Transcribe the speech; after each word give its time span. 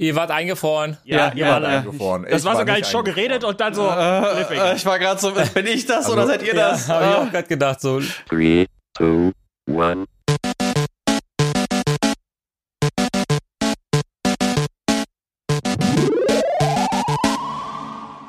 Ihr 0.00 0.16
wart 0.16 0.30
eingefroren. 0.30 0.96
Ja, 1.04 1.30
ihr 1.34 1.44
ja, 1.44 1.52
wart 1.52 1.62
ja. 1.62 1.68
eingefroren. 1.80 2.22
Das 2.22 2.40
Ich 2.40 2.44
war 2.46 2.54
war 2.54 2.60
sogar 2.60 2.76
nicht 2.76 2.86
ich 2.86 2.90
schon 2.90 3.04
geredet 3.04 3.44
und 3.44 3.60
dann 3.60 3.74
so. 3.74 3.86
Äh, 3.86 4.74
ich 4.74 4.86
war 4.86 4.98
gerade 4.98 5.20
so, 5.20 5.30
bin 5.54 5.66
ich 5.66 5.84
das 5.84 6.08
oder 6.08 6.26
seid 6.26 6.42
ihr 6.42 6.54
das? 6.54 6.88
Ja, 6.88 6.94
hab 6.94 7.02
ich 7.02 7.16
auch 7.16 7.30
gerade 7.30 7.48
gedacht, 7.48 7.82
so. 7.82 8.00
Three, 8.26 8.64
two, 8.96 9.30
one. 9.66 10.06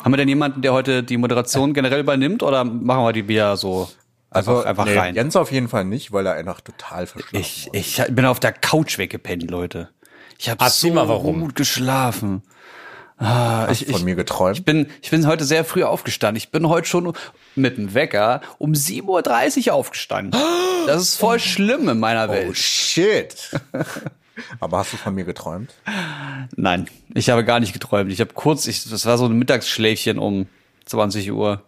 Haben 0.03 0.11
wir 0.11 0.17
denn 0.17 0.27
jemanden, 0.27 0.61
der 0.61 0.73
heute 0.73 1.03
die 1.03 1.15
Moderation 1.15 1.73
generell 1.73 2.01
übernimmt 2.01 2.43
oder 2.43 2.65
machen 2.65 3.05
wir 3.05 3.13
die 3.13 3.29
wieder 3.29 3.55
so 3.55 3.87
einfach, 4.29 4.55
Also 4.55 4.67
einfach 4.67 4.83
nee, 4.83 4.97
rein? 4.97 5.15
Jens 5.15 5.37
auf 5.37 5.53
jeden 5.53 5.69
Fall 5.69 5.85
nicht, 5.85 6.11
weil 6.11 6.25
er 6.25 6.33
einfach 6.33 6.59
total 6.59 7.07
verschlafen 7.07 7.39
Ich, 7.39 7.67
war. 7.67 7.75
ich 7.75 8.03
bin 8.13 8.25
auf 8.25 8.41
der 8.41 8.51
Couch 8.51 8.97
weggepennt, 8.97 9.49
Leute. 9.49 9.87
Ich 10.41 10.49
habe 10.49 10.67
so 10.71 10.91
mal, 10.91 11.07
warum. 11.07 11.39
gut 11.39 11.53
geschlafen. 11.53 12.41
Ah, 13.19 13.67
Hast 13.67 13.81
ich, 13.81 13.85
du 13.85 13.91
von 13.91 13.99
ich, 14.01 14.05
mir 14.05 14.15
geträumt? 14.15 14.57
ich 14.57 14.65
bin, 14.65 14.87
ich 15.03 15.11
bin 15.11 15.27
heute 15.27 15.43
sehr 15.43 15.63
früh 15.63 15.83
aufgestanden. 15.83 16.35
Ich 16.37 16.49
bin 16.49 16.67
heute 16.67 16.87
schon 16.87 17.13
mit 17.55 17.77
dem 17.77 17.93
Wecker 17.93 18.41
um 18.57 18.71
7.30 18.71 19.67
Uhr 19.67 19.73
aufgestanden. 19.75 20.39
Das 20.87 20.99
ist 21.03 21.17
voll 21.17 21.39
schlimm 21.39 21.87
in 21.89 21.99
meiner 21.99 22.27
oh 22.27 22.33
Welt. 22.33 22.57
shit. 22.57 23.51
Aber 24.59 24.79
hast 24.79 24.93
du 24.93 24.97
von 24.97 25.13
mir 25.13 25.25
geträumt? 25.25 25.75
Nein, 26.55 26.87
ich 27.13 27.29
habe 27.29 27.45
gar 27.45 27.59
nicht 27.59 27.71
geträumt. 27.71 28.11
Ich 28.11 28.19
habe 28.19 28.33
kurz, 28.33 28.65
ich, 28.65 28.89
das 28.89 29.05
war 29.05 29.19
so 29.19 29.25
ein 29.25 29.37
Mittagsschläfchen 29.37 30.17
um 30.17 30.47
20 30.85 31.31
Uhr. 31.31 31.61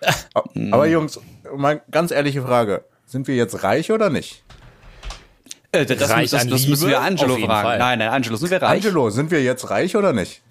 Aber 0.72 0.86
Jungs, 0.88 1.20
mal 1.56 1.82
ganz 1.92 2.10
ehrliche 2.10 2.42
Frage. 2.42 2.84
Sind 3.06 3.28
wir 3.28 3.36
jetzt 3.36 3.62
reich 3.62 3.92
oder 3.92 4.10
nicht? 4.10 4.42
Äh, 5.72 5.86
das, 5.86 6.10
Reich 6.10 6.30
das, 6.30 6.42
an 6.42 6.50
das 6.50 6.66
müssen 6.66 6.88
wir 6.88 7.00
Angelo 7.00 7.34
fragen. 7.36 7.46
Fall. 7.46 7.78
Nein, 7.78 7.98
nein, 7.98 8.10
Angelo, 8.10 8.36
sind 8.36 8.50
wir 8.50 8.60
reich? 8.60 8.84
Angelo, 8.84 9.08
sind 9.08 9.30
wir 9.30 9.42
jetzt 9.42 9.70
reich 9.70 9.96
oder 9.96 10.12
nicht? 10.12 10.42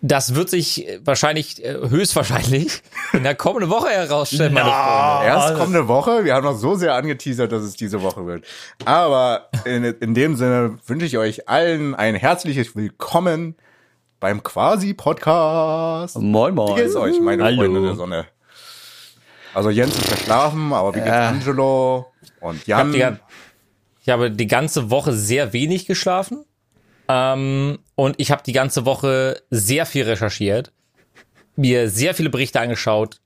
Das 0.00 0.34
wird 0.34 0.48
sich 0.48 0.88
äh, 0.88 1.00
wahrscheinlich, 1.04 1.62
äh, 1.62 1.74
höchstwahrscheinlich, 1.74 2.80
in 3.12 3.22
der 3.22 3.34
kommenden 3.34 3.68
Woche 3.68 3.90
herausstellen, 3.90 4.54
meine 4.54 4.70
Freunde. 4.70 5.26
Erst 5.26 5.54
kommende 5.56 5.88
Woche. 5.88 6.24
Wir 6.24 6.34
haben 6.34 6.44
noch 6.44 6.56
so 6.56 6.74
sehr 6.76 6.94
angeteasert, 6.94 7.52
dass 7.52 7.62
es 7.62 7.76
diese 7.76 8.00
Woche 8.00 8.26
wird. 8.26 8.46
Aber 8.86 9.50
in, 9.66 9.84
in 9.84 10.14
dem 10.14 10.36
Sinne 10.36 10.78
wünsche 10.86 11.04
ich 11.04 11.18
euch 11.18 11.46
allen 11.50 11.94
ein 11.94 12.14
herzliches 12.14 12.74
Willkommen 12.74 13.54
beim 14.18 14.42
Quasi-Podcast. 14.42 16.16
Moin, 16.18 16.54
moin. 16.54 16.74
Wie 16.76 16.80
geht's 16.80 16.96
euch, 16.96 17.20
meine 17.20 17.44
Hallo. 17.44 17.56
Freunde 17.58 17.82
der 17.82 17.94
Sonne? 17.94 18.26
Also 19.52 19.68
Jens 19.68 19.94
ist 19.98 20.06
verschlafen, 20.08 20.72
aber 20.72 20.94
wie 20.94 21.00
geht's 21.00 21.10
Ja. 21.10 21.28
Angelo 21.28 22.06
und 22.40 22.66
Jan? 22.66 23.18
Ich 24.10 24.12
habe 24.12 24.32
die 24.32 24.48
ganze 24.48 24.90
Woche 24.90 25.12
sehr 25.12 25.52
wenig 25.52 25.86
geschlafen. 25.86 26.44
Ähm, 27.08 27.78
und 27.94 28.16
ich 28.18 28.32
habe 28.32 28.42
die 28.44 28.52
ganze 28.52 28.84
Woche 28.84 29.40
sehr 29.50 29.86
viel 29.86 30.02
recherchiert, 30.02 30.72
mir 31.54 31.88
sehr 31.88 32.12
viele 32.14 32.28
Berichte 32.28 32.58
angeschaut, 32.58 33.20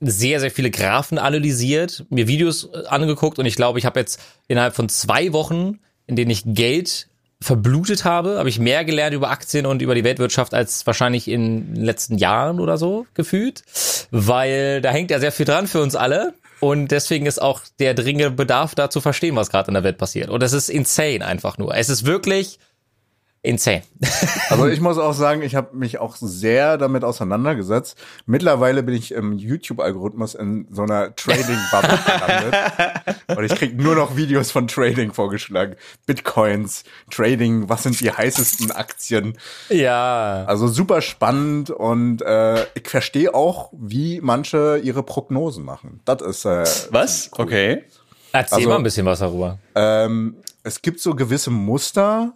sehr, 0.00 0.40
sehr 0.40 0.50
viele 0.50 0.70
Graphen 0.70 1.18
analysiert, 1.18 2.06
mir 2.08 2.26
Videos 2.26 2.70
äh, 2.72 2.86
angeguckt 2.86 3.38
und 3.38 3.44
ich 3.44 3.54
glaube, 3.54 3.78
ich 3.78 3.84
habe 3.84 4.00
jetzt 4.00 4.18
innerhalb 4.48 4.74
von 4.74 4.88
zwei 4.88 5.34
Wochen, 5.34 5.78
in 6.06 6.16
denen 6.16 6.30
ich 6.30 6.44
Geld 6.46 7.08
verblutet 7.42 8.06
habe, 8.06 8.38
habe 8.38 8.48
ich 8.48 8.58
mehr 8.58 8.86
gelernt 8.86 9.14
über 9.14 9.28
Aktien 9.28 9.66
und 9.66 9.82
über 9.82 9.94
die 9.94 10.04
Weltwirtschaft 10.04 10.54
als 10.54 10.86
wahrscheinlich 10.86 11.28
in 11.28 11.74
den 11.74 11.84
letzten 11.84 12.16
Jahren 12.16 12.60
oder 12.60 12.78
so 12.78 13.06
gefühlt, 13.12 13.62
weil 14.10 14.80
da 14.80 14.90
hängt 14.90 15.10
ja 15.10 15.20
sehr 15.20 15.32
viel 15.32 15.44
dran 15.44 15.66
für 15.66 15.82
uns 15.82 15.96
alle 15.96 16.32
und 16.60 16.88
deswegen 16.88 17.26
ist 17.26 17.40
auch 17.40 17.62
der 17.78 17.94
dringende 17.94 18.30
Bedarf 18.30 18.74
da 18.74 18.90
zu 18.90 19.00
verstehen, 19.00 19.36
was 19.36 19.50
gerade 19.50 19.68
in 19.68 19.74
der 19.74 19.84
Welt 19.84 19.98
passiert. 19.98 20.28
Und 20.28 20.42
es 20.42 20.52
ist 20.52 20.68
insane 20.68 21.24
einfach 21.24 21.58
nur. 21.58 21.74
Es 21.74 21.88
ist 21.88 22.04
wirklich 22.04 22.58
insane. 23.42 23.82
Also 24.50 24.66
ich 24.66 24.80
muss 24.80 24.98
auch 24.98 25.12
sagen, 25.12 25.42
ich 25.42 25.54
habe 25.54 25.76
mich 25.76 25.98
auch 25.98 26.16
sehr 26.16 26.76
damit 26.76 27.04
auseinandergesetzt. 27.04 27.96
Mittlerweile 28.26 28.82
bin 28.82 28.96
ich 28.96 29.12
im 29.12 29.38
YouTube-Algorithmus 29.38 30.34
in 30.34 30.66
so 30.72 30.82
einer 30.82 31.14
Trading-Bubble 31.14 31.98
gelandet. 32.04 32.56
Und 33.38 33.44
ich 33.44 33.54
krieg 33.54 33.76
nur 33.80 33.94
noch 33.94 34.16
Videos 34.16 34.50
von 34.50 34.66
Trading 34.66 35.12
vorgeschlagen. 35.12 35.76
Bitcoins, 36.04 36.82
Trading, 37.12 37.68
was 37.68 37.84
sind 37.84 38.00
die 38.00 38.10
heißesten 38.10 38.72
Aktien? 38.72 39.38
ja. 39.68 40.44
Also 40.46 40.66
super 40.66 41.00
spannend 41.00 41.70
und 41.70 42.22
äh, 42.22 42.64
ich 42.74 42.88
verstehe 42.88 43.32
auch, 43.34 43.70
wie 43.72 44.20
manche 44.20 44.78
ihre 44.82 45.04
Prognosen 45.04 45.64
machen. 45.64 46.00
Das 46.04 46.22
ist 46.22 46.44
äh, 46.44 46.64
Was? 46.90 47.30
Okay. 47.36 47.84
Erzähl 48.32 48.56
also- 48.58 48.68
mal 48.68 48.76
ein 48.76 48.82
bisschen 48.82 49.06
was 49.06 49.20
darüber. 49.20 49.58
Ähm, 49.76 50.36
es 50.64 50.82
gibt 50.82 50.98
so 51.00 51.14
gewisse 51.14 51.50
Muster, 51.50 52.32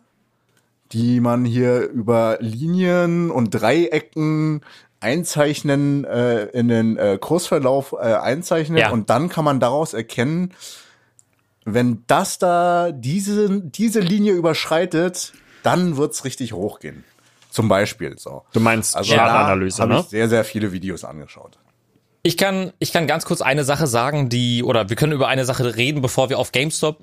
die 0.93 1.21
man 1.21 1.45
hier 1.45 1.89
über 1.89 2.39
Linien 2.41 3.31
und 3.31 3.51
Dreiecken 3.51 4.61
einzeichnen, 5.01 6.05
äh, 6.05 6.45
in 6.47 6.69
den 6.69 6.97
äh, 6.97 7.19
Kursverlauf 7.21 7.93
äh, 7.93 8.15
einzeichnen 8.15 8.79
Ja. 8.79 8.91
und 8.91 9.11
dann 9.11 9.29
kann 9.29 9.45
man 9.45 9.61
daraus 9.61 9.93
erkennen, 9.93 10.53
wenn 11.65 12.05
das 12.07 12.39
da 12.39 12.91
diese, 12.93 13.61
diese 13.61 14.01
Linie 14.01 14.33
überschreitet, 14.33 15.33
dann 15.63 15.97
wird's 15.97 16.25
richtig 16.25 16.53
hochgehen. 16.53 17.05
Zum 17.51 17.69
Beispiel 17.69 18.19
so. 18.19 18.43
Du 18.53 18.61
meinst 18.61 18.97
Also 18.97 19.15
Chartanalyse, 19.15 19.77
da 19.79 19.83
habe 19.85 19.95
ne? 19.95 20.01
ich 20.01 20.07
sehr, 20.07 20.29
sehr 20.29 20.45
viele 20.45 20.73
Videos 20.73 21.05
angeschaut. 21.05 21.59
Ich 22.23 22.37
kann, 22.37 22.73
ich 22.79 22.93
kann 22.93 23.07
ganz 23.07 23.25
kurz 23.27 23.43
eine 23.43 23.65
Sache 23.65 23.87
sagen, 23.87 24.29
die, 24.29 24.63
oder 24.63 24.89
wir 24.89 24.97
können 24.97 25.13
über 25.13 25.29
eine 25.29 25.45
Sache 25.45 25.77
reden, 25.77 26.01
bevor 26.03 26.31
wir 26.31 26.39
auf 26.39 26.53
GameStop, 26.53 26.99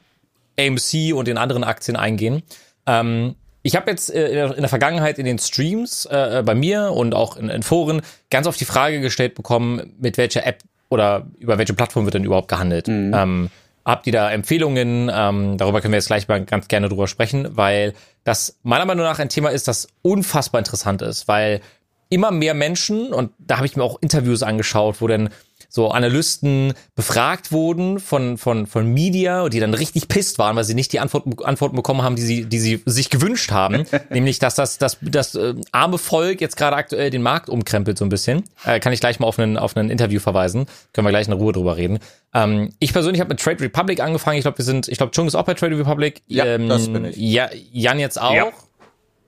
AMC 0.59 1.13
und 1.13 1.27
den 1.27 1.37
anderen 1.37 1.63
Aktien 1.63 1.95
eingehen. 1.95 2.43
Ähm, 2.85 3.35
ich 3.63 3.75
habe 3.75 3.89
jetzt 3.91 4.13
äh, 4.13 4.45
in 4.45 4.61
der- 4.61 4.69
Vergangenheit 4.69 5.19
in 5.19 5.25
den 5.25 5.39
Streams 5.39 6.05
äh, 6.05 6.43
bei 6.45 6.55
mir 6.55 6.91
und 6.91 7.13
auch 7.13 7.37
in, 7.37 7.49
in 7.49 7.63
Foren 7.63 8.01
ganz 8.29 8.47
oft 8.47 8.59
die 8.59 8.65
Frage 8.65 9.01
gestellt 9.01 9.35
bekommen, 9.35 9.93
mit 9.99 10.17
welcher 10.17 10.45
App 10.45 10.59
oder 10.89 11.27
über 11.39 11.57
welche 11.57 11.73
Plattform 11.73 12.05
wird 12.05 12.15
denn 12.15 12.23
überhaupt 12.23 12.47
gehandelt? 12.47 12.87
Ähm, 12.87 13.49
habt 13.85 14.07
ihr 14.07 14.13
da 14.13 14.31
Empfehlungen? 14.31 15.09
Ähm, 15.13 15.57
darüber 15.57 15.81
können 15.81 15.93
wir 15.93 15.97
jetzt 15.97 16.07
gleich 16.07 16.27
mal 16.27 16.43
ganz 16.43 16.67
gerne 16.67 16.89
drüber 16.89 17.07
sprechen, 17.07 17.55
weil 17.55 17.93
das 18.23 18.57
meiner 18.63 18.85
Meinung 18.85 19.05
nach 19.05 19.19
ein 19.19 19.29
Thema 19.29 19.49
ist, 19.49 19.67
das 19.67 19.87
unfassbar 20.01 20.59
interessant 20.59 21.01
ist, 21.01 21.27
weil 21.27 21.61
immer 22.09 22.31
mehr 22.31 22.53
Menschen, 22.53 23.13
und 23.13 23.31
da 23.39 23.57
habe 23.57 23.65
ich 23.65 23.77
mir 23.77 23.83
auch 23.83 23.97
Interviews 24.01 24.43
angeschaut, 24.43 24.97
wo 24.99 25.07
dann 25.07 25.29
so 25.71 25.89
Analysten 25.89 26.73
befragt 26.95 27.53
wurden 27.53 27.99
von, 27.99 28.37
von, 28.37 28.67
von 28.67 28.85
Media, 28.87 29.47
die 29.47 29.61
dann 29.61 29.73
richtig 29.73 30.09
pisst 30.09 30.37
waren, 30.37 30.57
weil 30.57 30.65
sie 30.65 30.73
nicht 30.73 30.91
die 30.91 30.99
Antwort, 30.99 31.23
Antworten 31.45 31.77
bekommen 31.77 32.01
haben, 32.01 32.17
die 32.17 32.23
sie, 32.23 32.43
die 32.43 32.59
sie 32.59 32.83
sich 32.85 33.09
gewünscht 33.09 33.51
haben. 33.51 33.85
Nämlich, 34.09 34.37
dass 34.39 34.55
das, 34.55 34.77
das, 34.77 34.97
das 35.01 35.33
äh, 35.35 35.55
arme 35.71 35.97
Volk 35.97 36.41
jetzt 36.41 36.57
gerade 36.57 36.75
aktuell 36.75 37.09
den 37.09 37.21
Markt 37.21 37.47
umkrempelt 37.47 37.97
so 37.97 38.03
ein 38.03 38.09
bisschen. 38.09 38.43
Äh, 38.65 38.81
kann 38.81 38.91
ich 38.91 38.99
gleich 38.99 39.21
mal 39.21 39.27
auf 39.27 39.39
einen, 39.39 39.57
auf 39.57 39.77
ein 39.77 39.89
Interview 39.89 40.19
verweisen. 40.19 40.65
Können 40.91 41.07
wir 41.07 41.11
gleich 41.11 41.27
in 41.27 41.33
Ruhe 41.33 41.53
drüber 41.53 41.77
reden. 41.77 41.99
Ähm, 42.33 42.71
ich 42.79 42.91
persönlich 42.91 43.21
habe 43.21 43.29
mit 43.29 43.39
Trade 43.39 43.61
Republic 43.61 44.01
angefangen. 44.01 44.37
Ich 44.37 44.43
glaube, 44.43 44.57
wir 44.57 44.65
sind, 44.65 44.89
ich 44.89 44.97
glaube, 44.97 45.13
Chung 45.13 45.25
ist 45.25 45.35
auch 45.35 45.45
bei 45.45 45.53
Trade 45.53 45.77
Republic. 45.77 46.21
Ja, 46.27 46.57
das 46.57 46.91
bin 46.91 47.05
ich. 47.05 47.15
Ja, 47.15 47.49
Jan 47.71 47.97
jetzt 47.97 48.19
auch. 48.19 48.33
Ja. 48.33 48.51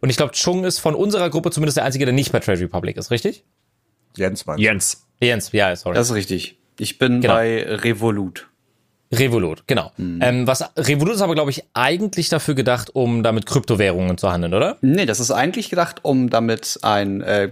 Und 0.02 0.10
ich 0.10 0.18
glaube, 0.18 0.34
Chung 0.34 0.66
ist 0.66 0.80
von 0.80 0.94
unserer 0.94 1.30
Gruppe 1.30 1.52
zumindest 1.52 1.78
der 1.78 1.86
Einzige, 1.86 2.04
der 2.04 2.14
nicht 2.14 2.34
bei 2.34 2.42
Trade 2.42 2.60
Republic 2.60 2.98
ist, 2.98 3.10
richtig? 3.10 3.46
Jens 4.18 4.46
meinst 4.46 4.60
du? 4.60 4.64
Jens. 4.64 5.06
Jens, 5.22 5.52
ja, 5.52 5.76
sorry. 5.76 5.96
Das 5.96 6.10
ist 6.10 6.16
richtig. 6.16 6.58
Ich 6.80 6.98
bin 6.98 7.22
Genau. 7.22 7.34
bei 7.36 7.64
Revolut. 7.68 8.48
Revolut, 9.12 9.64
genau. 9.68 9.92
Ähm, 10.00 10.48
was 10.48 10.64
Revolut 10.76 11.14
ist 11.16 11.22
aber, 11.22 11.36
glaube 11.36 11.52
ich, 11.52 11.64
eigentlich 11.76 12.30
dafür 12.30 12.56
gedacht, 12.56 12.90
um 12.96 13.22
damit 13.22 13.46
Kryptowährungen 13.46 14.18
zu 14.18 14.32
handeln, 14.32 14.56
oder? 14.56 14.78
Nee, 14.82 15.06
das 15.06 15.20
ist 15.20 15.30
eigentlich 15.30 15.70
gedacht, 15.70 16.00
um 16.02 16.32
damit 16.32 16.80
ein 16.82 17.22
äh, 17.22 17.52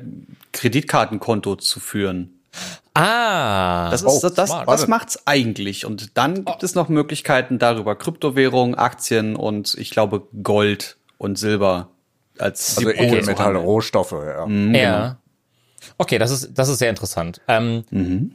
Kreditkartenkonto 0.53 1.55
zu 1.57 1.79
führen. 1.79 2.39
Ah, 2.93 3.89
Das, 3.91 4.01
ist, 4.01 4.07
Oh, 4.07 4.19
das, 4.21 4.33
das, 4.33 4.49
smart. 4.49 4.67
das 4.67 4.87
macht's 4.87 5.25
eigentlich. 5.25 5.85
Und 5.85 6.17
dann 6.17 6.43
gibt 6.45 6.63
es 6.63 6.75
noch 6.75 6.89
Möglichkeiten 6.89 7.57
darüber 7.59 7.95
Kryptowährungen, 7.95 8.75
Aktien 8.75 9.35
und 9.35 9.75
ich 9.77 9.91
glaube 9.91 10.23
Gold 10.43 10.97
und 11.17 11.37
Silber 11.37 11.89
als 12.37 12.77
Also 12.77 12.89
Edelmetalle. 12.89 13.59
Rohstoffe, 13.59 14.11
ja. 14.13 14.47
ja. 14.47 15.17
Okay, 15.97 16.17
das 16.17 16.31
ist, 16.31 16.51
das 16.53 16.69
ist 16.69 16.79
sehr 16.79 16.89
interessant. 16.89 17.41
Ähm, 17.47 17.83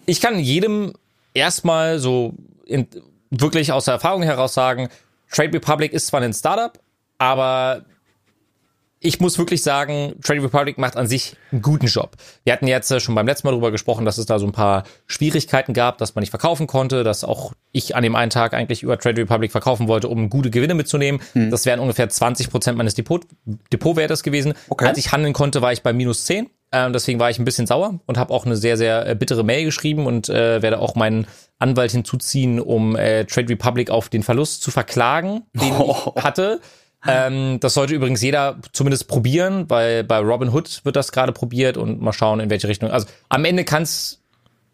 Ich 0.07 0.21
kann 0.21 0.39
jedem 0.39 0.93
erstmal 1.35 1.99
so 1.99 2.35
in, 2.65 2.87
wirklich 3.31 3.73
aus 3.73 3.85
der 3.87 3.95
Erfahrung 3.95 4.23
heraus 4.23 4.55
sagen, 4.55 4.89
Trade 5.31 5.53
Republic 5.55 5.93
ist 5.93 6.07
zwar 6.09 6.21
ein 6.23 6.33
Startup, 6.33 6.79
aber 7.19 7.85
ich 8.99 9.21
muss 9.21 9.39
wirklich 9.39 9.63
sagen, 9.63 10.15
Trade 10.23 10.43
Republic 10.43 10.79
macht 10.79 10.97
an 10.97 11.07
sich 11.07 11.37
einen 11.53 11.61
guten 11.61 11.87
Job. 11.87 12.17
Wir 12.45 12.53
hatten 12.53 12.67
jetzt 12.67 12.91
äh, 12.91 12.99
schon 12.99 13.15
beim 13.15 13.27
letzten 13.27 13.47
Mal 13.47 13.53
darüber 13.53 13.71
gesprochen, 13.71 14.05
dass 14.05 14.17
es 14.19 14.25
da 14.27 14.39
so 14.39 14.47
ein 14.47 14.53
paar 14.53 14.85
Schwierigkeiten 15.07 15.75
gab, 15.75 15.99
dass 15.99 16.15
man 16.15 16.23
nicht 16.23 16.31
verkaufen 16.31 16.67
konnte, 16.67 17.05
dass 17.05 17.23
auch 17.23 17.53
ich 17.73 17.95
an 17.95 18.03
dem 18.03 18.17
einen 18.17 18.31
Tag 18.31 18.55
eigentlich 18.55 18.83
über 18.83 18.99
Trade 18.99 19.21
Republic 19.21 19.53
verkaufen 19.53 19.87
wollte, 19.87 20.09
um 20.09 20.31
gute 20.31 20.51
Gewinne 20.51 20.75
mitzunehmen. 20.75 21.21
Das 21.51 21.67
wären 21.67 21.79
ungefähr 21.81 22.09
20 22.09 22.51
Prozent 22.51 22.79
meines 22.79 22.95
Depot, 22.95 23.25
Depotwertes 23.73 24.23
gewesen. 24.23 24.55
Okay. 24.71 24.87
Als 24.87 24.99
ich 24.99 25.13
handeln 25.13 25.35
konnte, 25.35 25.61
war 25.63 25.73
ich 25.73 25.83
bei 25.83 25.93
minus 25.93 26.25
10. 26.25 26.49
Ähm, 26.77 26.93
deswegen 26.93 27.19
war 27.19 27.31
ich 27.31 27.39
ein 27.39 27.47
bisschen 27.47 27.67
sauer 27.67 28.01
und 28.05 28.19
habe 28.19 28.35
auch 28.35 28.45
eine 28.45 28.55
sehr, 28.55 28.77
sehr 28.77 29.07
äh, 29.07 29.15
bittere 29.15 29.43
Mail 29.45 29.65
geschrieben 29.65 30.05
und 30.05 30.29
äh, 30.29 30.61
werde 30.61 30.79
auch 30.79 30.95
meinen 30.95 31.27
Anwalt 31.59 31.91
hinzuziehen, 31.91 32.61
um 32.61 32.97
äh, 32.97 33.25
Trade 33.25 33.49
Republic 33.49 33.89
auf 33.89 34.11
den 34.11 34.23
Verlust 34.23 34.63
zu 34.63 34.71
verklagen, 34.71 35.45
den 35.55 35.73
ich 35.73 36.07
hatte. 36.23 36.61
Ähm, 37.07 37.61
das 37.61 37.73
sollte 37.73 37.95
übrigens 37.95 38.21
jeder 38.21 38.59
zumindest 38.73 39.09
probieren, 39.09 39.71
weil 39.71 40.05
bei 40.05 40.19
Robin 40.19 40.51
Hood 40.53 40.85
wird 40.85 40.97
das 40.97 41.13
gerade 41.13 41.33
probiert 41.33 41.79
und 41.79 42.03
mal 42.03 42.13
schauen, 42.13 42.41
in 42.41 42.51
welche 42.51 42.69
Richtung. 42.69 42.91
Also 42.91 43.07
am 43.31 43.47
Ende 43.47 43.65
kann 43.65 43.85
es 43.85 44.21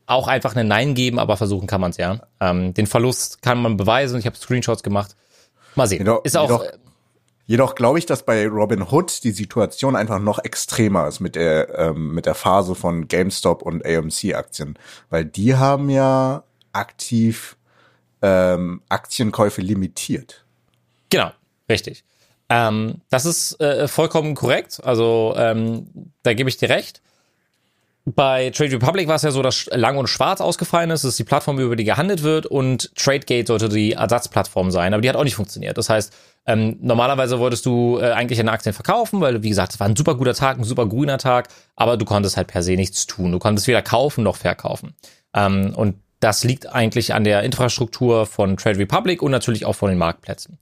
auch 0.07 0.27
einfach 0.27 0.57
eine 0.57 0.65
Nein 0.65 0.95
geben, 0.95 1.21
aber 1.21 1.37
versuchen 1.37 1.69
kann 1.69 1.81
man 1.81 1.93
es 1.93 1.99
ja. 1.99 2.23
Ähm, 2.41 2.75
den 2.75 2.89
Verlust 2.89 3.43
kann 3.43 3.63
man 3.63 3.77
beweisen. 3.77 4.19
Ich 4.19 4.27
habe 4.27 4.37
Screenshots 4.37 4.83
gemacht. 4.83 5.15
Mal 5.77 5.87
sehen. 5.87 6.01
Jedoch, 6.01 6.25
Ist 6.25 6.37
auch 6.37 6.49
jedoch, 6.49 6.65
jedoch 7.53 7.75
glaube 7.75 7.99
ich, 7.99 8.07
dass 8.07 8.23
bei 8.23 8.49
Robin 8.49 8.83
Hood 8.83 9.25
die 9.25 9.31
Situation 9.31 9.95
einfach 9.95 10.19
noch 10.19 10.39
extremer 10.39 11.07
ist 11.07 11.21
mit 11.21 11.35
der, 11.35 11.79
ähm, 11.79 12.15
mit 12.15 12.25
der 12.25 12.35
Phase 12.35 12.75
von 12.75 13.09
GameStop 13.09 13.61
und 13.61 13.85
AMC-Aktien. 13.85 14.79
Weil 15.11 15.27
die 15.27 15.55
haben 15.55 15.91
ja 15.91 16.45
aktiv 16.73 17.59
ähm, 18.23 18.81
Aktienkäufe 18.89 19.61
limitiert. 19.61 20.47
Genau, 21.11 21.31
richtig. 21.69 22.05
Ähm, 22.49 23.03
das 23.11 23.27
ist 23.27 23.61
äh, 23.61 23.87
vollkommen 23.87 24.35
korrekt. 24.35 24.81
Also 24.83 25.35
ähm, 25.37 25.89
da 26.23 26.33
gebe 26.33 26.49
ich 26.49 26.57
dir 26.57 26.71
recht. 26.71 27.03
Bei 28.07 28.49
Trade 28.49 28.73
Republic 28.73 29.09
war 29.09 29.17
es 29.17 29.23
ja 29.23 29.31
so, 29.31 29.43
dass 29.43 29.67
Lang 29.67 29.99
und 29.99 30.09
Schwarz 30.09 30.41
ausgefallen 30.41 30.91
ist. 30.91 31.05
Das 31.05 31.11
ist 31.11 31.19
die 31.19 31.25
Plattform, 31.25 31.59
über 31.59 31.77
die 31.77 31.85
gehandelt 31.85 32.23
wird. 32.23 32.47
Und 32.47 32.97
TradeGate 32.97 33.47
sollte 33.47 33.69
die 33.69 33.93
Ersatzplattform 33.93 34.71
sein. 34.71 34.95
Aber 34.95 35.03
die 35.03 35.11
hat 35.11 35.17
auch 35.17 35.25
nicht 35.25 35.37
funktioniert. 35.37 35.77
Das 35.77 35.91
heißt, 35.91 36.15
ähm, 36.47 36.77
normalerweise 36.81 37.39
wolltest 37.39 37.65
du 37.67 37.99
äh, 38.01 38.13
eigentlich 38.13 38.41
eine 38.41 38.51
Aktien 38.51 38.73
verkaufen, 38.73 39.21
weil, 39.21 39.43
wie 39.43 39.49
gesagt, 39.49 39.75
es 39.75 39.81
war 39.81 39.89
ein 39.89 39.97
super 39.97 40.17
guter 40.17 40.35
Tag, 40.35 40.59
ein 40.59 40.65
super 40.65 40.87
grüner 40.87 41.19
Tag. 41.19 41.49
Aber 41.77 41.97
du 41.97 42.05
konntest 42.05 42.37
halt 42.37 42.49
per 42.49 42.63
se 42.63 42.73
nichts 42.73 43.07
tun. 43.07 43.33
Du 43.33 43.39
konntest 43.39 43.69
weder 43.69 43.83
kaufen 43.83 44.25
noch 44.25 44.37
verkaufen. 44.37 44.95
Ähm, 45.35 45.73
und 45.75 45.97
das 46.21 46.45
liegt 46.45 46.67
eigentlich 46.67 47.15
an 47.15 47.25
der 47.25 47.43
Infrastruktur 47.43 48.27
von 48.27 48.57
Trade 48.57 48.79
Republic 48.79 49.23
und 49.23 49.31
natürlich 49.31 49.67
auch 49.67 49.75
von 49.75 49.89
den 49.89 49.99
Marktplätzen. 49.99 50.59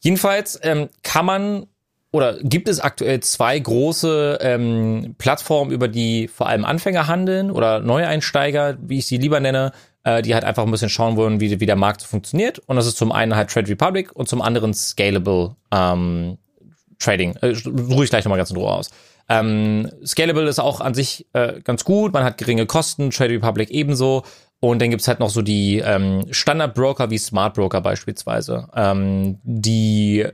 Jedenfalls 0.00 0.58
ähm, 0.62 0.88
kann 1.02 1.26
man 1.26 1.66
oder 2.10 2.38
gibt 2.42 2.68
es 2.68 2.80
aktuell 2.80 3.20
zwei 3.20 3.58
große 3.58 4.38
ähm, 4.40 5.14
Plattformen, 5.18 5.70
über 5.70 5.88
die 5.88 6.26
vor 6.28 6.48
allem 6.48 6.64
Anfänger 6.64 7.06
handeln 7.06 7.50
oder 7.50 7.80
Neueinsteiger, 7.80 8.78
wie 8.80 8.98
ich 8.98 9.06
sie 9.06 9.18
lieber 9.18 9.40
nenne, 9.40 9.72
äh, 10.08 10.22
die 10.22 10.34
halt 10.34 10.44
einfach 10.44 10.64
ein 10.64 10.70
bisschen 10.70 10.88
schauen 10.88 11.16
wollen, 11.16 11.40
wie, 11.40 11.60
wie 11.60 11.66
der 11.66 11.76
Markt 11.76 12.00
so 12.00 12.06
funktioniert. 12.06 12.58
Und 12.60 12.76
das 12.76 12.86
ist 12.86 12.96
zum 12.96 13.12
einen 13.12 13.36
halt 13.36 13.50
Trade 13.50 13.68
Republic 13.68 14.14
und 14.14 14.28
zum 14.28 14.40
anderen 14.40 14.72
Scalable 14.72 15.56
ähm, 15.70 16.38
Trading. 16.98 17.36
Äh, 17.36 17.54
ruhe 17.66 18.04
ich 18.04 18.10
gleich 18.10 18.24
nochmal 18.24 18.38
ganz 18.38 18.50
in 18.50 18.56
Ruhe 18.56 18.72
aus. 18.72 18.90
Ähm, 19.28 19.90
Scalable 20.06 20.48
ist 20.48 20.58
auch 20.58 20.80
an 20.80 20.94
sich 20.94 21.26
äh, 21.34 21.60
ganz 21.62 21.84
gut, 21.84 22.14
man 22.14 22.24
hat 22.24 22.38
geringe 22.38 22.64
Kosten, 22.64 23.10
Trade 23.10 23.34
Republic 23.34 23.70
ebenso. 23.70 24.22
Und 24.60 24.80
dann 24.80 24.90
gibt's 24.90 25.06
halt 25.06 25.20
noch 25.20 25.30
so 25.30 25.42
die 25.42 25.78
ähm, 25.78 26.24
Standard-Broker 26.30 27.10
wie 27.10 27.18
Smart 27.18 27.54
Broker 27.54 27.80
beispielsweise, 27.80 28.68
ähm, 28.74 29.38
die 29.44 30.26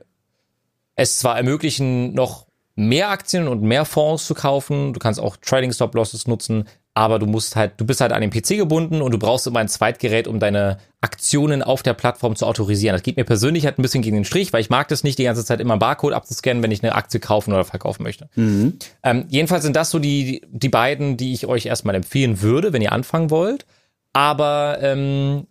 es 0.94 1.18
zwar 1.18 1.36
ermöglichen, 1.36 2.14
noch 2.14 2.46
mehr 2.76 3.10
Aktien 3.10 3.48
und 3.48 3.62
mehr 3.62 3.84
Fonds 3.84 4.24
zu 4.24 4.34
kaufen. 4.34 4.92
Du 4.92 5.00
kannst 5.00 5.20
auch 5.20 5.36
Trading 5.36 5.72
Stop 5.72 5.94
Losses 5.94 6.26
nutzen, 6.26 6.64
aber 6.94 7.18
du 7.18 7.26
musst 7.26 7.56
halt, 7.56 7.72
du 7.78 7.84
bist 7.84 8.00
halt 8.00 8.12
an 8.12 8.20
den 8.20 8.30
PC 8.30 8.56
gebunden 8.56 9.02
und 9.02 9.10
du 9.10 9.18
brauchst 9.18 9.48
immer 9.48 9.58
ein 9.58 9.68
Zweitgerät, 9.68 10.28
um 10.28 10.38
deine 10.38 10.78
Aktionen 11.00 11.62
auf 11.62 11.82
der 11.82 11.92
Plattform 11.92 12.36
zu 12.36 12.46
autorisieren. 12.46 12.94
Das 12.94 13.02
geht 13.02 13.16
mir 13.16 13.24
persönlich 13.24 13.66
halt 13.66 13.78
ein 13.78 13.82
bisschen 13.82 14.02
gegen 14.02 14.14
den 14.14 14.24
Strich, 14.24 14.52
weil 14.52 14.60
ich 14.60 14.70
mag 14.70 14.86
das 14.86 15.02
nicht, 15.02 15.18
die 15.18 15.24
ganze 15.24 15.44
Zeit 15.44 15.60
immer 15.60 15.76
Barcode 15.76 16.12
abzuscannen, 16.12 16.62
wenn 16.62 16.70
ich 16.70 16.84
eine 16.84 16.94
Aktie 16.94 17.18
kaufen 17.18 17.52
oder 17.52 17.64
verkaufen 17.64 18.04
möchte. 18.04 18.28
Mhm. 18.36 18.78
Ähm, 19.02 19.24
jedenfalls 19.28 19.64
sind 19.64 19.74
das 19.74 19.90
so 19.90 19.98
die, 19.98 20.42
die 20.48 20.68
beiden, 20.68 21.16
die 21.16 21.32
ich 21.32 21.46
euch 21.46 21.66
erstmal 21.66 21.96
empfehlen 21.96 22.40
würde, 22.42 22.72
wenn 22.72 22.82
ihr 22.82 22.92
anfangen 22.92 23.30
wollt. 23.30 23.66
Aber 24.12 24.78
ähm, 24.80 25.48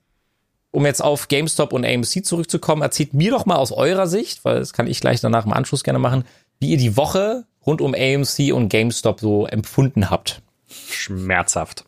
um 0.72 0.86
jetzt 0.86 1.04
auf 1.04 1.28
GameStop 1.28 1.74
und 1.74 1.86
AMC 1.86 2.26
zurückzukommen, 2.26 2.82
erzählt 2.82 3.14
mir 3.14 3.32
doch 3.32 3.46
mal 3.46 3.58
aus 3.58 3.74
eurer 3.74 4.08
Sicht, 4.08 4.46
weil 4.46 4.60
das 4.60 4.72
kann 4.72 4.88
ich 4.88 5.02
gleich 5.02 5.20
danach 5.20 5.46
im 5.46 5.52
Anschluss 5.54 5.84
gerne 5.84 6.00
machen, 6.00 6.24
wie 6.60 6.70
ihr 6.70 6.78
die 6.78 6.96
Woche 6.96 7.44
rund 7.66 7.82
um 7.82 7.94
AMC 7.94 8.54
und 8.54 8.70
GameStop 8.70 9.20
so 9.20 9.46
empfunden 9.46 10.10
habt. 10.10 10.42
Schmerzhaft. 10.90 11.86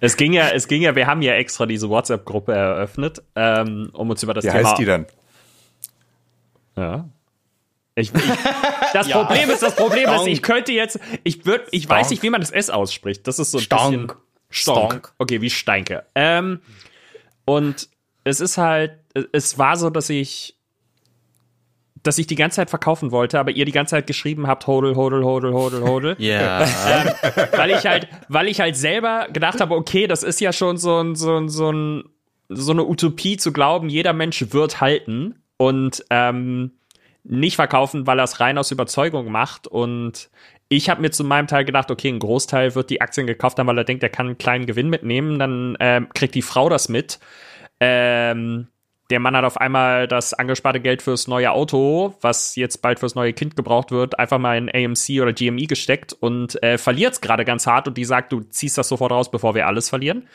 es 0.00 0.16
ging 0.16 0.32
ja, 0.32 0.48
es 0.48 0.68
ging 0.68 0.82
ja, 0.82 0.96
wir 0.96 1.06
haben 1.06 1.22
ja 1.22 1.34
extra 1.34 1.66
diese 1.66 1.88
WhatsApp-Gruppe 1.88 2.52
eröffnet, 2.52 3.22
ähm, 3.36 3.90
um 3.92 4.10
uns 4.10 4.22
über 4.22 4.34
das 4.34 4.44
Wie 4.44 4.48
Thema. 4.50 4.68
heißt 4.68 4.78
die 4.78 4.84
denn? 4.84 5.06
Ja. 6.76 7.08
Ich, 7.94 8.12
ich, 8.12 8.22
das 8.92 9.08
Problem 9.10 9.50
ist, 9.50 9.62
das 9.62 9.76
Problem 9.76 10.08
ist, 10.10 10.26
ich 10.26 10.42
könnte 10.42 10.72
jetzt, 10.72 10.98
ich 11.22 11.46
würde, 11.46 11.66
ich 11.70 11.88
weiß 11.88 12.10
nicht, 12.10 12.22
wie 12.22 12.30
man 12.30 12.40
das 12.40 12.50
S 12.50 12.70
ausspricht. 12.70 13.26
Das 13.26 13.38
ist 13.38 13.50
so 13.50 13.58
ein 13.58 13.62
Stonk. 13.62 13.90
bisschen 13.90 14.08
Stonk. 14.50 14.90
Stonk. 14.90 15.12
Okay, 15.18 15.40
wie 15.40 15.50
Steinke. 15.50 16.04
Ähm, 16.14 16.60
und 17.44 17.88
es 18.24 18.40
ist 18.40 18.58
halt, 18.58 18.98
es 19.32 19.58
war 19.58 19.76
so, 19.76 19.90
dass 19.90 20.10
ich, 20.10 20.53
dass 22.04 22.18
ich 22.18 22.26
die 22.26 22.36
ganze 22.36 22.56
Zeit 22.56 22.70
verkaufen 22.70 23.10
wollte, 23.10 23.40
aber 23.40 23.50
ihr 23.50 23.64
die 23.64 23.72
ganze 23.72 23.92
Zeit 23.92 24.06
geschrieben 24.06 24.46
habt, 24.46 24.66
hodel, 24.66 24.94
hodel, 24.94 25.24
hodel, 25.24 25.52
hodel, 25.52 25.82
hodel. 25.82 26.16
Ja. 26.24 26.66
weil 27.56 27.70
ich 27.70 27.86
halt, 27.86 28.08
weil 28.28 28.46
ich 28.46 28.60
halt 28.60 28.76
selber 28.76 29.26
gedacht 29.32 29.60
habe, 29.60 29.74
okay, 29.74 30.06
das 30.06 30.22
ist 30.22 30.40
ja 30.40 30.52
schon 30.52 30.76
so 30.76 31.02
ein, 31.02 31.16
so 31.16 31.36
ein, 31.36 31.48
so 31.48 31.72
ein, 31.72 32.04
so 32.48 32.72
eine 32.72 32.84
Utopie 32.84 33.36
zu 33.36 33.52
glauben, 33.52 33.88
jeder 33.88 34.12
Mensch 34.12 34.52
wird 34.52 34.80
halten 34.80 35.36
und 35.56 36.04
ähm, 36.10 36.72
nicht 37.24 37.56
verkaufen, 37.56 38.06
weil 38.06 38.20
er 38.20 38.24
es 38.24 38.38
rein 38.38 38.58
aus 38.58 38.70
Überzeugung 38.70 39.32
macht. 39.32 39.66
Und 39.66 40.30
ich 40.68 40.90
habe 40.90 41.00
mir 41.00 41.10
zu 41.10 41.24
meinem 41.24 41.46
Teil 41.46 41.64
gedacht, 41.64 41.90
okay, 41.90 42.08
ein 42.08 42.18
Großteil 42.18 42.74
wird 42.74 42.90
die 42.90 43.00
Aktien 43.00 43.26
gekauft 43.26 43.58
haben, 43.58 43.66
weil 43.66 43.78
er 43.78 43.84
denkt, 43.84 44.02
er 44.02 44.10
kann 44.10 44.26
einen 44.26 44.38
kleinen 44.38 44.66
Gewinn 44.66 44.90
mitnehmen. 44.90 45.38
Dann 45.38 45.76
ähm, 45.80 46.08
kriegt 46.14 46.34
die 46.34 46.42
Frau 46.42 46.68
das 46.68 46.90
mit. 46.90 47.18
Ähm, 47.80 48.68
der 49.10 49.20
Mann 49.20 49.36
hat 49.36 49.44
auf 49.44 49.58
einmal 49.58 50.08
das 50.08 50.32
angesparte 50.32 50.80
Geld 50.80 51.02
fürs 51.02 51.28
neue 51.28 51.50
Auto, 51.52 52.14
was 52.22 52.56
jetzt 52.56 52.78
bald 52.80 52.98
fürs 53.00 53.14
neue 53.14 53.32
Kind 53.34 53.54
gebraucht 53.56 53.90
wird, 53.90 54.18
einfach 54.18 54.38
mal 54.38 54.56
in 54.56 54.68
AMC 54.70 55.20
oder 55.20 55.32
GME 55.32 55.66
gesteckt 55.66 56.12
und 56.14 56.62
äh, 56.62 56.78
verliert 56.78 57.12
es 57.12 57.20
gerade 57.20 57.44
ganz 57.44 57.66
hart 57.66 57.86
und 57.86 57.96
die 57.98 58.04
sagt, 58.04 58.32
du 58.32 58.40
ziehst 58.40 58.78
das 58.78 58.88
sofort 58.88 59.12
raus, 59.12 59.30
bevor 59.30 59.54
wir 59.54 59.66
alles 59.66 59.88
verlieren. 59.90 60.26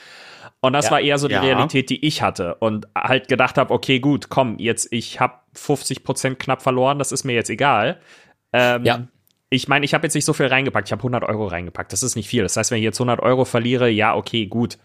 Und 0.61 0.73
das 0.73 0.85
Ja. 0.85 0.91
war 0.91 1.01
eher 1.01 1.17
so 1.17 1.27
die 1.27 1.33
Ja. 1.33 1.41
Realität, 1.41 1.89
die 1.89 2.05
ich 2.05 2.21
hatte 2.21 2.55
und 2.55 2.87
halt 2.95 3.27
gedacht 3.27 3.57
habe, 3.57 3.73
okay, 3.73 3.99
gut, 3.99 4.29
komm, 4.29 4.57
jetzt 4.59 4.91
ich 4.91 5.19
habe 5.19 5.33
50 5.55 6.03
Prozent 6.03 6.37
knapp 6.39 6.61
verloren, 6.61 6.99
das 6.99 7.11
ist 7.11 7.23
mir 7.23 7.33
jetzt 7.33 7.49
egal. 7.49 7.99
Ähm, 8.53 8.83
Ja. 8.85 9.07
Ich 9.51 9.67
meine, 9.67 9.83
ich 9.83 9.95
habe 9.95 10.05
jetzt 10.05 10.13
nicht 10.13 10.25
so 10.25 10.33
viel 10.33 10.45
reingepackt. 10.45 10.87
Ich 10.87 10.91
habe 10.91 10.99
100 10.99 11.23
Euro 11.23 11.47
reingepackt. 11.47 11.91
Das 11.91 12.03
ist 12.03 12.15
nicht 12.15 12.29
viel. 12.29 12.43
Das 12.43 12.55
heißt, 12.55 12.69
wenn 12.69 12.77
ich 12.77 12.83
jetzt 12.83 12.99
100 12.99 13.19
Euro 13.19 13.45
verliere, 13.45 13.89
ja, 13.89 14.15
okay, 14.15 14.45
gut. 14.45 14.77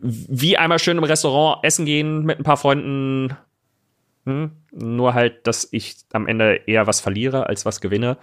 Wie 0.00 0.58
einmal 0.58 0.80
schön 0.80 0.98
im 0.98 1.04
Restaurant 1.04 1.64
essen 1.64 1.84
gehen 1.84 2.24
mit 2.24 2.40
ein 2.40 2.44
paar 2.44 2.56
Freunden. 2.56 3.36
Hm? 4.26 4.50
Nur 4.72 5.14
halt, 5.14 5.46
dass 5.46 5.68
ich 5.70 5.96
am 6.12 6.26
Ende 6.26 6.60
eher 6.66 6.88
was 6.88 7.00
verliere 7.00 7.46
als 7.46 7.64
was 7.64 7.80
gewinne. 7.80 8.18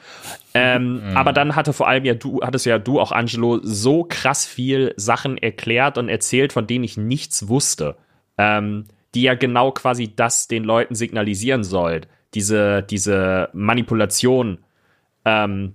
Ähm, 0.53 1.01
Aber 1.15 1.31
dann 1.31 1.55
hatte 1.55 1.71
vor 1.71 1.87
allem 1.87 2.03
ja 2.03 2.13
du, 2.13 2.41
hattest 2.43 2.65
ja 2.65 2.79
du 2.79 2.99
auch, 2.99 3.13
Angelo, 3.13 3.59
so 3.63 4.03
krass 4.03 4.45
viel 4.45 4.93
Sachen 4.97 5.37
erklärt 5.37 5.97
und 5.97 6.09
erzählt, 6.09 6.51
von 6.51 6.67
denen 6.67 6.83
ich 6.83 6.97
nichts 6.97 7.47
wusste. 7.47 7.95
Ähm, 8.37 8.85
die 9.15 9.23
ja 9.23 9.35
genau 9.35 9.71
quasi 9.71 10.13
das 10.15 10.47
den 10.47 10.63
Leuten 10.63 10.95
signalisieren 10.95 11.63
soll. 11.63 12.01
Diese, 12.33 12.83
diese 12.83 13.49
Manipulation, 13.53 14.59
ähm, 15.25 15.73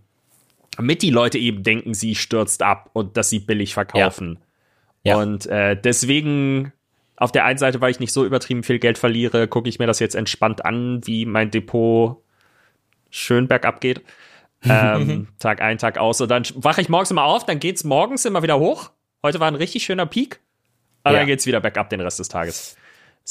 damit 0.77 1.03
die 1.03 1.11
Leute 1.11 1.39
eben 1.39 1.63
denken, 1.63 1.95
sie 1.95 2.15
stürzt 2.15 2.63
ab 2.63 2.91
und 2.93 3.17
dass 3.17 3.31
sie 3.31 3.39
billig 3.41 3.75
verkaufen. 3.75 4.39
Ja. 5.05 5.17
Und 5.17 5.47
äh, 5.47 5.77
deswegen, 5.81 6.73
auf 7.17 7.33
der 7.33 7.45
einen 7.45 7.59
Seite, 7.59 7.81
weil 7.81 7.91
ich 7.91 8.01
nicht 8.01 8.13
so 8.13 8.25
übertrieben 8.25 8.63
viel 8.63 8.79
Geld 8.79 8.99
verliere, 8.99 9.49
gucke 9.49 9.69
ich 9.69 9.79
mir 9.79 9.87
das 9.87 9.99
jetzt 9.99 10.15
entspannt 10.15 10.65
an, 10.65 11.07
wie 11.07 11.27
mein 11.27 11.51
Depot 11.51 12.23
schön 13.11 13.49
bergab 13.49 13.81
geht. 13.81 14.03
ähm, 14.65 15.27
Tag 15.41 15.61
ein, 15.61 15.79
Tag 15.79 15.99
aus. 15.99 16.21
Und 16.21 16.31
dann 16.31 16.45
wache 16.55 16.81
ich 16.81 16.89
morgens 16.89 17.11
immer 17.11 17.25
auf, 17.25 17.45
dann 17.45 17.59
geht's 17.59 17.83
morgens 17.85 18.25
immer 18.25 18.43
wieder 18.45 18.59
hoch. 18.61 18.91
Heute 19.25 19.41
war 19.41 19.49
ein 19.49 19.57
richtig 19.57 19.83
schöner 19.85 20.07
Peak. 20.07 20.41
Aber 21.03 21.15
Ja. 21.15 21.21
dann 21.21 21.27
geht's 21.27 21.47
wieder 21.47 21.61
bergab 21.61 21.91
den 21.91 22.01
Rest 22.01 22.21
des 22.21 22.29
Tages. 22.29 22.77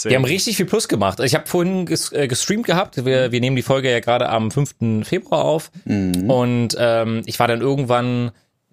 Wir 0.03 0.15
haben 0.15 0.25
richtig 0.25 0.57
viel 0.57 0.65
Plus 0.65 0.87
gemacht. 0.87 1.19
Ich 1.19 1.35
habe 1.35 1.47
vorhin 1.47 1.85
ges 1.85 2.11
äh, 2.11 2.27
gestreamt 2.27 2.65
gehabt. 2.65 3.05
Wir, 3.05 3.31
wir 3.31 3.39
nehmen 3.41 3.55
die 3.55 3.61
Folge 3.61 3.91
ja 3.91 3.99
gerade 3.99 4.29
am 4.29 4.51
5. 4.51 5.03
Februar 5.03 5.45
auf. 5.45 5.71
Und 6.27 6.75
ähm, 6.79 7.21
ich 7.25 7.39
war 7.39 7.47
dann 7.47 7.61
irgendwann, 7.61 8.31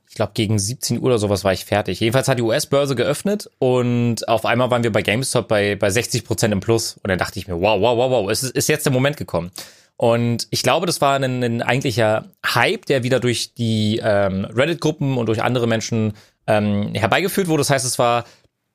ich 0.08 0.14
glaube 0.14 0.32
gegen 0.34 0.58
17 0.58 0.98
Uhr 0.98 1.04
oder 1.04 1.18
sowas 1.18 1.44
war 1.44 1.52
ich 1.52 1.64
fertig. 1.64 2.00
Jedenfalls 2.00 2.28
hat 2.28 2.38
die 2.38 2.42
US-Börse 2.42 2.94
geöffnet 2.94 3.50
und 3.58 4.28
auf 4.28 4.46
einmal 4.46 4.70
waren 4.70 4.84
wir 4.84 4.92
bei 4.92 5.02
GameStop 5.02 5.48
bei, 5.48 5.76
bei 5.76 5.90
60 5.90 6.24
Prozent 6.24 6.52
im 6.52 6.60
Plus. 6.60 6.94
Und 7.02 7.08
dann 7.08 7.18
dachte 7.18 7.38
ich 7.38 7.48
mir, 7.48 7.60
wow, 7.60 7.80
wow, 7.80 7.96
wow, 7.96 8.10
wow, 8.10 8.30
es 8.30 8.42
ist, 8.42 8.54
ist 8.54 8.68
jetzt 8.68 8.86
der 8.86 8.92
Moment 8.92 9.16
gekommen. 9.16 9.50
Und 9.96 10.46
ich 10.50 10.62
glaube, 10.62 10.86
das 10.86 11.00
war 11.00 11.16
ein, 11.16 11.42
ein 11.42 11.60
eigentlicher 11.60 12.26
Hype, 12.46 12.86
der 12.86 13.02
wieder 13.02 13.18
durch 13.18 13.54
die 13.54 14.00
ähm, 14.00 14.44
Reddit-Gruppen 14.44 15.18
und 15.18 15.26
durch 15.26 15.42
andere 15.42 15.66
Menschen 15.66 16.12
ähm, 16.46 16.94
herbeigeführt 16.94 17.48
wurde. 17.48 17.62
Das 17.62 17.70
heißt, 17.70 17.84
es 17.84 17.98
war 17.98 18.24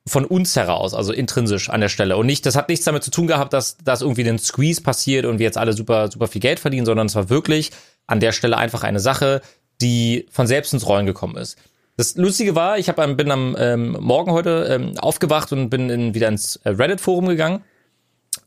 von 0.05 0.25
uns 0.25 0.55
heraus, 0.55 0.93
also 0.93 1.13
intrinsisch 1.13 1.69
an 1.69 1.81
der 1.81 1.89
Stelle. 1.89 2.17
Und 2.17 2.25
nicht, 2.25 2.45
das 2.45 2.55
hat 2.55 2.69
nichts 2.69 2.85
damit 2.85 3.03
zu 3.03 3.11
tun 3.11 3.27
gehabt, 3.27 3.53
dass, 3.53 3.77
dass 3.77 4.01
irgendwie 4.01 4.27
ein 4.27 4.37
Squeeze 4.37 4.81
passiert 4.81 5.25
und 5.25 5.39
wir 5.39 5.45
jetzt 5.45 5.57
alle 5.57 5.73
super, 5.73 6.11
super 6.11 6.27
viel 6.27 6.41
Geld 6.41 6.59
verdienen, 6.59 6.85
sondern 6.85 7.07
es 7.07 7.15
war 7.15 7.29
wirklich 7.29 7.71
an 8.05 8.19
der 8.19 8.33
Stelle 8.33 8.57
einfach 8.57 8.83
eine 8.83 8.99
Sache, 8.99 9.41
die 9.81 10.27
von 10.29 10.45
selbst 10.45 10.73
ins 10.73 10.87
Rollen 10.87 11.05
gekommen 11.05 11.37
ist. 11.37 11.57
Das 11.95 12.15
Lustige 12.15 12.55
war, 12.55 12.77
ich 12.77 12.89
hab, 12.89 12.95
bin 13.17 13.31
am 13.31 13.55
ähm, 13.57 13.97
Morgen 13.99 14.31
heute 14.31 14.67
ähm, 14.69 14.97
aufgewacht 14.97 15.51
und 15.53 15.69
bin 15.69 15.89
in, 15.89 16.13
wieder 16.13 16.27
ins 16.27 16.57
äh, 16.57 16.69
Reddit-Forum 16.69 17.27
gegangen 17.27 17.63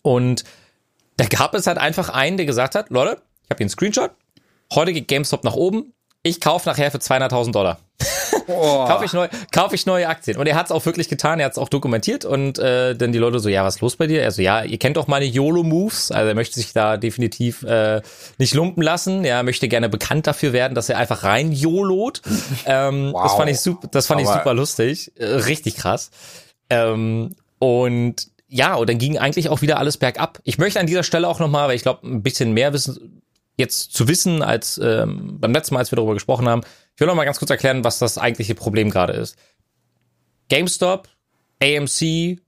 und 0.02 0.44
da 1.16 1.24
gab 1.26 1.54
es 1.54 1.66
halt 1.66 1.78
einfach 1.78 2.10
einen, 2.10 2.36
der 2.36 2.44
gesagt 2.44 2.74
hat, 2.74 2.90
Leute, 2.90 3.22
ich 3.44 3.50
habe 3.50 3.58
hier 3.58 3.64
einen 3.64 3.70
Screenshot, 3.70 4.10
heute 4.74 4.92
geht 4.92 5.08
GameStop 5.08 5.44
nach 5.44 5.54
oben, 5.54 5.94
ich 6.22 6.40
kaufe 6.40 6.68
nachher 6.68 6.90
für 6.90 6.98
200.000 6.98 7.52
Dollar. 7.52 7.78
kaufe 8.46 9.04
ich, 9.04 9.12
neu, 9.12 9.28
kauf 9.52 9.72
ich 9.72 9.86
neue 9.86 10.08
Aktien. 10.08 10.36
Und 10.36 10.46
er 10.46 10.54
hat 10.54 10.66
es 10.66 10.72
auch 10.72 10.84
wirklich 10.86 11.08
getan, 11.08 11.40
er 11.40 11.46
hat 11.46 11.52
es 11.52 11.58
auch 11.58 11.68
dokumentiert 11.68 12.24
und 12.24 12.58
äh, 12.58 12.94
dann 12.94 13.12
die 13.12 13.18
Leute 13.18 13.40
so, 13.40 13.48
ja, 13.48 13.64
was 13.64 13.76
ist 13.76 13.80
los 13.80 13.96
bei 13.96 14.06
dir? 14.06 14.22
Er 14.22 14.30
so, 14.30 14.42
ja, 14.42 14.62
ihr 14.62 14.78
kennt 14.78 14.96
doch 14.96 15.06
meine 15.06 15.24
YOLO-Moves, 15.24 16.10
also 16.10 16.28
er 16.28 16.34
möchte 16.34 16.54
sich 16.54 16.72
da 16.72 16.96
definitiv 16.96 17.62
äh, 17.62 18.02
nicht 18.38 18.54
lumpen 18.54 18.82
lassen, 18.82 19.24
er 19.24 19.42
möchte 19.42 19.68
gerne 19.68 19.88
bekannt 19.88 20.26
dafür 20.26 20.52
werden, 20.52 20.74
dass 20.74 20.88
er 20.88 20.98
einfach 20.98 21.24
rein 21.24 21.52
YOLOt. 21.52 22.22
ähm, 22.66 23.12
Wow. 23.12 23.22
Das 23.22 23.34
fand 23.34 23.50
ich 23.50 23.60
super, 23.60 23.88
das 23.90 24.06
fand 24.06 24.20
ich 24.20 24.28
super 24.28 24.54
lustig, 24.54 25.12
äh, 25.16 25.24
richtig 25.24 25.76
krass. 25.76 26.10
Ähm, 26.68 27.34
und 27.58 28.28
ja, 28.48 28.74
und 28.74 28.88
dann 28.88 28.98
ging 28.98 29.18
eigentlich 29.18 29.48
auch 29.48 29.62
wieder 29.62 29.78
alles 29.78 29.96
bergab. 29.96 30.38
Ich 30.44 30.58
möchte 30.58 30.78
an 30.78 30.86
dieser 30.86 31.02
Stelle 31.02 31.28
auch 31.28 31.40
nochmal, 31.40 31.68
weil 31.68 31.76
ich 31.76 31.82
glaube, 31.82 32.06
ein 32.06 32.22
bisschen 32.22 32.52
mehr 32.52 32.72
wissen, 32.72 33.22
jetzt 33.56 33.92
zu 33.92 34.08
wissen, 34.08 34.42
als 34.42 34.78
ähm, 34.82 35.38
beim 35.40 35.52
letzten 35.52 35.74
Mal, 35.74 35.80
als 35.80 35.90
wir 35.90 35.96
darüber 35.96 36.14
gesprochen 36.14 36.48
haben. 36.48 36.62
Ich 36.96 37.00
will 37.00 37.08
noch 37.08 37.14
mal 37.14 37.26
ganz 37.26 37.38
kurz 37.38 37.50
erklären, 37.50 37.84
was 37.84 37.98
das 37.98 38.16
eigentliche 38.16 38.54
Problem 38.54 38.88
gerade 38.88 39.12
ist. 39.12 39.36
GameStop, 40.48 41.08
AMC, 41.62 42.40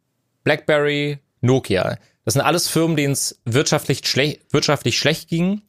BlackBerry, 0.42 1.18
Nokia. 1.42 1.98
Das 2.24 2.32
sind 2.32 2.42
alles 2.42 2.66
Firmen, 2.66 2.96
denen 2.96 3.12
es 3.12 3.40
wirtschaftlich, 3.44 4.06
schle 4.06 4.38
wirtschaftlich 4.50 4.98
schlecht 4.98 5.28
ging. 5.28 5.60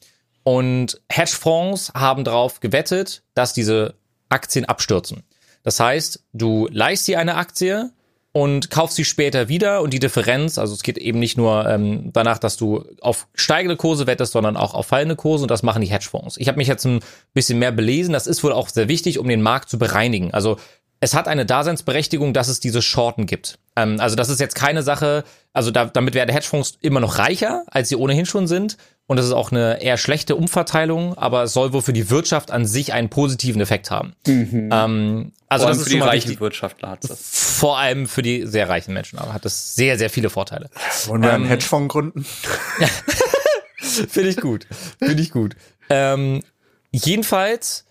Und 0.44 1.02
Hedgefonds 1.12 1.92
haben 1.94 2.24
darauf 2.24 2.62
gewettet, 2.62 3.24
dass 3.34 3.54
diese 3.54 3.96
Aktien 4.30 4.64
abstürzen. 4.64 5.24
Das 5.64 5.82
heißt, 5.82 6.24
du 6.32 6.70
leihst 6.72 7.06
dir 7.06 7.20
eine 7.20 7.36
Aktie 7.36 7.92
und 8.32 8.70
kaufst 8.70 8.96
sie 8.96 9.06
später 9.06 9.50
wieder 9.50 9.82
und 9.82 9.92
die 9.92 10.00
Differenz, 10.00 10.58
also 10.58 10.74
es 10.74 10.84
geht 10.84 10.98
eben 10.98 11.20
nicht 11.20 11.38
nur 11.38 11.68
ähm, 11.68 12.12
danach, 12.14 12.38
dass 12.38 12.58
du 12.58 12.86
auf 13.02 13.28
steigende 13.34 13.76
Kurse 13.76 14.06
wettest, 14.06 14.34
sondern 14.34 14.56
auch 14.56 14.74
auf 14.74 14.88
fallende 14.88 15.16
Kurse 15.16 15.44
und 15.44 15.52
das 15.52 15.64
machen 15.64 15.82
die 15.82 15.90
Hedgefonds. 15.90 16.38
Ich 16.38 16.48
habe 16.48 16.58
mich 16.58 16.68
jetzt 16.68 16.86
ein 16.86 17.00
bisschen 17.34 17.58
mehr 17.58 17.72
belesen, 17.72 18.14
das 18.14 18.28
ist 18.28 18.44
wohl 18.44 18.54
auch 18.54 18.70
sehr 18.70 18.88
wichtig, 18.88 19.18
um 19.18 19.28
den 19.28 19.42
Markt 19.42 19.70
zu 19.70 19.80
bereinigen. 19.80 20.32
Also 20.34 20.58
es 21.00 21.14
hat 21.14 21.28
eine 21.28 21.46
Daseinsberechtigung, 21.46 22.34
dass 22.34 22.50
es 22.50 22.60
diese 22.60 22.82
Shorten 22.82 23.26
gibt. 23.26 23.58
Ähm, 23.76 24.00
also 24.00 24.16
das 24.16 24.30
ist 24.30 24.40
jetzt 24.40 24.56
keine 24.56 24.84
Sache, 24.84 25.24
also 25.54 25.72
da, 25.72 25.86
damit 25.86 26.14
werden 26.14 26.32
Hedgefonds 26.32 26.78
immer 26.82 27.00
noch 27.00 27.18
reicher, 27.18 27.64
als 27.68 27.90
sie 27.90 27.96
ohnehin 27.96 28.26
schon 28.26 28.48
sind. 28.48 28.78
Und 29.10 29.18
das 29.18 29.25
ist 29.25 29.32
auch 29.32 29.51
eine 29.51 29.82
eher 29.82 29.98
schlechte 29.98 30.36
Umverteilung, 30.36 31.18
aber 31.18 31.42
es 31.42 31.54
soll 31.54 31.74
wohl 31.74 31.82
für 31.82 31.94
die 31.94 32.12
Wirtschaft 32.12 32.51
an 32.51 32.68
sich 32.68 32.94
einen 32.94 33.10
positiven 33.10 33.60
Effekt 33.60 33.89
haben. 33.89 34.13
Ähm, 34.28 35.32
also 35.50 35.63
Vor 35.66 35.70
das 35.72 35.78
allem 35.78 35.78
ist 35.80 35.84
für 35.84 35.89
die 35.89 36.00
reichen 36.00 36.28
wichtig. 36.30 36.42
Wirtschaftler 36.42 36.89
hat 36.92 37.10
das. 37.10 37.20
Vor 37.58 37.80
allem 37.80 38.08
für 38.08 38.22
die 38.22 38.46
sehr 38.46 38.70
reichen 38.70 38.94
Menschen, 38.94 39.18
aber 39.18 39.34
hat 39.34 39.46
das 39.46 39.74
sehr, 39.74 39.98
sehr 39.98 40.12
viele 40.12 40.30
Vorteile. 40.30 40.70
Wollen 41.08 41.24
wir 41.24 41.34
einen 41.34 41.46
Ähm, 41.46 41.50
Hedgefonds 41.50 41.92
gründen? 41.92 42.24
Finde 43.78 44.30
ich 44.30 44.38
gut. 44.38 44.68
Finde 45.00 45.24
ich 45.24 45.32
gut. 45.32 45.56
Ähm, 45.89 46.44
jedenfalls 46.92 47.86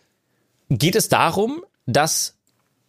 geht 0.69 0.95
es 0.95 1.09
darum, 1.09 1.65
dass 1.87 2.37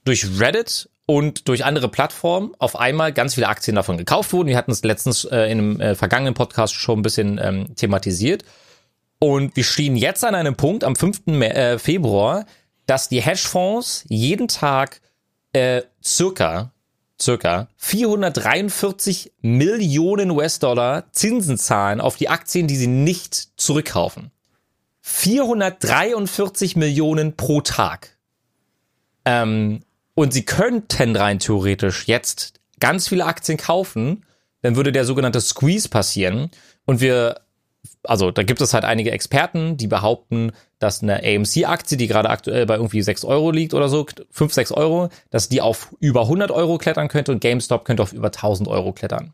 durch 0.05 0.39
Reddit 0.39 0.87
und 1.09 1.47
durch 1.47 1.65
andere 1.65 1.89
Plattformen 1.89 2.51
auf 2.59 2.75
einmal 2.75 3.11
ganz 3.11 3.33
viele 3.33 3.47
Aktien 3.47 3.73
davon 3.73 3.97
gekauft 3.97 4.31
wurden. 4.31 4.47
Wir 4.47 4.55
hatten 4.55 4.69
es 4.69 4.83
letztens 4.83 5.25
äh, 5.25 5.51
in 5.51 5.57
einem 5.57 5.81
äh, 5.81 5.95
vergangenen 5.95 6.35
Podcast 6.35 6.75
schon 6.75 6.99
ein 6.99 7.01
bisschen 7.01 7.39
ähm, 7.41 7.75
thematisiert. 7.75 8.43
Und 9.17 9.55
wir 9.55 9.63
stehen 9.63 9.95
jetzt 9.95 10.23
an 10.23 10.35
einem 10.35 10.53
Punkt 10.53 10.83
am 10.83 10.95
5. 10.95 11.21
Mä- 11.25 11.47
äh, 11.49 11.79
Februar, 11.79 12.45
dass 12.85 13.09
die 13.09 13.23
Hedgefonds 13.23 14.05
jeden 14.07 14.47
Tag 14.47 15.01
äh, 15.53 15.81
circa 16.05 16.73
circa 17.19 17.69
443 17.77 19.31
Millionen 19.41 20.29
US-Dollar 20.29 21.11
Zinsen 21.11 21.57
zahlen 21.57 22.01
auf 22.01 22.17
die 22.17 22.29
Aktien, 22.29 22.67
die 22.67 22.75
sie 22.77 22.85
nicht 22.85 23.59
zurückkaufen. 23.59 24.29
443 25.01 26.75
Millionen 26.75 27.35
pro 27.35 27.61
Tag. 27.61 28.15
Ähm, 29.25 29.81
und 30.19 30.33
sie 30.33 30.43
könnten 30.43 31.15
rein 31.15 31.39
theoretisch 31.39 32.05
jetzt 32.05 32.59
ganz 32.81 33.07
viele 33.07 33.25
Aktien 33.25 33.57
kaufen, 33.57 34.25
dann 34.61 34.75
würde 34.75 34.91
der 34.91 35.05
sogenannte 35.05 35.39
Squeeze 35.39 35.87
passieren 35.87 36.51
und 36.85 36.99
wir 36.99 37.39
also 38.03 38.29
da 38.29 38.43
gibt 38.43 38.59
es 38.59 38.73
halt 38.73 38.83
einige 38.83 39.11
Experten, 39.11 39.77
die 39.77 39.87
behaupten, 39.87 40.51
dass 40.77 41.01
eine 41.01 41.23
AMC-Aktie, 41.23 41.97
die 41.97 42.07
gerade 42.07 42.29
aktuell 42.29 42.65
bei 42.65 42.75
irgendwie 42.75 43.01
6 43.01 43.23
Euro 43.23 43.51
liegt 43.51 43.73
oder 43.73 43.87
so, 43.87 44.05
5, 44.31 44.53
6 44.53 44.73
Euro, 44.73 45.07
dass 45.29 45.47
die 45.47 45.61
auf 45.61 45.95
über 46.01 46.23
100 46.23 46.51
Euro 46.51 46.77
klettern 46.77 47.07
könnte 47.07 47.31
und 47.31 47.39
GameStop 47.39 47.85
könnte 47.85 48.03
auf 48.03 48.11
über 48.11 48.27
1000 48.27 48.67
Euro 48.67 48.91
klettern. 48.91 49.33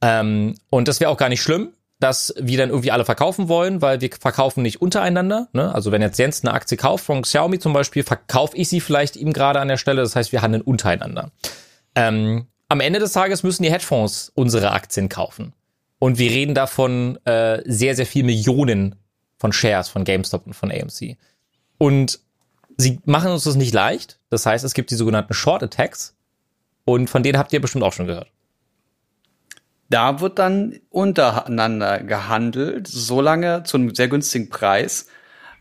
Ähm, 0.00 0.54
und 0.70 0.86
das 0.86 1.00
wäre 1.00 1.10
auch 1.10 1.16
gar 1.16 1.30
nicht 1.30 1.42
schlimm, 1.42 1.72
dass 2.02 2.34
wir 2.36 2.58
dann 2.58 2.70
irgendwie 2.70 2.90
alle 2.90 3.04
verkaufen 3.04 3.48
wollen, 3.48 3.80
weil 3.80 4.00
wir 4.00 4.10
verkaufen 4.18 4.62
nicht 4.62 4.82
untereinander. 4.82 5.48
Ne? 5.52 5.72
Also 5.72 5.92
wenn 5.92 6.02
jetzt 6.02 6.18
Jens 6.18 6.42
eine 6.42 6.52
Aktie 6.52 6.76
kauft 6.76 7.04
von 7.04 7.22
Xiaomi 7.22 7.60
zum 7.60 7.72
Beispiel, 7.72 8.02
verkaufe 8.02 8.56
ich 8.56 8.68
sie 8.68 8.80
vielleicht 8.80 9.14
ihm 9.14 9.32
gerade 9.32 9.60
an 9.60 9.68
der 9.68 9.76
Stelle. 9.76 10.02
Das 10.02 10.16
heißt, 10.16 10.32
wir 10.32 10.42
handeln 10.42 10.62
untereinander. 10.62 11.30
Ähm, 11.94 12.46
am 12.68 12.80
Ende 12.80 12.98
des 12.98 13.12
Tages 13.12 13.44
müssen 13.44 13.62
die 13.62 13.70
Hedgefonds 13.70 14.32
unsere 14.34 14.72
Aktien 14.72 15.08
kaufen. 15.08 15.52
Und 16.00 16.18
wir 16.18 16.30
reden 16.30 16.56
davon 16.56 17.24
äh, 17.24 17.62
sehr, 17.66 17.94
sehr 17.94 18.06
viel 18.06 18.24
Millionen 18.24 18.96
von 19.38 19.52
Shares 19.52 19.88
von 19.88 20.02
GameStop 20.02 20.46
und 20.46 20.54
von 20.54 20.72
AMC. 20.72 21.16
Und 21.78 22.18
sie 22.76 22.98
machen 23.04 23.30
uns 23.30 23.44
das 23.44 23.54
nicht 23.54 23.72
leicht. 23.72 24.18
Das 24.28 24.44
heißt, 24.44 24.64
es 24.64 24.74
gibt 24.74 24.90
die 24.90 24.96
sogenannten 24.96 25.34
Short 25.34 25.62
Attacks. 25.62 26.16
Und 26.84 27.08
von 27.10 27.22
denen 27.22 27.38
habt 27.38 27.52
ihr 27.52 27.60
bestimmt 27.60 27.84
auch 27.84 27.92
schon 27.92 28.08
gehört. 28.08 28.28
Da 29.88 30.20
wird 30.20 30.38
dann 30.38 30.80
untereinander 30.90 32.00
gehandelt, 32.02 32.88
solange 32.88 33.62
zu 33.64 33.76
einem 33.76 33.94
sehr 33.94 34.08
günstigen 34.08 34.48
Preis, 34.48 35.06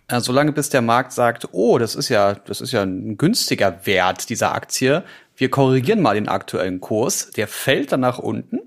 äh, 0.07 0.19
solange 0.21 0.51
bis 0.53 0.69
der 0.69 0.81
Markt 0.81 1.11
sagt, 1.11 1.49
oh, 1.51 1.77
das 1.77 1.95
ist 1.95 2.09
ja, 2.09 2.35
das 2.35 2.61
ist 2.61 2.71
ja 2.71 2.81
ein 2.83 3.17
günstiger 3.17 3.85
Wert 3.85 4.29
dieser 4.29 4.53
Aktie. 4.53 5.03
Wir 5.35 5.49
korrigieren 5.49 6.01
mal 6.01 6.15
den 6.15 6.27
aktuellen 6.29 6.79
Kurs. 6.79 7.31
Der 7.31 7.47
fällt 7.47 7.91
dann 7.91 7.99
nach 8.01 8.19
unten, 8.19 8.59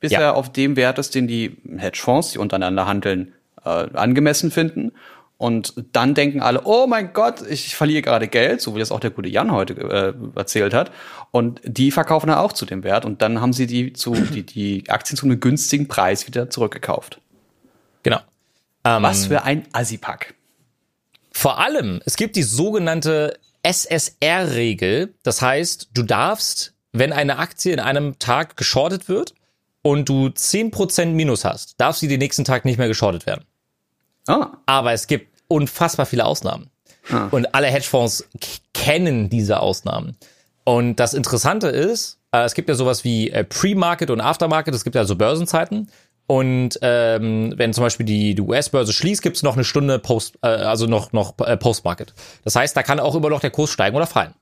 bis 0.00 0.12
Ja. 0.12 0.20
er 0.20 0.34
auf 0.36 0.50
dem 0.52 0.76
Wert 0.76 0.98
ist, 0.98 1.14
den 1.14 1.26
die 1.26 1.56
Hedgefonds, 1.76 2.30
die 2.32 2.38
untereinander 2.38 2.86
handeln, 2.86 3.32
äh, 3.64 3.68
angemessen 3.92 4.50
finden. 4.50 4.92
Und 5.38 5.74
dann 5.92 6.14
denken 6.14 6.40
alle, 6.40 6.62
oh 6.64 6.86
mein 6.86 7.12
Gott, 7.12 7.42
ich 7.46 7.76
verliere 7.76 8.00
gerade 8.00 8.26
Geld, 8.26 8.62
so 8.62 8.74
wie 8.74 8.78
das 8.78 8.90
auch 8.90 9.00
der 9.00 9.10
gute 9.10 9.28
Jan 9.28 9.52
heute 9.52 9.74
äh, 9.74 10.38
erzählt 10.38 10.72
hat. 10.72 10.90
Und 11.30 11.60
die 11.62 11.90
verkaufen 11.90 12.28
dann 12.28 12.38
auch 12.38 12.54
zu 12.54 12.64
dem 12.64 12.84
Wert 12.84 13.04
und 13.04 13.20
dann 13.20 13.40
haben 13.40 13.52
sie 13.52 13.66
die 13.66 13.92
zu 13.92 14.14
die, 14.14 14.44
die 14.44 14.88
Aktien 14.88 15.16
zu 15.18 15.26
einem 15.26 15.38
günstigen 15.38 15.88
Preis 15.88 16.26
wieder 16.26 16.48
zurückgekauft. 16.48 17.20
Genau. 18.02 18.20
Ähm, 18.84 19.02
Was 19.02 19.26
für 19.26 19.42
ein 19.42 19.66
Assipack. 19.72 20.34
Vor 21.32 21.58
allem, 21.58 22.00
es 22.06 22.16
gibt 22.16 22.36
die 22.36 22.42
sogenannte 22.42 23.38
SSR-Regel. 23.62 25.14
Das 25.22 25.42
heißt, 25.42 25.90
du 25.92 26.02
darfst, 26.02 26.72
wenn 26.92 27.12
eine 27.12 27.38
Aktie 27.38 27.74
in 27.74 27.80
einem 27.80 28.18
Tag 28.18 28.56
geschortet 28.56 29.08
wird 29.08 29.34
und 29.82 30.08
du 30.08 30.28
10% 30.28 31.06
Minus 31.06 31.44
hast, 31.44 31.78
darf 31.78 31.96
sie 31.96 32.08
den 32.08 32.20
nächsten 32.20 32.44
Tag 32.44 32.64
nicht 32.64 32.78
mehr 32.78 32.88
geschortet 32.88 33.26
werden. 33.26 33.44
Ah, 34.26 34.58
Aber 34.66 34.92
es 34.92 35.06
gibt 35.06 35.28
unfassbar 35.48 36.06
viele 36.06 36.24
Ausnahmen. 36.24 36.70
Und 37.30 37.54
alle 37.54 37.68
Hedgefonds 37.68 38.28
kennen 38.74 39.30
diese 39.30 39.60
Ausnahmen. 39.60 40.16
Und 40.64 40.96
das 40.96 41.14
Interessante 41.14 41.68
ist, 41.68 42.18
äh, 42.32 42.42
es 42.44 42.54
gibt 42.54 42.68
ja 42.68 42.74
sowas 42.74 43.04
wie 43.04 43.30
äh, 43.30 43.44
Pre-Market 43.44 44.10
und 44.10 44.20
Aftermarket, 44.20 44.74
es 44.74 44.82
gibt 44.82 44.96
ja 44.96 45.04
so 45.04 45.14
Börsenzeiten. 45.14 45.88
Und 46.26 46.76
ähm, 46.82 47.54
wenn 47.56 47.72
zum 47.72 47.84
Beispiel 47.84 48.04
die, 48.04 48.34
die 48.34 48.42
US-Börse 48.42 48.92
schließt, 48.92 49.22
gibt 49.22 49.36
es 49.36 49.44
noch 49.44 49.54
eine 49.54 49.62
Stunde 49.62 50.00
Post, 50.00 50.38
äh, 50.42 50.48
also 50.48 50.86
noch, 50.86 51.12
noch 51.12 51.38
äh, 51.38 51.56
Post-Market. 51.56 52.14
Das 52.42 52.56
heißt, 52.56 52.76
da 52.76 52.82
kann 52.82 52.98
auch 52.98 53.14
immer 53.14 53.30
noch 53.30 53.40
der 53.40 53.50
Kurs 53.50 53.70
steigen 53.70 53.94
oder 53.94 54.08
fallen. 54.08 54.34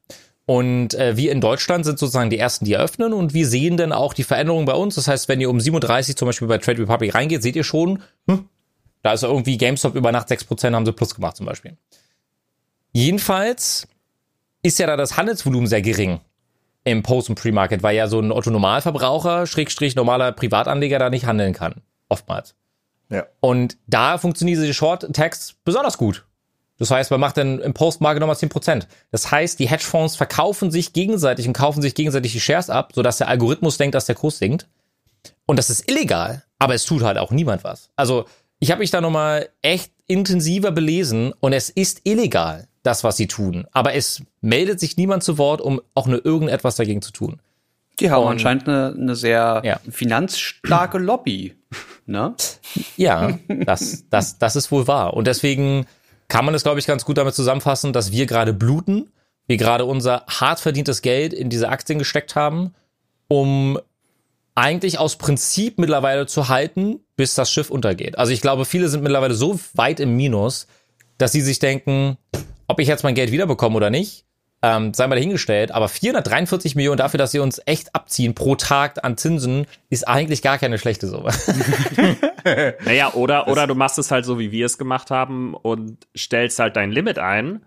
Und 0.47 0.95
äh, 0.95 1.17
wir 1.17 1.33
in 1.33 1.43
Deutschland 1.43 1.85
sind 1.85 1.99
sozusagen 1.99 2.31
die 2.31 2.39
ersten, 2.39 2.65
die 2.65 2.75
eröffnen 2.75 3.13
und 3.13 3.35
wir 3.35 3.47
sehen 3.47 3.77
dann 3.77 3.93
auch 3.93 4.15
die 4.15 4.25
Veränderungen 4.25 4.65
bei 4.65 4.75
uns. 4.75 4.95
Das 4.95 5.09
heißt, 5.09 5.29
wenn 5.29 5.41
ihr 5.41 5.51
um 5.51 5.61
37 5.61 6.17
zum 6.17 6.27
Beispiel 6.27 6.49
bei 6.49 6.59
Trade 6.59 6.81
Republic 6.81 7.15
reingeht, 7.15 7.43
seht 7.43 7.57
ihr 7.57 7.65
schon, 7.65 8.03
hm, 8.29 8.49
da 9.05 9.13
ist 9.13 9.23
irgendwie 9.23 9.59
GameStop 9.59 9.95
über 9.95 10.13
Nacht 10.13 10.29
6% 10.29 10.75
haben 10.75 10.87
sie 10.87 10.93
plus 10.93 11.15
gemacht 11.15 11.37
zum 11.37 11.45
Beispiel. 11.45 11.77
Jedenfalls 12.93 13.87
ist 14.63 14.79
ja 14.79 14.87
da 14.87 14.97
das 14.97 15.19
Handelsvolumen 15.19 15.67
sehr 15.67 15.83
gering 15.83 16.21
im 16.85 17.03
Post- 17.03 17.29
und 17.29 17.35
Pre-Market, 17.35 17.83
weil 17.83 17.97
ja 17.97 18.09
so 18.09 18.19
ein 18.19 18.33
Otto-Normalverbraucher, 18.33 19.47
Schrägstrich 19.47 19.95
normaler 19.95 20.33
Privatanleger 20.33 20.99
da 20.99 21.11
nicht 21.11 21.27
handeln 21.27 21.53
kann. 21.53 21.83
Oftmals. 22.09 22.55
Ja. 23.11 23.27
Und 23.41 23.77
da 23.87 24.17
funktionieren 24.17 24.63
diese 24.63 24.73
Short-Tags 24.73 25.57
besonders 25.65 25.99
gut. 25.99 26.25
Das 26.79 26.91
heißt, 26.91 27.11
man 27.11 27.21
macht 27.21 27.37
dann 27.37 27.61
im 27.61 27.75
Post-Market 27.75 28.21
nochmal 28.21 28.37
10%. 28.37 28.87
Das 29.11 29.31
heißt, 29.31 29.59
die 29.59 29.69
Hedgefonds 29.69 30.17
verkaufen 30.17 30.71
sich 30.71 30.95
gegenseitig 30.95 31.47
und 31.47 31.53
kaufen 31.53 31.83
sich 31.83 31.95
gegenseitig 31.95 32.33
die 32.33 32.41
Shares 32.41 32.71
ab, 32.71 32.93
sodass 32.95 33.19
der 33.19 33.29
Algorithmus 33.29 33.77
denkt, 33.77 33.95
dass 33.95 34.07
der 34.07 34.15
Kurs 34.15 34.39
sinkt. 34.39 34.67
Und 35.45 35.59
das 35.59 35.69
ist 35.69 35.91
illegal, 35.91 36.43
aber 36.59 36.75
es 36.75 36.87
tut 36.87 37.03
halt 37.03 37.19
auch 37.19 37.31
niemand 37.33 37.65
was. 37.65 37.91
Also, 37.97 38.25
ich 38.61 38.71
habe 38.71 38.81
mich 38.81 38.91
da 38.91 39.01
nochmal 39.01 39.49
echt 39.63 39.93
intensiver 40.07 40.71
belesen 40.71 41.33
und 41.41 41.53
es 41.53 41.71
ist 41.71 42.01
illegal, 42.05 42.69
das, 42.83 43.05
was 43.05 43.17
sie 43.17 43.27
tun. 43.27 43.67
Aber 43.73 43.95
es 43.95 44.23
meldet 44.41 44.81
sich 44.81 44.97
niemand 44.97 45.23
zu 45.23 45.39
Wort, 45.39 45.61
um 45.61 45.81
auch 45.95 46.07
nur 46.07 46.25
irgendetwas 46.25 46.77
dagegen 46.77 47.03
zu 47.03 47.13
tun. 47.13 47.41
die 48.01 48.11
haben 48.11 48.27
anscheinend 48.27 48.69
eine, 48.69 48.95
eine 48.99 49.17
sehr 49.17 49.63
Ja. 49.65 49.81
finanzstarke 49.91 50.99
Lobby. 50.99 51.55
Ne? 52.07 52.35
Ja, 52.97 53.39
das, 53.65 54.05
das, 54.11 54.39
das 54.39 54.57
ist 54.57 54.71
wohl 54.71 54.87
wahr. 54.87 55.15
Und 55.15 55.27
deswegen 55.27 55.87
kann 56.29 56.45
man 56.45 56.55
es, 56.55 56.63
glaube 56.63 56.79
ich, 56.81 56.87
ganz 56.87 57.05
gut 57.05 57.17
damit 57.19 57.35
zusammenfassen, 57.35 57.93
dass 57.93 58.13
wir 58.13 58.27
gerade 58.27 58.53
bluten, 58.53 59.11
wir 59.47 59.57
gerade 59.57 59.85
unser 59.87 60.25
hart 60.29 60.61
verdientes 60.61 61.01
Geld 61.03 61.33
in 61.33 61.49
diese 61.51 61.69
Aktien 61.71 61.99
gesteckt 61.99 62.35
haben, 62.37 62.75
um 63.29 63.79
eigentlich 64.55 64.99
aus 64.99 65.17
Prinzip 65.17 65.79
mittlerweile 65.79 66.27
zu 66.27 66.49
halten, 66.49 67.01
bis 67.17 67.35
das 67.35 67.51
Schiff 67.51 67.71
untergeht. 67.71 68.19
Also 68.19 68.33
ich 68.33 68.41
glaube, 68.41 68.65
viele 68.65 68.89
sind 68.89 69.03
mittlerweile 69.03 69.35
so 69.35 69.59
weit 69.75 70.01
im 70.01 70.17
Minus, 70.17 70.67
dass 71.19 71.33
sie 71.33 71.41
sich 71.41 71.59
denken, 71.59 72.17
ob 72.69 72.81
ich 72.81 72.89
jetzt 72.89 73.03
mein 73.05 73.15
Geld 73.15 73.33
wiederbekomme 73.33 73.77
oder 73.77 73.91
nicht, 73.91 74.25
ähm, 74.63 74.95
sei 74.95 75.07
mal 75.07 75.17
dahingestellt, 75.17 75.73
aber 75.73 75.89
443 75.89 76.75
Millionen 76.75 76.97
dafür, 76.97 77.19
dass 77.19 77.33
sie 77.33 77.39
uns 77.39 77.61
echt 77.67 77.95
abziehen 77.95 78.35
pro 78.35 78.55
Tag 78.57 79.05
an 79.05 79.17
Zinsen, 79.19 79.67
ist 79.91 80.09
eigentlich 80.09 80.41
gar 80.41 80.59
keine 80.59 80.79
schlechte 80.79 81.07
Summe. 81.09 81.31
Naja, 82.85 83.15
oder, 83.15 83.49
oder 83.49 83.67
du 83.67 83.75
machst 83.75 83.99
es 83.99 84.11
halt 84.11 84.27
so, 84.27 84.39
wie 84.39 84.53
wir 84.53 84.67
es 84.67 84.77
gemacht 84.77 85.11
haben 85.11 85.55
und 85.55 86.07
stellst 86.15 86.59
halt 86.59 86.77
dein 86.77 86.91
Limit 86.93 87.19
ein. 87.19 87.65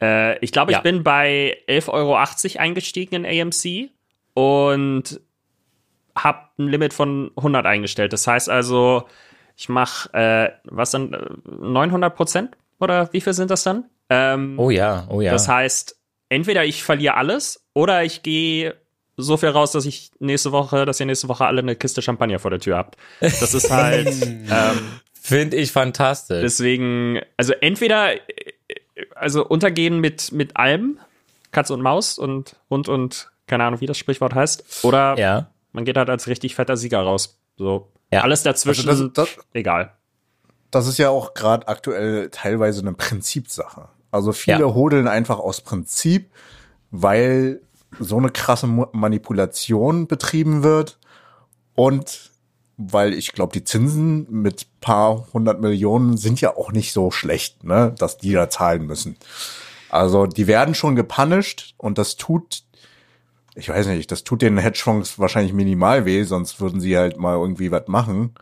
Äh, 0.00 0.38
ich 0.38 0.52
glaube, 0.52 0.70
ich 0.70 0.76
Ja. 0.76 0.82
bin 0.82 1.02
bei 1.02 1.56
11,80 1.68 1.88
Euro 1.88 2.16
eingestiegen 2.60 3.24
in 3.24 3.26
AMC 3.26 3.90
und 4.34 5.20
habe 6.16 6.40
ein 6.58 6.68
Limit 6.68 6.92
von 6.92 7.30
100 7.36 7.66
eingestellt. 7.66 8.12
Das 8.12 8.26
heißt 8.26 8.48
also, 8.50 9.04
ich 9.56 9.68
mache, 9.68 10.12
äh, 10.14 10.50
was 10.64 10.90
dann, 10.90 11.12
äh, 11.12 11.18
900 11.60 12.14
Prozent? 12.14 12.56
Oder 12.80 13.12
wie 13.12 13.20
viel 13.20 13.32
sind 13.32 13.50
das 13.50 13.62
dann? 13.62 13.84
Ähm, 14.08 14.58
Oh 14.58 14.70
ja, 14.70 15.06
oh 15.08 15.20
ja. 15.20 15.32
Das 15.32 15.48
heißt, 15.48 15.96
entweder 16.28 16.64
ich 16.64 16.82
verliere 16.82 17.14
alles 17.14 17.64
oder 17.74 18.02
ich 18.04 18.22
gehe 18.22 18.74
so 19.16 19.36
viel 19.36 19.50
raus, 19.50 19.72
dass 19.72 19.84
ich 19.86 20.10
nächste 20.18 20.52
Woche, 20.52 20.84
dass 20.84 20.98
ihr 20.98 21.06
nächste 21.06 21.28
Woche 21.28 21.46
alle 21.46 21.60
eine 21.60 21.76
Kiste 21.76 22.02
Champagner 22.02 22.38
vor 22.38 22.50
der 22.50 22.60
Tür 22.60 22.76
habt. 22.76 22.96
Das 23.20 23.54
ist 23.54 23.70
halt, 23.70 24.08
ähm, 24.22 25.00
Finde 25.12 25.56
ich 25.56 25.70
fantastisch. 25.70 26.40
deswegen, 26.42 27.20
also 27.36 27.52
entweder, 27.60 28.14
äh, 28.14 28.20
also 29.14 29.46
untergehen 29.46 30.00
mit, 30.00 30.32
mit 30.32 30.56
allem, 30.56 30.98
Katze 31.52 31.74
und 31.74 31.82
Maus 31.82 32.18
und 32.18 32.56
Hund 32.70 32.88
und 32.88 33.30
keine 33.46 33.64
Ahnung, 33.64 33.80
wie 33.80 33.86
das 33.86 33.98
Sprichwort 33.98 34.34
heißt, 34.34 34.84
oder 34.84 35.16
ja. 35.18 35.50
Man 35.72 35.84
geht 35.84 35.96
halt 35.96 36.10
als 36.10 36.26
richtig 36.26 36.54
fetter 36.54 36.76
Sieger 36.76 37.00
raus. 37.00 37.38
So, 37.56 37.88
Ja. 38.12 38.20
alles 38.22 38.42
dazwischen, 38.42 38.88
Also 38.88 39.08
das- 39.08 39.34
das- 39.34 39.44
egal. 39.52 39.92
Das 40.70 40.86
ist 40.86 40.98
ja 40.98 41.10
auch 41.10 41.34
gerade 41.34 41.68
aktuell 41.68 42.30
teilweise 42.30 42.80
eine 42.80 42.94
Prinzipsache. 42.94 43.88
Also 44.10 44.32
viele 44.32 44.60
Ja. 44.60 44.74
hodeln 44.74 45.06
einfach 45.08 45.38
aus 45.38 45.60
Prinzip, 45.60 46.30
weil 46.90 47.60
so 47.98 48.16
eine 48.16 48.30
krasse 48.30 48.66
Manipulation 48.66 50.06
betrieben 50.06 50.62
wird 50.62 50.98
und 51.74 52.30
weil 52.78 53.12
ich 53.12 53.32
glaube, 53.32 53.52
die 53.52 53.64
Zinsen 53.64 54.26
mit 54.30 54.66
paar 54.80 55.26
hundert 55.32 55.60
Millionen 55.60 56.16
sind 56.16 56.40
ja 56.40 56.56
auch 56.56 56.72
nicht 56.72 56.92
so 56.92 57.10
schlecht, 57.10 57.64
ne, 57.64 57.94
dass 57.98 58.16
die 58.16 58.32
da 58.32 58.48
zahlen 58.48 58.86
müssen. 58.86 59.16
Also 59.90 60.26
die 60.26 60.46
werden 60.46 60.74
schon 60.74 60.96
gepunished 60.96 61.74
und 61.76 61.98
das 61.98 62.16
tut, 62.16 62.62
ich 63.54 63.68
weiß 63.68 63.86
nicht, 63.88 64.10
das 64.10 64.24
tut 64.24 64.42
den 64.42 64.58
Hedgefonds 64.58 65.18
wahrscheinlich 65.18 65.52
minimal 65.52 66.04
weh, 66.06 66.22
sonst 66.24 66.60
würden 66.60 66.80
sie 66.80 66.96
halt 66.96 67.18
mal 67.18 67.34
irgendwie 67.36 67.70
was 67.70 67.86
machen. 67.88 68.34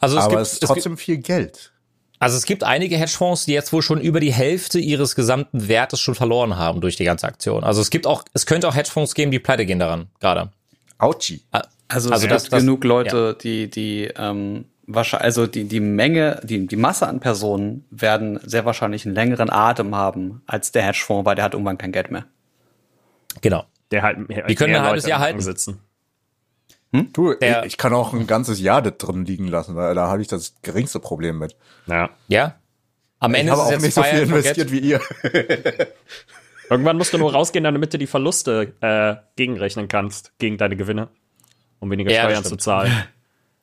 Also 0.00 0.18
es 0.18 0.24
Aber 0.24 0.30
gibt, 0.30 0.42
es 0.42 0.48
ist 0.48 0.54
es 0.54 0.60
gibt, 0.60 0.72
trotzdem 0.72 0.96
viel 0.96 1.18
Geld. 1.18 1.72
also 2.18 2.36
es 2.36 2.44
gibt 2.44 2.64
einige 2.64 2.96
Hedgefonds, 2.96 3.46
die 3.46 3.52
jetzt 3.52 3.72
wohl 3.72 3.82
schon 3.82 4.00
über 4.00 4.20
die 4.20 4.32
Hälfte 4.32 4.78
ihres 4.78 5.14
gesamten 5.14 5.68
Wertes 5.68 6.00
schon 6.00 6.14
verloren 6.14 6.56
haben 6.56 6.80
durch 6.80 6.96
die 6.96 7.04
ganze 7.04 7.26
Aktion. 7.26 7.64
Also 7.64 7.80
es 7.80 7.90
gibt 7.90 8.06
auch, 8.06 8.22
es 8.32 8.46
könnte 8.46 8.68
auch 8.68 8.74
Hedgefonds 8.74 9.14
geben, 9.14 9.30
die 9.30 9.38
pleite 9.38 9.66
gehen 9.66 9.78
daran, 9.78 10.08
gerade. 10.20 10.50
Autschi. 10.98 11.42
Also, 11.50 11.68
Also 11.88 12.10
es 12.12 12.28
das- 12.28 12.42
gibt 12.44 12.52
das- 12.52 12.60
genug 12.60 12.84
Leute, 12.84 13.36
die, 13.42 13.68
die, 13.70 14.08
ähm, 14.16 14.66
wahrscheinlich, 14.86 15.24
also 15.24 15.46
die, 15.46 15.64
die 15.64 15.80
Menge, 15.80 16.40
die, 16.44 16.66
die 16.66 16.76
Masse 16.76 17.06
an 17.08 17.18
Personen 17.20 17.84
werden 17.90 18.38
sehr 18.44 18.64
wahrscheinlich 18.64 19.04
einen 19.04 19.14
längeren 19.14 19.50
Atem 19.50 19.94
haben 19.96 20.42
als 20.46 20.70
der 20.72 20.82
Hedgefonds, 20.84 21.26
weil 21.26 21.34
der 21.34 21.44
hat 21.44 21.54
irgendwann 21.54 21.78
kein 21.78 21.92
Geld 21.92 22.10
mehr. 22.10 22.24
Genau. 23.42 23.64
Der 23.90 24.02
halt 24.02 24.18
Die 24.48 24.54
können 24.54 24.74
ein 24.74 24.82
halbes 24.82 25.06
Jahr 25.06 25.20
halten. 25.20 25.40
Sitzen. 25.40 25.80
Du, 27.12 27.34
Der- 27.34 27.60
ich, 27.60 27.72
ich 27.72 27.76
kann 27.78 27.92
auch 27.92 28.12
ein 28.14 28.26
ganzes 28.26 28.60
Jahr 28.60 28.80
das 28.82 28.96
drin 28.98 29.24
liegen 29.24 29.48
lassen. 29.48 29.76
Da, 29.76 29.92
da 29.94 30.08
habe 30.08 30.22
ich 30.22 30.28
das 30.28 30.54
geringste 30.62 30.98
Problem 31.00 31.38
mit. 31.38 31.56
Ja. 31.86 32.10
Ja. 32.28 32.56
Am 33.18 33.34
Ich 33.34 33.40
Ende 33.40 33.52
habe 33.52 33.62
ist 33.62 33.76
auch 33.76 33.80
nicht 33.80 33.94
so 33.94 34.02
viel 34.02 34.20
investiert 34.20 34.70
wie 34.72 34.78
ihr. 34.80 35.00
Irgendwann 36.70 36.96
musst 36.96 37.12
du 37.12 37.18
nur 37.18 37.32
rausgehen, 37.32 37.64
damit 37.64 37.92
du 37.92 37.98
die 37.98 38.06
Verluste 38.06 38.72
äh, 38.80 39.16
gegenrechnen 39.36 39.88
kannst, 39.88 40.32
gegen 40.38 40.56
deine 40.58 40.76
Gewinne, 40.76 41.08
um 41.80 41.90
weniger 41.90 42.10
Ja, 42.10 42.22
Steuern 42.24 42.44
zu 42.44 42.56
zahlen. 42.56 42.92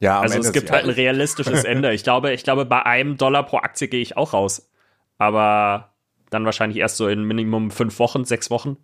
Ja, 0.01 0.19
am 0.19 0.21
Also 0.23 0.35
Ende 0.35 0.47
es 0.47 0.53
gibt 0.53 0.71
halt 0.71 0.85
ein 0.85 0.91
realistisches 0.91 1.63
Ende. 1.65 1.91
Ich 1.93 2.03
glaube, 2.05 2.31
ich 2.31 2.45
glaube, 2.45 2.63
bei 2.65 2.85
einem 2.85 3.17
Dollar 3.17 3.45
pro 3.45 3.57
Aktie 3.57 3.89
gehe 3.89 3.99
ich 4.01 4.15
auch 4.15 4.31
raus. 4.31 4.69
Aber 5.17 5.89
dann 6.29 6.45
wahrscheinlich 6.45 6.77
erst 6.79 6.95
so 6.95 7.09
in 7.09 7.25
Minimum 7.25 7.69
fünf 7.69 7.99
Wochen, 7.99 8.23
sechs 8.23 8.49
Wochen. 8.49 8.77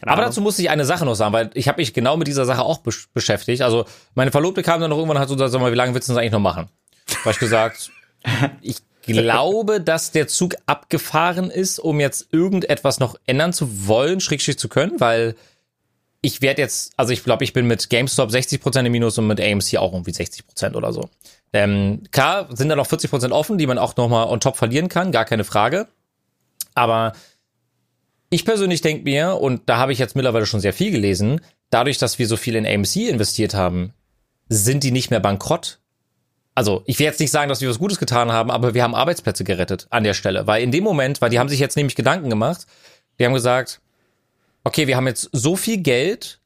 Keine 0.00 0.12
Aber 0.12 0.22
Ahnung. 0.22 0.30
dazu 0.30 0.40
muss 0.40 0.58
ich 0.58 0.70
eine 0.70 0.84
Sache 0.84 1.04
noch 1.04 1.14
sagen, 1.14 1.32
weil 1.32 1.50
ich 1.54 1.68
habe 1.68 1.80
mich 1.80 1.94
genau 1.94 2.16
mit 2.16 2.26
dieser 2.26 2.44
Sache 2.44 2.62
auch 2.62 2.78
besch 2.78 3.08
beschäftigt. 3.12 3.62
Also 3.62 3.84
meine 4.14 4.30
Verlobte 4.30 4.62
kam 4.62 4.80
dann 4.80 4.90
noch 4.90 4.96
irgendwann 4.96 5.16
und 5.16 5.22
hat 5.22 5.28
so 5.28 5.34
gesagt, 5.34 5.52
sag 5.52 5.60
mal, 5.60 5.72
wie 5.72 5.76
lange 5.76 5.94
willst 5.94 6.08
du 6.08 6.12
das 6.12 6.20
eigentlich 6.20 6.32
noch 6.32 6.40
machen? 6.40 6.68
Hab 7.24 7.32
ich 7.32 7.38
gesagt, 7.38 7.90
ich 8.62 8.78
glaube, 9.02 9.80
dass 9.80 10.12
der 10.12 10.28
Zug 10.28 10.56
abgefahren 10.66 11.50
ist, 11.50 11.78
um 11.78 12.00
jetzt 12.00 12.28
irgendetwas 12.32 13.00
noch 13.00 13.16
ändern 13.26 13.52
zu 13.52 13.86
wollen, 13.86 14.20
schrägstrich 14.20 14.58
zu 14.58 14.68
können, 14.68 15.00
weil 15.00 15.34
ich 16.22 16.40
werde 16.40 16.62
jetzt, 16.62 16.94
also 16.96 17.12
ich 17.12 17.22
glaube, 17.22 17.44
ich 17.44 17.52
bin 17.52 17.66
mit 17.66 17.90
GameStop 17.90 18.30
60% 18.30 18.86
im 18.86 18.92
Minus 18.92 19.18
und 19.18 19.26
mit 19.26 19.40
AMC 19.40 19.76
auch 19.76 19.92
irgendwie 19.92 20.12
60% 20.12 20.74
oder 20.74 20.92
so. 20.92 21.10
Ähm, 21.52 22.02
klar 22.12 22.48
sind 22.56 22.70
da 22.70 22.76
noch 22.76 22.86
40% 22.86 23.30
offen, 23.30 23.58
die 23.58 23.66
man 23.66 23.76
auch 23.76 23.94
nochmal 23.96 24.26
on 24.26 24.40
top 24.40 24.56
verlieren 24.56 24.88
kann, 24.88 25.12
gar 25.12 25.26
keine 25.26 25.44
Frage. 25.44 25.86
Aber 26.74 27.12
ich 28.34 28.44
persönlich 28.44 28.80
denke 28.80 29.04
mir, 29.04 29.40
und 29.40 29.62
da 29.66 29.76
habe 29.76 29.92
ich 29.92 29.98
jetzt 30.00 30.16
mittlerweile 30.16 30.44
schon 30.44 30.58
sehr 30.58 30.72
viel 30.72 30.90
gelesen, 30.90 31.40
dadurch, 31.70 31.98
dass 31.98 32.18
wir 32.18 32.26
so 32.26 32.36
viel 32.36 32.56
in 32.56 32.66
AMC 32.66 32.96
investiert 33.08 33.54
haben, 33.54 33.94
sind 34.48 34.82
die 34.82 34.90
nicht 34.90 35.10
mehr 35.10 35.20
bankrott. 35.20 35.78
Also, 36.56 36.82
ich 36.86 36.98
will 36.98 37.06
jetzt 37.06 37.20
nicht 37.20 37.30
sagen, 37.30 37.48
dass 37.48 37.60
wir 37.60 37.68
was 37.68 37.78
Gutes 37.78 37.98
getan 37.98 38.32
haben, 38.32 38.50
aber 38.50 38.74
wir 38.74 38.82
haben 38.82 38.94
Arbeitsplätze 38.94 39.44
gerettet 39.44 39.86
an 39.90 40.02
der 40.02 40.14
Stelle. 40.14 40.48
Weil 40.48 40.64
in 40.64 40.72
dem 40.72 40.82
Moment, 40.82 41.20
weil 41.20 41.30
die 41.30 41.38
haben 41.38 41.48
sich 41.48 41.60
jetzt 41.60 41.76
nämlich 41.76 41.94
Gedanken 41.94 42.28
gemacht, 42.28 42.66
die 43.18 43.24
haben 43.24 43.34
gesagt, 43.34 43.80
okay, 44.64 44.88
wir 44.88 44.96
haben 44.96 45.06
jetzt 45.06 45.28
so 45.32 45.54
viel 45.54 45.78
Geld 45.78 46.40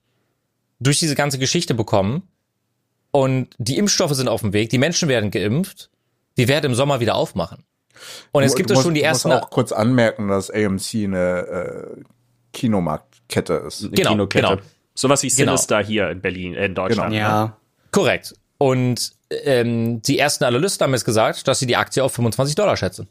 durch 0.80 0.98
diese 0.98 1.14
ganze 1.14 1.38
Geschichte 1.38 1.72
bekommen 1.72 2.28
und 3.12 3.48
die 3.56 3.78
Impfstoffe 3.78 4.14
sind 4.14 4.28
auf 4.28 4.42
dem 4.42 4.52
Weg, 4.52 4.68
die 4.68 4.78
Menschen 4.78 5.08
werden 5.08 5.30
geimpft, 5.30 5.90
wir 6.36 6.48
werden 6.48 6.66
im 6.66 6.74
Sommer 6.74 7.00
wieder 7.00 7.14
aufmachen. 7.14 7.64
Und 8.32 8.42
es 8.42 8.54
gibt 8.54 8.70
musst- 8.70 8.82
schon 8.82 8.94
die 8.94 9.02
ersten. 9.02 9.28
musst 9.28 9.42
auch 9.42 9.50
kurz 9.50 9.72
anmerken, 9.72 10.28
dass 10.28 10.50
AMC 10.50 11.04
eine 11.04 11.96
äh, 11.96 12.02
Kinomarktkette 12.52 13.54
ist. 13.66 13.82
Eine 13.84 13.90
genau, 13.92 14.10
Kinokette. 14.10 14.48
genau. 14.48 14.60
Sowas 14.94 15.22
wie 15.22 15.28
Genau. 15.28 15.52
Sinister 15.52 15.80
hier 15.80 16.10
in 16.10 16.20
Berlin, 16.20 16.54
äh, 16.54 16.66
in 16.66 16.74
Deutschland. 16.74 17.12
Genau. 17.12 17.22
ne? 17.24 17.30
Ja. 17.30 17.56
Korrekt. 17.92 18.34
Und 18.58 19.12
ähm, 19.30 20.02
die 20.02 20.18
ersten 20.18 20.44
Analysten 20.44 20.84
haben 20.84 20.92
jetzt 20.92 21.04
gesagt, 21.04 21.46
dass 21.46 21.58
sie 21.60 21.66
die 21.66 21.76
Aktie 21.76 22.02
auf 22.02 22.12
25 22.12 22.54
Dollar 22.56 22.76
schätzen. 22.76 23.08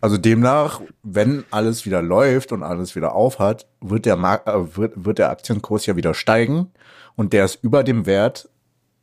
Also 0.00 0.16
demnach, 0.18 0.80
wenn 1.02 1.44
alles 1.50 1.84
wieder 1.86 2.02
läuft 2.02 2.50
und 2.52 2.62
alles 2.62 2.96
wieder 2.96 3.14
aufhat, 3.14 3.66
wird 3.80 4.06
der 4.06 4.16
Markt, 4.16 4.48
äh, 4.48 4.76
wird, 4.76 5.04
wird 5.04 5.18
der 5.18 5.30
Aktienkurs 5.30 5.86
ja 5.86 5.96
wieder 5.96 6.14
steigen 6.14 6.72
und 7.14 7.32
der 7.32 7.44
ist 7.44 7.62
über 7.62 7.84
dem 7.84 8.06
Wert, 8.06 8.48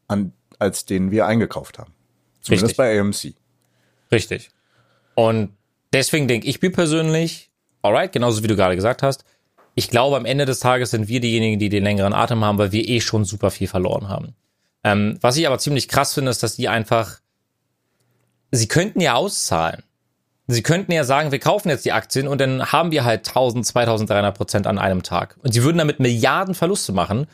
an, 0.08 0.34
als 0.58 0.86
den 0.86 1.12
wir 1.12 1.26
eingekauft 1.26 1.78
haben. 1.80 1.94
Zumindest 2.42 2.72
Richtig. 2.72 2.78
bei 2.78 3.00
AMC. 3.00 3.34
Richtig. 4.12 4.50
Und 5.16 5.52
deswegen 5.94 6.28
denke 6.28 6.48
ich 6.48 6.62
mir 6.62 6.72
persönlich, 6.72 7.50
alright, 7.82 8.12
genauso 8.12 8.44
wie 8.44 8.48
du 8.48 8.56
gerade 8.56 8.76
gesagt 8.76 9.04
hast, 9.04 9.26
ich 9.76 9.90
glaube, 9.90 10.18
am 10.18 10.26
Ende 10.26 10.46
des 10.46 10.60
Tages 10.60 10.92
sind 10.92 11.08
wir 11.08 11.20
diejenigen, 11.20 11.60
die 11.60 11.70
den 11.70 11.84
längeren 11.84 12.14
Atem 12.14 12.44
haben, 12.44 12.58
weil 12.58 12.72
wir 12.72 12.88
eh 12.88 13.02
schon 13.02 13.24
super 13.24 13.52
viel 13.52 13.68
verloren 13.68 14.10
haben. 14.10 14.36
Ähm, 14.84 15.18
was 15.22 15.38
ich 15.38 15.48
aber 15.48 15.60
ziemlich 15.60 15.88
krass 15.88 16.14
finde, 16.14 16.32
ist, 16.32 16.44
dass 16.44 16.56
die 16.56 16.70
einfach, 16.70 17.20
sie 18.52 18.68
könnten 18.68 19.02
ja 19.02 19.14
auszahlen. 19.14 19.84
Sie 20.48 20.64
könnten 20.64 20.92
ja 20.92 21.04
sagen, 21.04 21.32
wir 21.32 21.40
kaufen 21.40 21.70
jetzt 21.70 21.86
die 21.86 21.92
Aktien 21.92 22.28
und 22.28 22.42
dann 22.42 22.72
haben 22.72 22.92
wir 22.92 23.06
halt 23.06 23.28
1000, 23.28 23.66
2300 23.68 24.36
Prozent 24.36 24.68
an 24.68 24.80
einem 24.80 25.04
Tag. 25.04 25.38
Und 25.44 25.54
sie 25.54 25.64
würden 25.64 25.78
damit 25.78 26.00
Milliarden 26.00 26.56
Verluste 26.56 26.92
machen. 26.92 27.28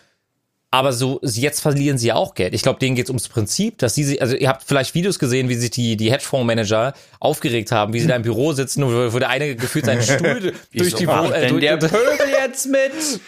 Aber 0.76 0.92
so, 0.92 1.22
jetzt 1.24 1.62
verlieren 1.62 1.98
sie 1.98 2.08
ja 2.08 2.16
auch 2.16 2.34
Geld. 2.34 2.54
Ich 2.54 2.62
glaube, 2.62 2.80
denen 2.80 2.98
geht 2.98 3.06
es 3.06 3.10
ums 3.10 3.30
Prinzip, 3.30 3.78
dass 3.78 3.96
sie, 3.96 4.04
sich- 4.04 4.22
also 4.22 4.36
ihr 4.36 4.50
habt 4.50 4.64
vielleicht 4.66 4.94
Videos 4.94 5.20
gesehen, 5.20 5.48
wie 5.48 5.56
sich 5.56 5.70
die, 5.72 5.96
die 5.96 6.12
Hedgefondsmanager 6.12 6.94
aufgeregt 7.22 7.72
haben, 7.72 7.94
wie 7.94 8.02
sie 8.02 8.08
da 8.08 8.16
im 8.18 8.24
Büro 8.24 8.52
sitzen, 8.52 8.84
wo, 8.86 9.14
wo 9.14 9.20
der 9.20 9.30
eine 9.30 9.56
gefühlt 9.56 9.86
seinen 9.86 10.02
Stuhl 10.02 10.54
durch 10.74 10.94
die 10.96 11.08
Wo- 11.08 11.12
Macht 11.12 11.32
äh, 11.32 11.48
durch, 11.48 11.62
der 11.62 11.78
Pöbel 11.78 12.28
jetzt 12.42 12.66
mit? 12.68 12.92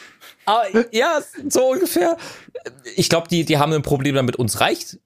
Ah, 0.50 0.64
ja, 0.94 1.20
so 1.50 1.72
ungefähr. 1.72 2.16
Ich 2.96 3.10
glaube, 3.10 3.28
die, 3.28 3.44
die 3.44 3.58
haben 3.58 3.74
ein 3.74 3.82
Problem 3.82 4.16
damit, 4.16 4.38
uns 4.38 4.62
reich 4.62 4.98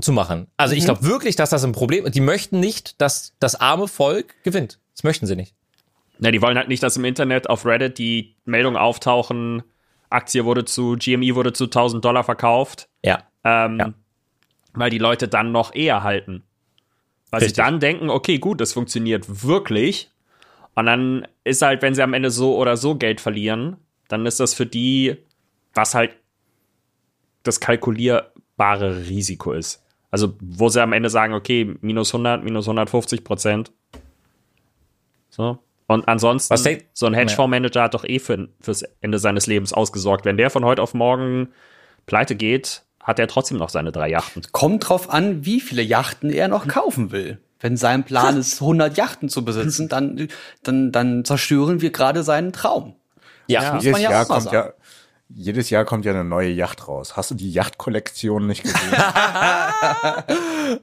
zu 0.00 0.10
machen. 0.12 0.48
Also 0.56 0.74
ich 0.74 0.84
glaube 0.84 1.04
wirklich, 1.04 1.36
dass 1.36 1.50
das 1.50 1.62
ein 1.62 1.70
Problem 1.70 2.06
ist. 2.06 2.14
Die 2.16 2.20
möchten 2.20 2.58
nicht, 2.58 3.00
dass 3.00 3.32
das 3.38 3.54
arme 3.54 3.86
Volk 3.86 4.34
gewinnt. 4.42 4.80
Das 4.96 5.04
möchten 5.04 5.26
sie 5.28 5.36
nicht. 5.36 5.54
Ja, 6.18 6.32
die 6.32 6.42
wollen 6.42 6.56
halt 6.58 6.66
nicht, 6.66 6.82
dass 6.82 6.96
im 6.96 7.04
Internet 7.04 7.48
auf 7.48 7.66
Reddit 7.66 7.98
die 7.98 8.34
Meldungen 8.44 8.76
auftauchen, 8.76 9.62
Aktie 10.10 10.44
wurde 10.44 10.64
zu, 10.64 10.96
GME 10.98 11.34
wurde 11.34 11.52
zu 11.52 11.64
1000 11.64 12.04
Dollar 12.04 12.24
verkauft. 12.24 12.88
Ja. 13.02 13.22
Ähm, 13.44 13.78
Ja. 13.78 13.94
Weil 14.72 14.90
die 14.90 14.98
Leute 14.98 15.26
dann 15.26 15.50
noch 15.50 15.74
eher 15.74 16.02
halten. 16.02 16.44
Weil 17.30 17.40
sie 17.40 17.46
Richtig. 17.46 17.64
dann 17.64 17.80
denken, 17.80 18.10
okay, 18.10 18.38
gut, 18.38 18.60
das 18.60 18.72
funktioniert 18.72 19.44
wirklich. 19.44 20.10
Und 20.74 20.86
dann 20.86 21.26
ist 21.44 21.62
halt, 21.62 21.82
wenn 21.82 21.94
sie 21.94 22.02
am 22.02 22.14
Ende 22.14 22.30
so 22.30 22.56
oder 22.56 22.76
so 22.76 22.94
Geld 22.96 23.20
verlieren, 23.20 23.76
dann 24.08 24.26
ist 24.26 24.40
das 24.40 24.54
für 24.54 24.66
die, 24.66 25.16
was 25.74 25.94
halt 25.94 26.16
das 27.42 27.60
kalkulierbare 27.60 29.08
Risiko 29.08 29.52
ist. 29.52 29.84
Also, 30.10 30.34
wo 30.40 30.68
sie 30.68 30.82
am 30.82 30.92
Ende 30.92 31.08
sagen, 31.08 31.34
okay, 31.34 31.76
minus 31.80 32.12
100, 32.12 32.42
minus 32.42 32.66
150 32.66 33.22
Prozent. 33.24 33.72
So. 35.30 35.58
Und 35.90 36.06
ansonsten, 36.06 36.54
Was 36.54 36.62
denk- 36.62 36.84
so 36.92 37.06
ein 37.06 37.14
Hedgefondsmanager 37.14 37.82
hat 37.82 37.94
doch 37.94 38.04
eh 38.04 38.20
für, 38.20 38.48
fürs 38.60 38.82
Ende 39.00 39.18
seines 39.18 39.48
Lebens 39.48 39.72
ausgesorgt. 39.72 40.24
Wenn 40.24 40.36
der 40.36 40.48
von 40.48 40.64
heute 40.64 40.82
auf 40.82 40.94
morgen 40.94 41.48
pleite 42.06 42.36
geht, 42.36 42.82
hat 43.02 43.18
er 43.18 43.26
trotzdem 43.26 43.56
noch 43.58 43.70
seine 43.70 43.90
drei 43.90 44.08
Yachten. 44.08 44.42
Kommt 44.52 44.88
drauf 44.88 45.10
an, 45.10 45.44
wie 45.44 45.60
viele 45.60 45.82
Yachten 45.82 46.30
er 46.30 46.46
noch 46.46 46.68
kaufen 46.68 47.10
will. 47.10 47.40
Wenn 47.58 47.76
sein 47.76 48.04
Plan 48.04 48.36
ist, 48.36 48.60
100 48.60 48.96
Yachten 48.96 49.28
zu 49.28 49.44
besitzen, 49.44 49.88
dann, 49.88 50.28
dann, 50.62 50.92
dann 50.92 51.24
zerstören 51.24 51.80
wir 51.80 51.90
gerade 51.90 52.22
seinen 52.22 52.52
Traum. 52.52 52.94
Ja, 53.48 53.74
muss 53.74 53.82
Jedes 53.82 53.94
man 53.94 54.02
ja 54.02 54.10
Jahr 54.12 54.26
kommt 54.26 54.42
sagen. 54.44 54.54
ja, 54.54 54.72
jedes 55.34 55.70
Jahr 55.70 55.84
kommt 55.84 56.04
ja 56.04 56.12
eine 56.12 56.22
neue 56.24 56.50
Yacht 56.50 56.86
raus. 56.86 57.16
Hast 57.16 57.32
du 57.32 57.34
die 57.34 57.50
Yachtkollektion 57.50 58.46
nicht 58.46 58.62
gesehen? 58.62 58.78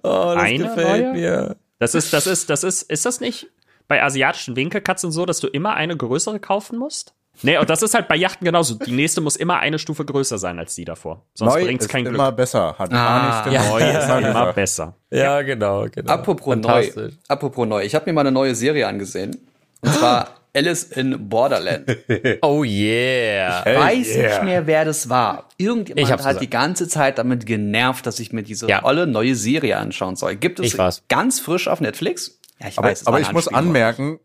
oh, 0.03 0.33
das 0.35 0.43
Eine 0.43 0.57
gefällt 0.65 1.03
neue? 1.05 1.13
mir. 1.13 1.55
Das 1.79 1.95
ist, 1.95 2.11
das 2.11 2.27
ist, 2.27 2.49
das 2.49 2.65
ist, 2.65 2.81
ist 2.81 3.05
das 3.05 3.21
nicht 3.21 3.47
bei 3.87 4.03
asiatischen 4.03 4.55
Winkelkatzen 4.55 5.11
so, 5.11 5.25
dass 5.25 5.39
du 5.39 5.47
immer 5.47 5.75
eine 5.75 5.95
größere 5.95 6.39
kaufen 6.39 6.77
musst? 6.77 7.13
Nee, 7.43 7.57
und 7.59 7.69
das 7.69 7.83
ist 7.83 7.93
halt 7.93 8.07
bei 8.07 8.15
Yachten 8.15 8.45
genauso. 8.45 8.75
Die 8.75 8.91
nächste 8.91 9.21
muss 9.21 9.35
immer 9.35 9.59
eine 9.59 9.77
Stufe 9.77 10.03
größer 10.05 10.39
sein 10.39 10.57
als 10.57 10.73
die 10.73 10.85
davor. 10.85 11.23
Sonst 11.35 11.53
Neu 11.53 11.65
bringt's 11.65 11.85
ist 11.85 11.91
kein 11.91 12.05
immer 12.07 12.29
Glück. 12.29 12.37
besser. 12.37 12.75
Hat 12.79 12.91
Ah. 12.91 13.47
Ja. 13.51 13.63
Neu 13.69 13.77
ist 13.77 14.05
Immer 14.09 14.29
immer 14.29 14.53
besser. 14.53 14.95
Ja, 15.11 15.41
genau, 15.43 15.85
genau. 15.91 16.11
Apropos 16.11 16.55
neu. 16.55 16.89
Apropos 17.27 17.67
neu. 17.67 17.83
Ich 17.83 17.93
habe 17.93 18.05
mir 18.07 18.13
mal 18.13 18.21
eine 18.21 18.31
neue 18.31 18.55
Serie 18.55 18.87
angesehen. 18.87 19.37
Und 19.81 19.93
zwar 19.93 20.29
Alice 20.55 20.85
in 20.85 21.29
Borderland. 21.29 21.85
Oh 22.41 22.63
yeah. 22.63 23.63
Weiß 23.63 24.15
yeah. 24.15 24.29
nicht 24.29 24.43
mehr, 24.43 24.65
wer 24.65 24.85
das 24.85 25.07
war. 25.07 25.47
Ich 25.57 25.65
Irgendjemand 25.67 26.09
hat 26.09 26.17
gesagt. 26.17 26.41
die 26.41 26.49
ganze 26.49 26.87
Zeit 26.87 27.19
damit 27.19 27.45
genervt, 27.45 28.07
dass 28.07 28.19
ich 28.19 28.33
mir 28.33 28.41
diese 28.41 28.67
Ja. 28.67 28.83
olle 28.83 29.05
neue 29.05 29.35
Serie 29.35 29.77
anschauen 29.77 30.15
soll. 30.15 30.35
Gibt 30.35 30.59
es 30.59 30.73
Ich 30.73 31.07
ganz 31.07 31.39
frisch 31.39 31.67
auf 31.67 31.81
Netflix? 31.81 32.36
Ja, 32.59 32.67
ich 32.67 32.77
Aber, 32.77 32.89
weiß, 32.89 33.05
aber 33.07 33.19
ich 33.19 33.31
muss 33.31 33.47
anmerken, 33.47 34.19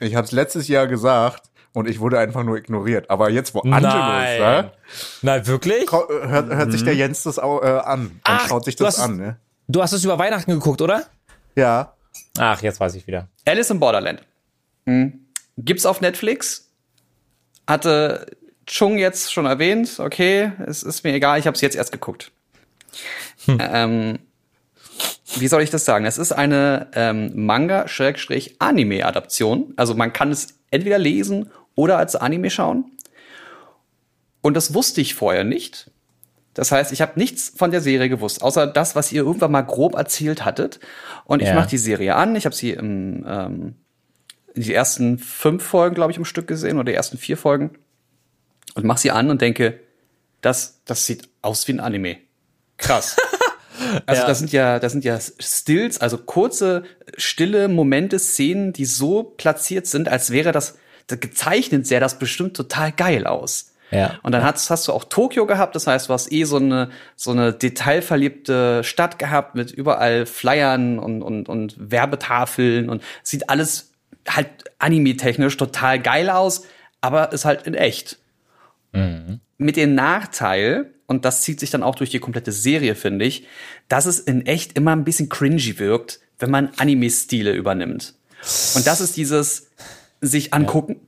ich 0.00 0.14
habe 0.14 0.24
es 0.26 0.32
letztes 0.32 0.68
Jahr 0.68 0.86
gesagt 0.86 1.50
und 1.72 1.88
ich 1.88 1.98
wurde 2.00 2.18
einfach 2.18 2.44
nur 2.44 2.56
ignoriert. 2.56 3.10
Aber 3.10 3.30
jetzt, 3.30 3.54
wo 3.54 3.60
Angelo 3.60 3.78
ist, 3.88 4.38
da, 4.38 4.72
Nein, 5.22 5.46
wirklich? 5.46 5.86
ko- 5.86 6.06
hört, 6.08 6.50
hört 6.50 6.72
sich 6.72 6.84
der 6.84 6.94
Jens 6.94 7.22
das 7.24 7.38
auch, 7.38 7.62
äh, 7.62 7.66
an 7.66 8.06
und 8.06 8.20
Ach, 8.24 8.48
schaut 8.48 8.64
sich 8.64 8.76
du 8.76 8.84
das 8.84 8.98
hast- 8.98 9.04
an. 9.04 9.16
Ne? 9.16 9.36
Du 9.66 9.82
hast 9.82 9.92
es 9.92 10.04
über 10.04 10.18
Weihnachten 10.18 10.50
geguckt, 10.50 10.82
oder? 10.82 11.04
Ja. 11.56 11.94
Ach, 12.38 12.60
jetzt 12.62 12.78
weiß 12.80 12.94
ich 12.96 13.06
wieder. 13.06 13.28
Alice 13.46 13.70
in 13.70 13.80
Borderland. 13.80 14.22
Hm. 14.86 15.26
Gibt's 15.56 15.86
auf 15.86 16.00
Netflix? 16.00 16.70
Hatte 17.66 18.26
Chung 18.66 18.98
jetzt 18.98 19.32
schon 19.32 19.46
erwähnt. 19.46 19.98
Okay, 19.98 20.52
es 20.66 20.82
ist 20.82 21.02
mir 21.04 21.12
egal, 21.14 21.38
ich 21.38 21.46
habe 21.46 21.54
es 21.54 21.60
jetzt 21.60 21.76
erst 21.76 21.92
geguckt. 21.92 22.30
Ähm, 23.48 24.18
wie 25.38 25.48
soll 25.48 25.62
ich 25.62 25.70
das 25.70 25.84
sagen? 25.84 26.04
Es 26.04 26.18
ist 26.18 26.32
eine 26.32 26.88
ähm, 26.94 27.32
Manga-Anime-Adaption. 27.34 29.72
Also 29.76 29.94
man 29.94 30.12
kann 30.12 30.30
es 30.30 30.48
entweder 30.70 30.98
lesen 30.98 31.50
oder 31.74 31.98
als 31.98 32.16
Anime 32.16 32.50
schauen. 32.50 32.90
Und 34.42 34.54
das 34.54 34.74
wusste 34.74 35.00
ich 35.00 35.14
vorher 35.14 35.44
nicht. 35.44 35.90
Das 36.52 36.70
heißt, 36.70 36.92
ich 36.92 37.00
habe 37.00 37.18
nichts 37.18 37.52
von 37.56 37.70
der 37.70 37.80
Serie 37.80 38.08
gewusst, 38.08 38.42
außer 38.42 38.66
das, 38.66 38.94
was 38.94 39.10
ihr 39.10 39.22
irgendwann 39.22 39.50
mal 39.50 39.62
grob 39.62 39.96
erzählt 39.96 40.44
hattet. 40.44 40.78
Und 41.24 41.42
ich 41.42 41.48
Ja. 41.48 41.54
mache 41.54 41.70
die 41.70 41.78
Serie 41.78 42.14
an. 42.14 42.36
Ich 42.36 42.44
habe 42.44 42.54
sie 42.54 42.70
im, 42.70 43.24
ähm, 43.26 43.74
die 44.54 44.72
ersten 44.72 45.18
fünf 45.18 45.64
Folgen, 45.64 45.96
glaube 45.96 46.12
ich, 46.12 46.18
im 46.18 46.24
Stück 46.24 46.46
gesehen 46.46 46.76
oder 46.76 46.84
die 46.92 46.94
ersten 46.94 47.18
vier 47.18 47.36
Folgen 47.36 47.70
und 48.74 48.84
mache 48.84 49.00
sie 49.00 49.10
an 49.10 49.30
und 49.30 49.42
denke, 49.42 49.80
das, 50.42 50.80
das 50.84 51.06
sieht 51.06 51.28
aus 51.42 51.66
wie 51.66 51.72
ein 51.72 51.80
Anime. 51.80 52.18
Krass. 52.76 53.16
Also 54.06 54.22
Ja. 54.22 54.28
das 54.28 54.38
sind 54.38 54.52
ja, 54.52 54.78
das 54.78 54.92
sind 54.92 55.04
ja 55.04 55.18
Stills, 55.38 56.00
also 56.00 56.18
kurze, 56.18 56.84
stille 57.16 57.68
Momente, 57.68 58.18
Szenen, 58.18 58.72
die 58.72 58.84
so 58.84 59.22
platziert 59.22 59.86
sind, 59.86 60.08
als 60.08 60.30
wäre 60.30 60.52
das, 60.52 60.78
das 61.06 61.20
gezeichnet 61.20 61.86
sähe 61.86 62.00
das 62.00 62.18
bestimmt 62.18 62.56
total 62.56 62.92
geil 62.92 63.26
aus. 63.26 63.72
Ja. 63.90 64.18
Und 64.22 64.32
dann 64.32 64.42
hast, 64.42 64.70
hast 64.70 64.88
du 64.88 64.92
auch 64.92 65.04
Tokio 65.04 65.46
gehabt, 65.46 65.76
das 65.76 65.86
heißt, 65.86 66.08
du 66.08 66.12
hast 66.12 66.32
eh 66.32 66.44
so 66.44 66.56
eine, 66.56 66.90
so 67.16 67.30
eine 67.30 67.52
detailverliebte 67.52 68.82
Stadt 68.82 69.18
gehabt 69.18 69.54
mit 69.54 69.70
überall 69.70 70.26
Flyern 70.26 70.98
und, 70.98 71.22
und, 71.22 71.48
und 71.48 71.76
Werbetafeln 71.78 72.88
und 72.88 73.02
sieht 73.22 73.50
alles 73.50 73.92
halt 74.28 74.48
anime-technisch 74.78 75.56
total 75.56 76.00
geil 76.00 76.30
aus, 76.30 76.64
aber 77.00 77.32
ist 77.32 77.44
halt 77.44 77.66
in 77.66 77.74
echt. 77.74 78.18
Mit 79.58 79.76
dem 79.76 79.94
Nachteil, 79.94 80.90
und 81.06 81.24
das 81.24 81.42
zieht 81.42 81.60
sich 81.60 81.70
dann 81.70 81.82
auch 81.82 81.94
durch 81.94 82.10
die 82.10 82.18
komplette 82.18 82.52
Serie, 82.52 82.94
finde 82.94 83.24
ich, 83.24 83.46
dass 83.88 84.06
es 84.06 84.18
in 84.20 84.46
echt 84.46 84.76
immer 84.76 84.92
ein 84.92 85.04
bisschen 85.04 85.28
cringy 85.28 85.78
wirkt, 85.78 86.20
wenn 86.38 86.50
man 86.50 86.70
Anime-Stile 86.76 87.52
übernimmt. 87.52 88.14
Und 88.74 88.86
das 88.86 89.00
ist 89.00 89.16
dieses 89.16 89.68
sich 90.20 90.52
angucken, 90.54 91.00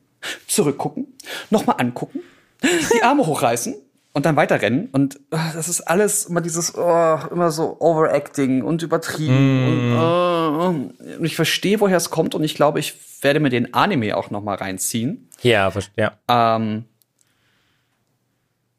zurückgucken, 0.47 1.07
nochmal 1.51 1.77
angucken, 1.79 2.21
die 2.63 3.03
Arme 3.03 3.27
hochreißen 3.27 3.75
und 4.13 4.27
dann 4.27 4.37
weiterrennen. 4.37 4.89
Und 4.93 5.17
äh, 5.31 5.37
das 5.55 5.69
ist 5.69 5.83
alles 5.83 6.27
immer 6.27 6.41
dieses, 6.41 6.75
oh, 6.77 7.19
immer 7.31 7.51
so 7.51 7.77
Overacting 7.81 8.63
und 8.63 8.83
übertrieben. 8.83 9.67
Und, 9.67 11.05
äh, 11.09 11.17
und 11.19 11.25
ich 11.25 11.37
verstehe, 11.37 11.81
woher 11.81 11.97
es 11.97 12.11
kommt 12.11 12.35
und 12.35 12.45
ich 12.45 12.55
glaube, 12.55 12.79
ich 12.81 12.95
werde 13.23 13.41
mir 13.41 13.51
den 13.51 13.75
Anime 13.75 14.17
auch 14.17 14.31
nochmal 14.31 14.57
reinziehen. 14.57 15.29
Ja, 15.43 15.71
ver- 15.71 15.83
ja. 15.97 16.19
Ähm, 16.29 16.85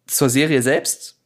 zur 0.08 0.30
Serie 0.30 0.62
selbst. 0.62 1.20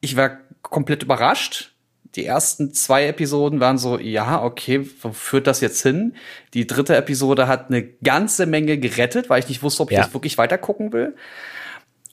Ich 0.00 0.16
war 0.16 0.38
komplett 0.62 1.02
überrascht. 1.02 1.72
Die 2.14 2.24
ersten 2.24 2.72
zwei 2.72 3.06
Episoden 3.06 3.60
waren 3.60 3.76
so, 3.78 3.98
ja, 3.98 4.42
okay, 4.42 4.88
wo 5.02 5.12
führt 5.12 5.46
das 5.46 5.60
jetzt 5.60 5.82
hin? 5.82 6.14
Die 6.54 6.66
dritte 6.66 6.96
Episode 6.96 7.46
hat 7.46 7.68
eine 7.68 7.82
ganze 7.82 8.46
Menge 8.46 8.78
gerettet, 8.78 9.28
weil 9.28 9.40
ich 9.40 9.48
nicht 9.48 9.62
wusste, 9.62 9.82
ob 9.82 9.90
ich 9.90 9.96
Ja. 9.98 10.04
das 10.04 10.14
wirklich 10.14 10.38
weiter 10.38 10.56
gucken 10.56 10.92
will. 10.92 11.14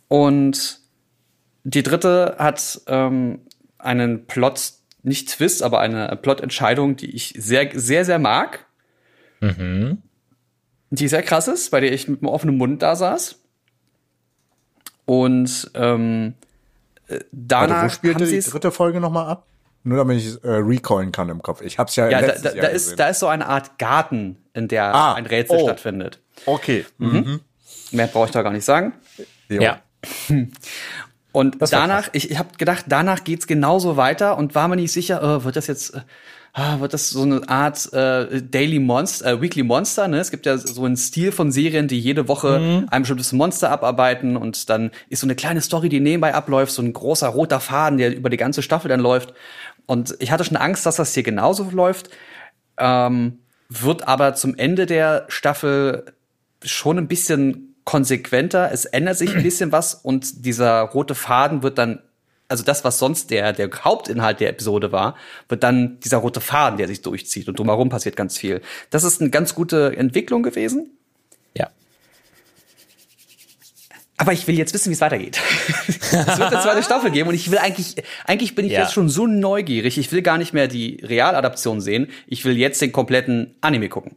Und 0.10 0.80
die 1.64 1.84
dritte 1.84 2.36
hat 2.38 2.82
ähm, 2.88 3.42
einen 3.78 4.26
Plot, 4.28 4.74
nicht 5.04 5.30
Twist, 5.30 5.64
aber 5.64 5.80
eine 5.80 6.16
Plot-Entscheidung, 6.22 6.98
die 6.98 7.16
ich 7.16 7.34
sehr, 7.38 7.70
sehr, 7.74 8.04
sehr 8.04 8.20
mag. 8.20 8.66
Die 10.90 11.08
sehr 11.08 11.24
krass 11.24 11.48
ist, 11.48 11.72
bei 11.72 11.80
der 11.80 11.94
ich 11.94 12.08
mit 12.08 12.22
einem 12.22 12.30
offenen 12.30 12.58
Mund 12.58 12.82
da 12.82 12.96
saß. 12.96 13.40
Und 15.06 15.72
ähm, 15.74 16.34
äh, 17.08 17.20
danach 17.32 17.84
Warte, 18.04 18.20
wo 18.20 18.26
sie 18.26 18.40
die 18.40 18.50
dritte 18.50 18.72
Folge 18.72 19.00
nochmal 19.00 19.28
ab? 19.30 19.46
Nur 19.84 19.98
damit 19.98 20.20
ich 20.20 20.44
äh, 20.44 20.50
recallen 20.50 21.12
kann 21.12 21.28
im 21.30 21.42
Kopf. 21.42 21.62
Ich 21.62 21.78
hab's 21.78 21.96
ja, 21.98 22.08
Ja, 22.08 22.22
da, 22.22 22.28
letztes 22.28 22.44
da, 22.44 22.50
Jahr 22.56 22.62
da, 22.62 22.68
ist, 22.70 22.84
gesehen. 22.84 22.98
da 22.98 23.08
ist 23.10 23.20
so 23.20 23.28
eine 23.28 23.48
Art 23.48 23.78
Garten, 23.78 24.38
in 24.54 24.68
der 24.70 24.96
Ah, 24.96 25.14
ein 25.14 25.26
Rätsel 25.26 25.58
oh. 25.60 25.64
stattfindet. 25.66 26.20
Okay. 26.46 26.86
Mhm. 27.00 27.42
Mehr 27.92 28.08
brauche 28.08 28.26
ich 28.26 28.32
da 28.32 28.42
gar 28.42 28.52
nicht 28.52 28.66
sagen. 28.66 28.94
Jo. 29.50 29.62
Ja. 29.62 29.82
Und 31.34 31.60
war 31.60 31.68
danach, 31.68 32.10
ich, 32.14 32.30
ich 32.32 32.38
habe 32.38 32.50
gedacht, 32.58 32.86
danach 32.88 33.24
geht's 33.24 33.48
genauso 33.48 33.98
weiter 33.98 34.38
und 34.38 34.56
war 34.56 34.68
mir 34.68 34.76
nicht 34.76 34.92
sicher, 34.92 35.22
äh, 35.22 35.44
wird 35.44 35.56
das 35.56 35.68
jetzt, 35.68 35.96
äh, 35.96 36.02
ah, 36.54 36.80
wird 36.80 36.94
das 36.94 37.10
so 37.10 37.24
eine 37.24 37.48
Art 37.50 37.92
äh, 37.94 38.42
Daily 38.42 38.80
Monster, 38.80 39.26
äh, 39.26 39.42
Weekly 39.42 39.64
Monster, 39.64 40.08
ne? 40.08 40.20
Es 40.20 40.32
gibt 40.32 40.46
ja 40.46 40.58
so 40.58 40.86
einen 40.86 40.96
Stil 40.96 41.32
von 41.32 41.52
Serien, 41.52 41.88
die 41.88 42.00
jede 42.00 42.28
Woche 42.28 42.86
ein 42.90 43.02
bestimmtes 43.02 43.34
Monster 43.34 43.72
abarbeiten 43.72 44.38
und 44.38 44.70
dann 44.70 44.92
ist 45.10 45.22
so 45.22 45.28
eine 45.28 45.36
kleine 45.36 45.62
Story, 45.62 45.90
die 45.90 46.00
nebenbei 46.00 46.34
abläuft, 46.34 46.72
so 46.72 46.82
ein 46.82 46.94
großer 46.94 47.28
roter 47.28 47.60
Faden, 47.60 47.98
der 47.98 48.16
über 48.16 48.30
die 48.30 48.38
ganze 48.38 48.62
Staffel 48.62 48.88
dann 48.88 49.00
läuft. 49.00 49.34
Und 49.86 50.16
ich 50.20 50.32
hatte 50.32 50.44
schon 50.44 50.58
Angst, 50.58 50.86
dass 50.86 50.96
das 50.96 51.14
hier 51.14 51.24
genauso 51.24 51.70
läuft. 51.72 52.10
Ähm, 52.78 53.40
wird 53.70 54.08
aber 54.08 54.36
zum 54.36 54.56
Ende 54.56 54.86
der 54.86 55.26
Staffel 55.30 56.06
schon 56.64 56.98
ein 56.98 57.08
bisschen 57.08 57.76
konsequenter. 57.84 58.72
Es 58.72 58.86
ändert 58.86 59.18
sich 59.18 59.36
ein 59.36 59.44
bisschen 59.44 59.72
was 59.72 59.96
und 59.96 60.46
dieser 60.46 60.82
rote 60.82 61.16
Faden 61.16 61.64
wird 61.64 61.78
dann, 61.78 62.00
also 62.54 62.64
das, 62.64 62.84
was 62.84 63.00
sonst 63.00 63.32
der, 63.32 63.52
der 63.52 63.68
Hauptinhalt 63.84 64.40
der 64.40 64.50
Episode 64.50 64.92
war, 64.92 65.16
wird 65.50 65.64
dann 65.64 66.00
dieser 66.02 66.18
rote 66.18 66.40
Faden, 66.40 66.78
der 66.78 66.88
sich 66.88 67.02
durchzieht 67.02 67.48
und 67.48 67.58
drumherum 67.58 67.90
passiert 67.90 68.16
ganz 68.16 68.38
viel. 68.38 68.62
Das 68.92 69.04
ist 69.04 69.22
eine 69.22 69.32
ganz 69.32 69.56
gute 69.56 69.98
Entwicklung 69.98 70.44
gewesen. 70.44 70.92
Ja. 71.58 71.72
Aber 74.18 74.34
ich 74.34 74.46
will 74.46 74.56
jetzt 74.56 74.72
wissen, 74.76 74.92
wie 74.92 74.94
es 74.94 75.02
weitergeht. 75.02 75.42
es 75.88 76.12
wird 76.12 76.42
eine 76.54 76.62
zweite 76.62 76.84
Staffel 76.84 77.10
geben 77.10 77.30
und 77.30 77.34
ich 77.34 77.50
will 77.50 77.58
eigentlich, 77.58 77.96
eigentlich 78.26 78.54
bin 78.54 78.68
ich 78.68 78.74
Ja. 78.74 78.82
jetzt 78.82 78.94
schon 78.94 79.10
so 79.10 79.26
neugierig. 79.26 79.98
Ich 79.98 80.12
will 80.12 80.22
gar 80.22 80.38
nicht 80.38 80.54
mehr 80.54 80.68
die 80.68 81.00
Realadaption 81.04 81.82
sehen. 81.82 82.12
Ich 82.28 82.46
will 82.46 82.56
jetzt 82.56 82.80
den 82.84 82.92
kompletten 82.92 83.56
Anime 83.62 83.90
gucken. 83.90 84.16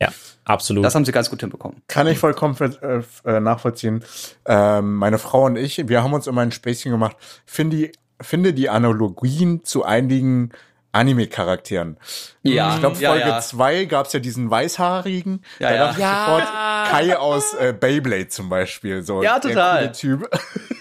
Ja, 0.00 0.10
absolut. 0.48 0.84
Das 0.84 0.94
haben 0.94 1.04
sie 1.04 1.12
ganz 1.12 1.30
gut 1.30 1.40
hinbekommen. 1.40 1.82
Kann 1.86 2.06
ich 2.08 2.18
vollkommen 2.18 2.56
äh, 2.82 3.02
äh, 3.24 3.40
nachvollziehen. 3.40 4.02
Ähm, 4.46 4.96
meine 4.96 5.18
Frau 5.18 5.44
und 5.44 5.56
ich, 5.56 5.88
wir 5.88 6.02
haben 6.02 6.12
uns 6.12 6.26
immer 6.26 6.40
ein 6.40 6.52
Späßchen 6.52 6.90
gemacht. 6.90 7.16
Finden 7.46 7.76
die 7.76 7.92
finde 8.20 8.52
die 8.52 8.68
Analogien 8.68 9.64
zu 9.64 9.84
einigen 9.84 10.50
Anime-Charakteren. 10.92 11.98
Ja, 12.42 12.74
Ich 12.74 12.80
glaube, 12.80 12.98
ja, 12.98 13.10
Folge 13.10 13.28
ja. 13.28 13.40
2 13.40 13.84
gab's 13.84 14.12
ja 14.12 14.20
diesen 14.20 14.50
Weißhaarigen. 14.50 15.44
Ja, 15.58 15.68
da 15.68 15.74
ja. 15.74 15.86
dachte 15.86 16.00
ich 16.00 16.06
sofort 16.06 16.90
Kai 16.90 17.16
aus 17.18 17.54
äh, 17.54 17.74
Beyblade 17.78 18.28
zum 18.28 18.48
Beispiel. 18.48 19.02
So, 19.02 19.22
Ja, 19.22 19.38
total. 19.38 19.92
Typ. 19.92 20.28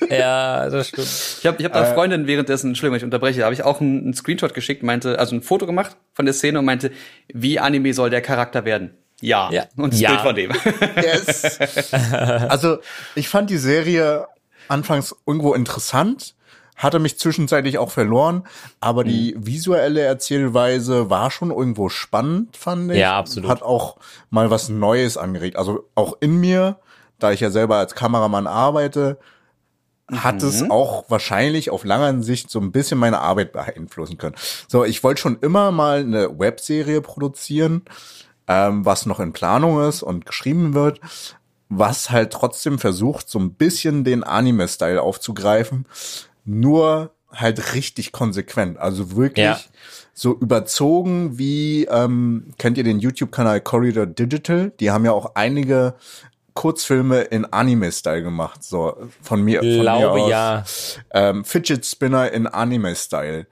Ja, 0.09 0.69
das 0.69 0.87
stimmt. 0.87 1.07
Ich 1.07 1.45
habe 1.45 1.57
ich 1.59 1.65
hab 1.65 1.75
einer 1.75 1.93
Freundin 1.93 2.27
währenddessen, 2.27 2.69
Entschuldigung, 2.69 2.95
ich 2.95 3.03
unterbreche, 3.03 3.43
habe 3.43 3.53
ich 3.53 3.63
auch 3.63 3.81
einen, 3.81 4.03
einen 4.03 4.13
Screenshot 4.13 4.53
geschickt, 4.53 4.81
meinte, 4.81 5.19
also 5.19 5.35
ein 5.35 5.41
Foto 5.41 5.65
gemacht 5.65 5.97
von 6.13 6.25
der 6.25 6.33
Szene 6.33 6.59
und 6.59 6.65
meinte, 6.65 6.91
wie 7.27 7.59
Anime 7.59 7.93
soll 7.93 8.09
der 8.09 8.21
Charakter 8.21 8.63
werden? 8.63 8.91
Ja. 9.21 9.49
Ja. 9.51 9.65
Und 9.77 9.93
das 9.93 9.99
Ja. 9.99 10.09
Bild 10.11 10.21
von 10.21 10.35
dem. 10.35 10.51
Yes. 11.03 11.59
also, 12.49 12.77
ich 13.15 13.29
fand 13.29 13.49
die 13.49 13.57
Serie 13.57 14.27
anfangs 14.67 15.15
irgendwo 15.25 15.53
interessant, 15.53 16.35
hatte 16.75 16.99
mich 16.99 17.17
zwischenzeitlich 17.17 17.77
auch 17.79 17.89
verloren, 17.89 18.43
aber 18.79 19.03
die 19.03 19.33
Mhm. 19.35 19.47
visuelle 19.47 20.01
Erzählweise 20.01 21.09
war 21.09 21.31
schon 21.31 21.49
irgendwo 21.51 21.89
spannend, 21.89 22.55
fand 22.55 22.91
ich. 22.91 22.97
Ja, 22.99 23.17
absolut. 23.17 23.49
Hat 23.49 23.63
auch 23.63 23.97
mal 24.29 24.51
was 24.51 24.69
Neues 24.69 25.17
angeregt. 25.17 25.55
Also 25.57 25.89
auch 25.95 26.17
in 26.19 26.39
mir, 26.39 26.77
da 27.17 27.31
ich 27.31 27.39
ja 27.39 27.49
selber 27.49 27.77
als 27.77 27.95
Kameramann 27.95 28.45
arbeite, 28.45 29.17
hat 30.11 30.41
Mhm. 30.43 30.47
es 30.47 30.69
auch 30.69 31.05
wahrscheinlich 31.09 31.71
auf 31.71 31.83
langer 31.83 32.21
Sicht 32.21 32.49
so 32.51 32.59
ein 32.59 32.71
bisschen 32.71 32.99
meine 32.99 33.19
Arbeit 33.21 33.51
beeinflussen 33.53 34.17
können. 34.19 34.35
So, 34.67 34.85
ich 34.85 35.03
wollte 35.03 35.19
schon 35.21 35.39
immer 35.41 35.71
mal 35.71 35.99
eine 36.01 36.37
Webserie 36.39 37.01
produzieren, 37.01 37.81
ähm, 38.47 38.85
was 38.85 39.05
noch 39.05 39.19
in 39.19 39.33
Planung 39.33 39.81
ist 39.87 40.03
und 40.03 40.25
geschrieben 40.25 40.73
wird, 40.73 40.99
was 41.69 42.09
halt 42.11 42.31
trotzdem 42.31 42.79
versucht, 42.79 43.29
so 43.29 43.39
ein 43.39 43.53
bisschen 43.53 44.03
den 44.03 44.23
Anime-Style 44.23 45.01
aufzugreifen, 45.01 45.85
nur 46.45 47.11
halt 47.31 47.73
richtig 47.73 48.13
konsequent. 48.13 48.77
Also 48.77 49.15
wirklich 49.17 49.43
Ja. 49.45 49.59
so 50.13 50.33
überzogen 50.39 51.37
wie, 51.37 51.83
ähm, 51.85 52.53
kennt 52.57 52.77
ihr 52.77 52.85
den 52.85 52.99
YouTube-Kanal 52.99 53.59
Corridor 53.61 54.05
Digital? 54.05 54.71
Die 54.79 54.91
haben 54.91 55.03
ja 55.03 55.11
auch 55.11 55.31
einige 55.35 55.95
Kurzfilme 56.53 57.21
in 57.21 57.45
Anime-Style 57.45 58.23
gemacht, 58.23 58.63
so 58.63 58.95
von 59.21 59.43
mir, 59.43 59.59
von 59.59 59.67
mir 59.67 59.81
Glaube 59.81 60.21
aus. 60.21 60.29
ja. 60.29 60.63
Ähm, 61.11 61.43
Fidget 61.45 61.85
Spinner 61.85 62.31
in 62.31 62.47
Anime-Style. 62.47 63.45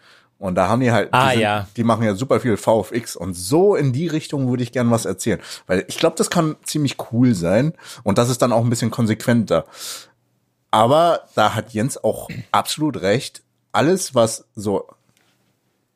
Und 0.45 0.55
da 0.55 0.67
haben 0.69 0.79
die 0.79 0.91
halt, 0.91 1.09
die, 1.09 1.13
Ah, 1.17 1.31
sind, 1.31 1.39
ja. 1.41 1.67
die 1.75 1.83
machen 1.83 2.03
ja 2.05 2.15
super 2.15 2.39
viel 2.39 2.55
VFX 2.57 3.15
und 3.15 3.33
so 3.33 3.75
in 3.75 3.91
die 3.93 4.07
Richtung 4.07 4.49
würde 4.49 4.63
ich 4.63 4.71
gern 4.71 4.89
was 4.91 5.05
erzählen. 5.05 5.39
Weil 5.67 5.83
ich 5.87 5.97
glaube, 5.97 6.15
das 6.17 6.29
kann 6.29 6.55
ziemlich 6.63 6.97
cool 7.11 7.33
sein 7.35 7.73
und 8.03 8.17
das 8.17 8.29
ist 8.29 8.41
dann 8.41 8.51
auch 8.53 8.63
ein 8.63 8.69
bisschen 8.69 8.91
konsequenter. 8.91 9.65
Aber 10.71 11.21
da 11.35 11.55
hat 11.55 11.71
Jens 11.73 12.01
auch 12.03 12.29
absolut 12.51 13.01
recht. 13.01 13.43
Alles, 13.71 14.13
was 14.15 14.45
so, 14.55 14.87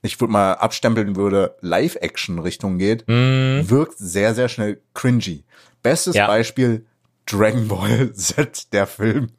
ich 0.01 0.19
würde 0.21 0.31
mal 0.33 0.53
abstempeln 0.53 1.15
würde, 1.15 1.55
Live-Action-Richtung 1.61 2.77
geht, 2.77 3.05
wirkt 3.07 3.97
sehr, 3.97 4.33
sehr 4.35 4.49
schnell 4.49 4.81
cringy. 4.93 5.43
Bestes 5.83 6.15
Ja. 6.15 6.27
Beispiel 6.27 6.85
Dragon 7.25 7.67
Ball 7.67 8.11
Z, 8.13 8.73
der 8.73 8.87
Film. 8.87 9.29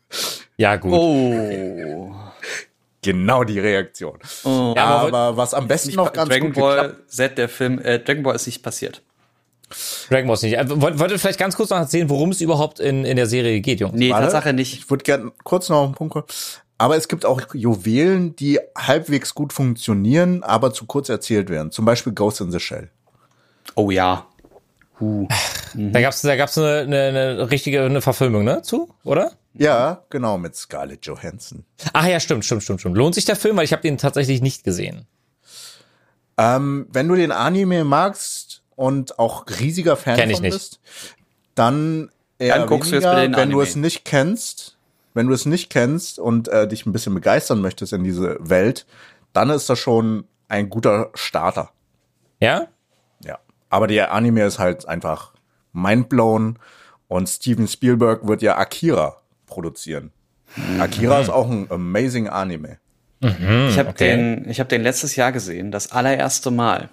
Ja, 0.56 0.76
gut. 0.76 0.92
Oh. 0.92 2.14
Genau 3.02 3.44
die 3.44 3.58
Reaktion. 3.58 4.18
oh. 4.44 4.74
Ja, 4.76 4.84
aber 4.84 5.18
aber 5.18 5.36
was 5.36 5.54
am 5.54 5.68
besten 5.68 5.94
noch 5.94 6.12
ganz 6.12 6.28
Dragon 6.28 6.52
gut 6.52 6.56
geklappt 6.56 6.96
Ball 6.96 7.06
Z, 7.06 7.38
der 7.38 7.48
Film, 7.48 7.78
äh, 7.78 7.98
Dragon 7.98 8.22
Ball 8.22 8.36
ist 8.36 8.46
nicht 8.46 8.62
passiert. 8.62 9.02
Dragon 10.10 10.26
Ball 10.26 10.34
ist 10.34 10.42
nicht. 10.42 10.58
Äh, 10.58 10.80
wollt, 10.80 10.98
wollt 10.98 11.10
ihr 11.10 11.18
vielleicht 11.18 11.38
ganz 11.38 11.56
kurz 11.56 11.70
noch 11.70 11.78
erzählen, 11.78 12.10
worum 12.10 12.30
es 12.30 12.40
überhaupt 12.40 12.78
in, 12.80 13.04
in 13.04 13.16
der 13.16 13.26
Serie 13.26 13.60
geht, 13.60 13.80
Jungs? 13.80 13.94
Nee, 13.94 14.10
Warte. 14.10 14.24
Tatsache 14.24 14.52
nicht. 14.52 14.74
Ich 14.74 14.90
würde 14.90 15.04
gerne 15.04 15.32
kurz 15.44 15.68
noch 15.68 15.84
einen 15.84 15.94
Punkt 15.94 16.12
kommen. 16.12 16.26
Aber 16.76 16.96
es 16.96 17.08
gibt 17.08 17.26
auch 17.26 17.42
Juwelen, 17.54 18.36
die 18.36 18.58
halbwegs 18.76 19.34
gut 19.34 19.52
funktionieren, 19.52 20.42
aber 20.42 20.72
zu 20.72 20.86
kurz 20.86 21.08
erzählt 21.08 21.50
werden. 21.50 21.70
Zum 21.70 21.84
Beispiel 21.84 22.14
Ghost 22.14 22.40
in 22.40 22.50
the 22.50 22.58
Shell. 22.58 22.90
Oh 23.74 23.90
ja. 23.90 24.26
Huh. 25.00 25.26
Da 25.74 26.00
gab's 26.00 26.20
da 26.22 26.36
gab's 26.36 26.58
eine, 26.58 26.80
eine, 26.80 27.02
eine 27.04 27.50
richtige 27.50 27.84
eine 27.84 28.00
Verfilmung, 28.02 28.44
ne? 28.44 28.62
Zu, 28.62 28.92
oder? 29.04 29.32
Ja, 29.54 30.02
genau, 30.10 30.36
mit 30.38 30.54
Scarlett 30.54 31.06
Johansson. 31.06 31.64
Ach 31.92 32.06
ja, 32.06 32.20
stimmt, 32.20 32.44
stimmt, 32.44 32.62
stimmt, 32.62 32.80
stimmt. 32.80 32.96
Lohnt 32.96 33.14
sich 33.14 33.24
der 33.24 33.36
Film, 33.36 33.56
weil 33.56 33.64
ich 33.64 33.72
habe 33.72 33.82
den 33.82 33.98
tatsächlich 33.98 34.42
nicht 34.42 34.62
gesehen. 34.64 35.06
Ähm, 36.38 36.86
wenn 36.92 37.08
du 37.08 37.14
den 37.16 37.32
Anime 37.32 37.84
magst 37.84 38.62
und 38.76 39.18
auch 39.18 39.44
riesiger 39.60 39.96
Fan 39.96 40.16
Kenn 40.16 40.30
ich 40.30 40.36
von 40.36 40.44
nicht. 40.44 40.54
bist, 40.54 40.80
dann 41.54 42.10
eher 42.38 42.58
Dann 42.58 42.68
guckst 42.68 42.90
du 42.90 42.96
jetzt 42.96 43.04
weniger, 43.04 43.20
den 43.22 43.36
wenn 43.36 43.50
du 43.50 43.56
Anime. 43.56 43.68
es 43.68 43.76
nicht 43.76 44.04
kennst, 44.04 44.76
wenn 45.14 45.26
du 45.26 45.34
es 45.34 45.44
nicht 45.46 45.70
kennst 45.70 46.18
und 46.18 46.48
äh, 46.48 46.66
dich 46.68 46.86
ein 46.86 46.92
bisschen 46.92 47.14
begeistern 47.14 47.60
möchtest 47.60 47.92
in 47.92 48.04
diese 48.04 48.36
Welt, 48.40 48.86
dann 49.32 49.50
ist 49.50 49.68
das 49.68 49.78
schon 49.78 50.24
ein 50.48 50.70
guter 50.70 51.10
Starter. 51.14 51.70
Ja? 52.40 52.68
Aber 53.70 53.86
der 53.86 54.12
Anime 54.12 54.44
ist 54.44 54.58
halt 54.58 54.86
einfach 54.86 55.32
mindblown 55.72 56.58
und 57.08 57.28
Steven 57.28 57.66
Spielberg 57.66 58.26
wird 58.26 58.42
ja 58.42 58.58
Akira 58.58 59.16
produzieren. 59.46 60.10
Akira 60.78 61.20
ist 61.20 61.30
auch 61.30 61.48
ein 61.48 61.70
amazing 61.70 62.28
Anime. 62.28 62.78
Ich 63.20 63.78
habe 63.78 63.90
okay. 63.90 64.16
den, 64.16 64.48
ich 64.48 64.60
habe 64.60 64.68
den 64.68 64.82
letztes 64.82 65.14
Jahr 65.16 65.30
gesehen, 65.30 65.70
das 65.70 65.92
allererste 65.92 66.50
Mal. 66.50 66.88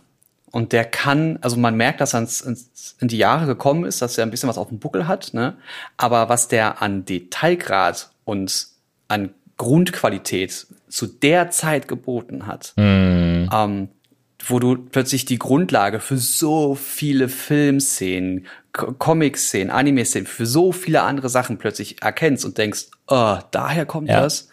Und 0.52 0.72
der 0.72 0.86
kann, 0.86 1.40
also 1.42 1.58
man 1.58 1.76
merkt, 1.76 2.02
dass 2.02 2.14
er 2.14 2.22
ins, 2.22 2.42
ins, 2.42 2.96
in 3.00 3.08
die 3.08 3.18
Jahre 3.18 3.46
gekommen 3.46 3.86
ist, 3.86 4.02
dass 4.02 4.18
er 4.18 4.26
ein 4.26 4.32
bisschen 4.32 4.50
was 4.50 4.58
auf 4.58 4.70
dem 4.70 4.80
Buckel 4.80 5.08
hat, 5.08 5.34
ne? 5.34 5.58
Aber 5.98 6.30
was 6.30 6.48
der 6.48 6.82
an 6.82 7.06
Detailgrad 7.06 8.10
und 8.24 8.68
an 9.08 9.32
Grundqualität 9.58 10.68
zu 10.88 11.08
der 11.08 11.50
Zeit 11.52 11.88
geboten 11.88 12.48
hat, 12.48 12.74
ähm, 13.52 13.90
wo 14.50 14.60
du 14.60 14.78
plötzlich 14.78 15.26
die 15.26 15.40
Grundlage 15.40 16.00
für 16.00 16.18
so 16.18 16.76
viele 16.76 17.30
Filmszenen, 17.30 18.48
Co- 18.74 18.94
Comic-Szenen, 18.94 19.70
Anime-Szenen, 19.72 20.26
für 20.28 20.46
so 20.46 20.72
viele 20.72 21.02
andere 21.04 21.30
Sachen 21.30 21.58
plötzlich 21.58 22.02
erkennst 22.02 22.46
und 22.46 22.58
denkst, 22.58 22.86
oh, 23.08 23.38
daher 23.52 23.86
kommt 23.86 24.10
Ja. 24.10 24.22
das. 24.22 24.50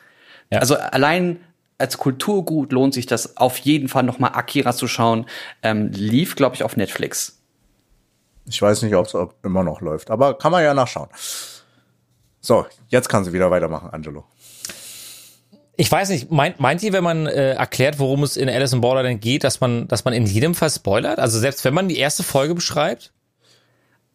Ja. 0.51 0.59
Also 0.61 0.77
allein 0.77 1.41
als 1.79 1.99
Kulturgut 1.99 2.73
lohnt 2.73 2.95
sich 2.95 3.07
das 3.07 3.37
auf 3.37 3.59
jeden 3.59 3.89
Fall 3.89 4.05
nochmal 4.05 4.33
Akira 4.35 4.73
zu 4.73 4.87
schauen. 4.89 5.27
Ähm, 5.63 5.91
lief, 5.93 6.37
glaube 6.37 6.55
ich, 6.55 6.63
auf 6.63 6.77
Netflix. 6.77 7.41
Ich 8.47 8.61
weiß 8.61 8.83
nicht, 8.83 8.95
ob 8.95 9.07
es 9.07 9.15
immer 9.43 9.65
noch 9.65 9.81
läuft, 9.81 10.11
aber 10.11 10.37
kann 10.39 10.53
man 10.53 10.63
ja 10.63 10.75
nachschauen. 10.75 11.09
So, 12.41 12.67
jetzt 12.89 13.09
kann 13.09 13.25
sie 13.25 13.33
wieder 13.33 13.51
weitermachen, 13.51 13.91
Angelo. 13.91 14.25
Ich 15.77 15.91
weiß 15.91 16.11
nicht, 16.11 16.31
meint, 16.31 16.61
meint 16.61 16.83
ihr, 16.83 16.93
wenn 16.93 17.03
man 17.03 17.27
äh, 17.27 17.55
erklärt, 17.55 17.99
worum 17.99 18.23
es 18.23 18.37
in 18.37 18.49
Alice 18.49 18.73
in 18.73 18.81
Borderland 18.81 19.21
geht, 19.21 19.43
dass 19.43 19.61
man, 19.61 19.89
dass 19.89 20.05
man 20.05 20.15
in 20.15 20.25
jedem 20.27 20.55
Fall 20.55 20.71
spoilert? 20.71 21.19
Also 21.19 21.39
selbst 21.39 21.65
wenn 21.65 21.75
man 21.75 21.89
die 21.89 21.99
erste 21.99 22.23
Folge 22.23 22.55
beschreibt? 22.55 23.13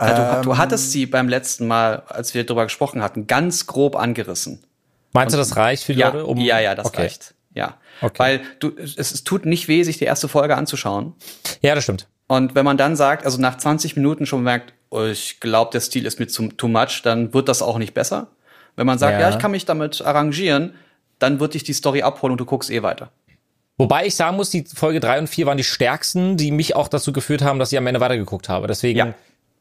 Ja, 0.01 0.37
du, 0.37 0.43
du 0.49 0.57
hattest 0.57 0.91
sie 0.93 1.05
beim 1.05 1.27
letzten 1.27 1.67
Mal, 1.67 2.03
als 2.07 2.33
wir 2.33 2.45
darüber 2.45 2.63
gesprochen 2.63 3.03
hatten, 3.03 3.27
ganz 3.27 3.67
grob 3.67 3.97
angerissen. 3.97 4.63
Meinst 5.11 5.33
du, 5.33 5.37
das 5.37 5.57
reicht 5.57 5.83
für 5.83 5.93
die 5.93 5.99
Ja, 5.99 6.09
Leute? 6.09 6.25
Um, 6.25 6.37
ja, 6.39 6.59
ja, 6.59 6.75
das 6.75 6.85
okay. 6.85 7.01
reicht. 7.01 7.33
Ja. 7.53 7.77
Okay. 8.01 8.19
Weil 8.19 8.41
du, 8.59 8.71
es, 8.77 8.95
es 8.95 9.23
tut 9.25 9.45
nicht 9.45 9.67
weh, 9.67 9.83
sich 9.83 9.97
die 9.97 10.05
erste 10.05 10.29
Folge 10.29 10.55
anzuschauen. 10.55 11.15
Ja, 11.61 11.75
das 11.75 11.83
stimmt. 11.83 12.07
Und 12.27 12.55
wenn 12.55 12.63
man 12.63 12.77
dann 12.77 12.95
sagt, 12.95 13.25
also 13.25 13.41
nach 13.41 13.57
20 13.57 13.97
Minuten 13.97 14.25
schon 14.25 14.43
merkt, 14.43 14.73
oh, 14.91 15.03
ich 15.03 15.39
glaube, 15.41 15.71
der 15.71 15.81
Stil 15.81 16.05
ist 16.05 16.19
mir 16.19 16.27
zu, 16.27 16.47
too 16.49 16.67
much, 16.69 17.01
dann 17.03 17.33
wird 17.33 17.49
das 17.49 17.61
auch 17.61 17.77
nicht 17.77 17.93
besser. 17.93 18.27
Wenn 18.75 18.85
man 18.85 18.99
sagt, 18.99 19.13
Ja. 19.13 19.21
ja. 19.21 19.29
ich 19.31 19.39
kann 19.39 19.51
mich 19.51 19.65
damit 19.65 20.01
arrangieren, 20.01 20.75
dann 21.19 21.39
wird 21.39 21.53
dich 21.53 21.63
die 21.63 21.73
Story 21.73 22.01
abholen 22.01 22.31
und 22.31 22.37
du 22.39 22.45
guckst 22.45 22.69
eh 22.71 22.81
weiter. 22.81 23.11
Wobei 23.77 24.05
ich 24.07 24.15
sagen 24.15 24.35
muss, 24.35 24.49
die 24.49 24.65
Folge 24.65 24.99
drei 24.99 25.19
und 25.19 25.27
vier 25.27 25.45
waren 25.45 25.57
die 25.57 25.63
stärksten, 25.63 26.35
die 26.35 26.51
mich 26.51 26.75
auch 26.75 26.87
dazu 26.89 27.13
geführt 27.13 27.41
haben, 27.41 27.59
dass 27.59 27.71
ich 27.71 27.77
am 27.77 27.87
Ende 27.87 27.99
weitergeguckt 28.01 28.49
habe. 28.49 28.67
Deswegen 28.67 28.99
Ja. 28.99 29.13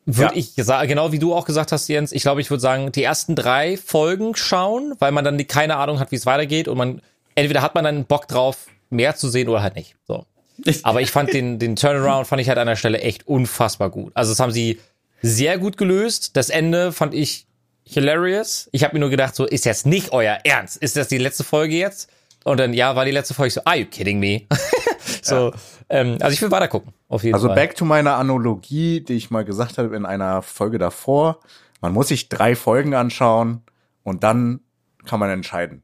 würde 0.07 0.35
Ja. 0.35 0.41
ich 0.41 0.55
sagen, 0.57 0.89
genau 0.89 1.13
wie 1.13 1.19
du 1.21 1.35
auch 1.35 1.45
gesagt 1.45 1.71
hast, 1.71 1.87
Jens, 1.89 2.11
ich 2.13 2.23
glaube, 2.23 2.41
ich 2.41 2.51
würde 2.51 2.61
sagen, 2.61 2.91
die 2.91 3.03
ersten 3.05 3.37
drei 3.37 3.77
Folgen 3.77 4.35
schauen, 4.35 4.95
weil 4.99 5.13
man 5.13 5.25
dann 5.25 5.39
die- 5.39 5.45
keine 5.45 5.77
Ahnung 5.77 6.01
hat, 6.01 6.11
wie 6.11 6.17
es 6.17 6.27
weitergeht 6.27 6.67
und 6.67 6.79
man 6.79 7.01
entweder 7.37 7.63
hat 7.63 7.75
man 7.77 7.85
dann 7.85 8.05
Bock 8.07 8.27
drauf, 8.27 8.67
mehr 8.91 9.15
zu 9.15 9.29
sehen 9.29 9.49
oder 9.49 9.63
halt 9.63 9.77
nicht. 9.77 9.95
So. 10.09 10.25
Aber 10.83 11.01
ich 11.01 11.11
fand 11.13 11.33
den, 11.33 11.59
den 11.61 11.77
Turnaround 11.77 12.27
fand 12.27 12.41
ich 12.43 12.49
halt 12.49 12.59
an 12.59 12.67
der 12.67 12.75
Stelle 12.77 13.01
echt 13.01 13.29
unfassbar 13.29 13.91
gut. 13.91 14.11
Also 14.15 14.33
das 14.33 14.41
haben 14.41 14.51
sie 14.51 14.81
sehr 15.23 15.59
gut 15.59 15.77
gelöst. 15.77 16.37
Das 16.37 16.49
Ende 16.51 16.91
fand 16.93 17.15
ich 17.15 17.47
hilarious. 17.93 18.69
Ich 18.73 18.85
habe 18.85 18.95
mir 18.95 19.01
nur 19.01 19.11
gedacht, 19.11 19.35
so 19.35 19.45
ist 19.47 19.65
jetzt 19.65 19.87
nicht 19.87 20.13
euer 20.13 20.39
Ernst. 20.45 20.77
Ist 20.77 20.97
das 20.97 21.09
die 21.09 21.19
letzte 21.19 21.45
Folge 21.45 21.75
jetzt? 21.77 22.11
Und 22.45 22.59
dann 22.61 22.73
ja, 22.73 22.95
war 22.97 23.05
die 23.05 23.11
letzte 23.11 23.35
Folge 23.35 23.49
Ich 23.49 23.55
so, 23.55 23.63
are 23.65 23.77
you 23.77 23.87
kidding 23.87 24.19
me? 24.21 24.43
so, 25.23 25.53
ähm, 25.89 26.17
also 26.21 26.33
ich 26.35 26.41
will 26.43 26.51
weiter 26.51 26.69
gucken. 26.69 26.93
Auf 27.09 27.23
jeden 27.25 27.35
Also 27.35 27.49
Fall. 27.49 27.57
back 27.57 27.75
to 27.77 27.85
meiner 27.85 28.17
Analogie, 28.17 29.01
die 29.01 29.15
ich 29.15 29.31
mal 29.31 29.45
gesagt 29.45 29.79
habe 29.79 29.95
in 29.97 30.07
einer 30.07 30.43
Folge 30.43 30.79
davor. 30.79 31.41
Man 31.81 31.93
muss 31.93 32.09
sich 32.09 32.29
drei 32.29 32.55
Folgen 32.57 32.95
anschauen 32.95 33.63
und 34.03 34.23
dann 34.25 34.61
kann 35.07 35.21
man 35.21 35.31
entscheiden. 35.31 35.83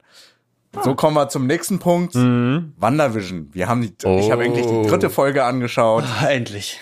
So 0.82 0.94
kommen 0.96 1.14
wir 1.16 1.28
zum 1.28 1.46
nächsten 1.46 1.78
Punkt. 1.78 2.14
WandaVision. 2.16 3.48
Wir 3.52 3.68
haben 3.68 3.80
die, 3.82 3.94
ich 4.18 4.30
habe 4.32 4.42
eigentlich 4.42 4.66
die 4.66 4.88
dritte 4.88 5.08
Folge 5.08 5.44
angeschaut 5.44 6.02
Ah, 6.20 6.26
endlich. 6.28 6.80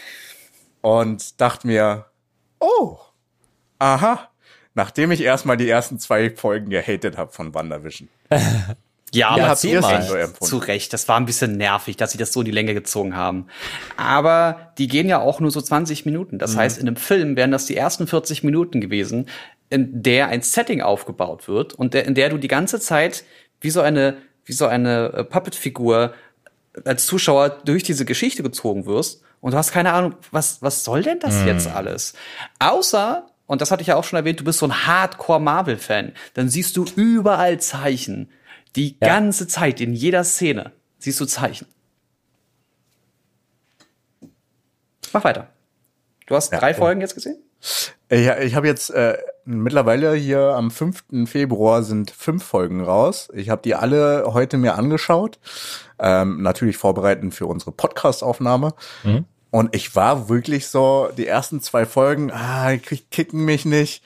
und 0.81 1.39
dachte 1.41 1.67
mir, 1.67 2.07
oh, 2.59 2.97
aha, 3.79 4.31
nachdem 4.75 5.11
ich 5.11 5.23
erstmal 5.23 5.57
die 5.57 5.69
ersten 5.69 5.99
zwei 5.99 6.31
Folgen 6.31 6.71
gehatet 6.71 7.17
habe 7.17 7.33
von 7.33 7.55
WandaVision. 7.55 8.09
Ja, 9.15 9.29
Ja, 9.29 9.29
aber 9.29 9.43
erzähl 9.43 9.83
zu, 9.83 9.83
mal. 9.83 9.97
Recht, 9.97 10.37
So 10.41 10.47
zu 10.47 10.57
Recht. 10.57 10.93
Das 10.95 11.07
war 11.07 11.19
ein 11.19 11.27
bisschen 11.27 11.59
nervig, 11.59 11.99
dass 11.99 12.13
sie 12.13 12.19
das 12.19 12.33
so 12.33 12.41
in 12.41 12.47
die 12.47 12.51
Länge 12.51 12.73
gezogen 12.73 13.15
haben. 13.15 13.47
Aber 13.99 14.73
die 14.79 14.89
gehen 14.89 15.07
ja 15.07 15.21
auch 15.21 15.39
nur 15.39 15.51
so 15.51 15.61
20 15.61 16.07
Minuten. 16.07 16.39
Das 16.39 16.57
heißt, 16.57 16.79
in 16.79 16.87
einem 16.87 16.97
Film 16.97 17.37
wären 17.37 17.51
das 17.51 17.67
die 17.67 17.77
ersten 17.77 18.07
40 18.07 18.43
Minuten 18.43 18.81
gewesen, 18.81 19.29
in 19.69 20.03
der 20.03 20.29
ein 20.29 20.41
Setting 20.41 20.81
aufgebaut 20.81 21.47
wird 21.47 21.75
und 21.75 21.93
der, 21.93 22.07
in 22.07 22.15
der 22.15 22.31
du 22.31 22.39
die 22.39 22.49
ganze 22.49 22.81
Zeit 22.81 23.25
wie 23.61 23.69
so 23.69 23.83
eine, 23.83 24.17
wie 24.47 24.53
so 24.53 24.67
eine 24.67 25.13
äh, 25.13 25.25
Puppet-Figur 25.25 26.15
als 26.85 27.05
Zuschauer 27.05 27.51
durch 27.67 27.83
diese 27.83 28.07
Geschichte 28.07 28.43
gezogen 28.43 28.87
wirst 28.87 29.23
und 29.43 29.53
du 29.53 29.59
hast 29.59 29.73
keine 29.73 29.93
Ahnung, 29.93 30.15
was, 30.31 30.63
was 30.63 30.85
soll 30.85 31.03
denn 31.03 31.19
das 31.21 31.45
jetzt 31.45 31.67
alles? 31.69 32.15
Außer, 32.59 33.27
und 33.53 33.61
das 33.61 33.71
hatte 33.71 33.83
ich 33.83 33.89
ja 33.89 33.97
auch 33.97 34.05
schon 34.05 34.17
erwähnt, 34.17 34.41
du 34.41 34.45
bist 34.45 34.61
so 34.61 34.67
ein 34.67 34.87
Hardcore-Marvel-Fan, 34.87 36.13
dann 36.33 36.49
siehst 36.49 36.75
du 36.75 36.87
überall 36.97 37.61
Zeichen. 37.61 38.31
Die 38.77 38.99
ganze 38.99 39.47
Zeit, 39.47 39.79
in 39.83 39.93
jeder 39.93 40.25
Szene, 40.25 40.73
siehst 40.99 41.21
du 41.21 41.27
Zeichen. 41.27 41.67
Mach 45.13 45.23
weiter. 45.23 45.49
Du 46.27 46.35
hast 46.35 46.49
drei 46.49 46.73
Folgen 46.73 47.03
jetzt 47.03 47.15
gesehen? 47.15 47.43
Ich, 48.09 48.27
ich 48.27 48.55
habe 48.55 48.67
jetzt 48.67 48.89
äh, 48.89 49.19
mittlerweile 49.45 50.15
hier 50.15 50.55
am 50.55 50.71
5. 50.71 51.27
Februar 51.27 51.83
sind 51.83 52.11
fünf 52.11 52.43
Folgen 52.43 52.83
raus. 52.83 53.29
Ich 53.35 53.51
habe 53.51 53.61
die 53.61 53.75
alle 53.75 54.25
heute 54.29 54.57
mir 54.57 54.77
angeschaut. 54.77 55.39
Ähm, 55.99 56.41
natürlich 56.41 56.79
vorbereitend 56.79 57.35
für 57.35 57.45
unsere 57.45 57.73
Podcast-Aufnahme. 57.73 58.73
Und 59.53 59.77
ich 59.77 59.95
war 59.95 60.31
wirklich 60.31 60.67
so, 60.67 61.11
die 61.15 61.27
ersten 61.27 61.61
zwei 61.61 61.85
Folgen, 61.85 62.33
ah, 62.33 62.75
kicken 63.11 63.45
mich 63.45 63.67
nicht. 63.67 64.03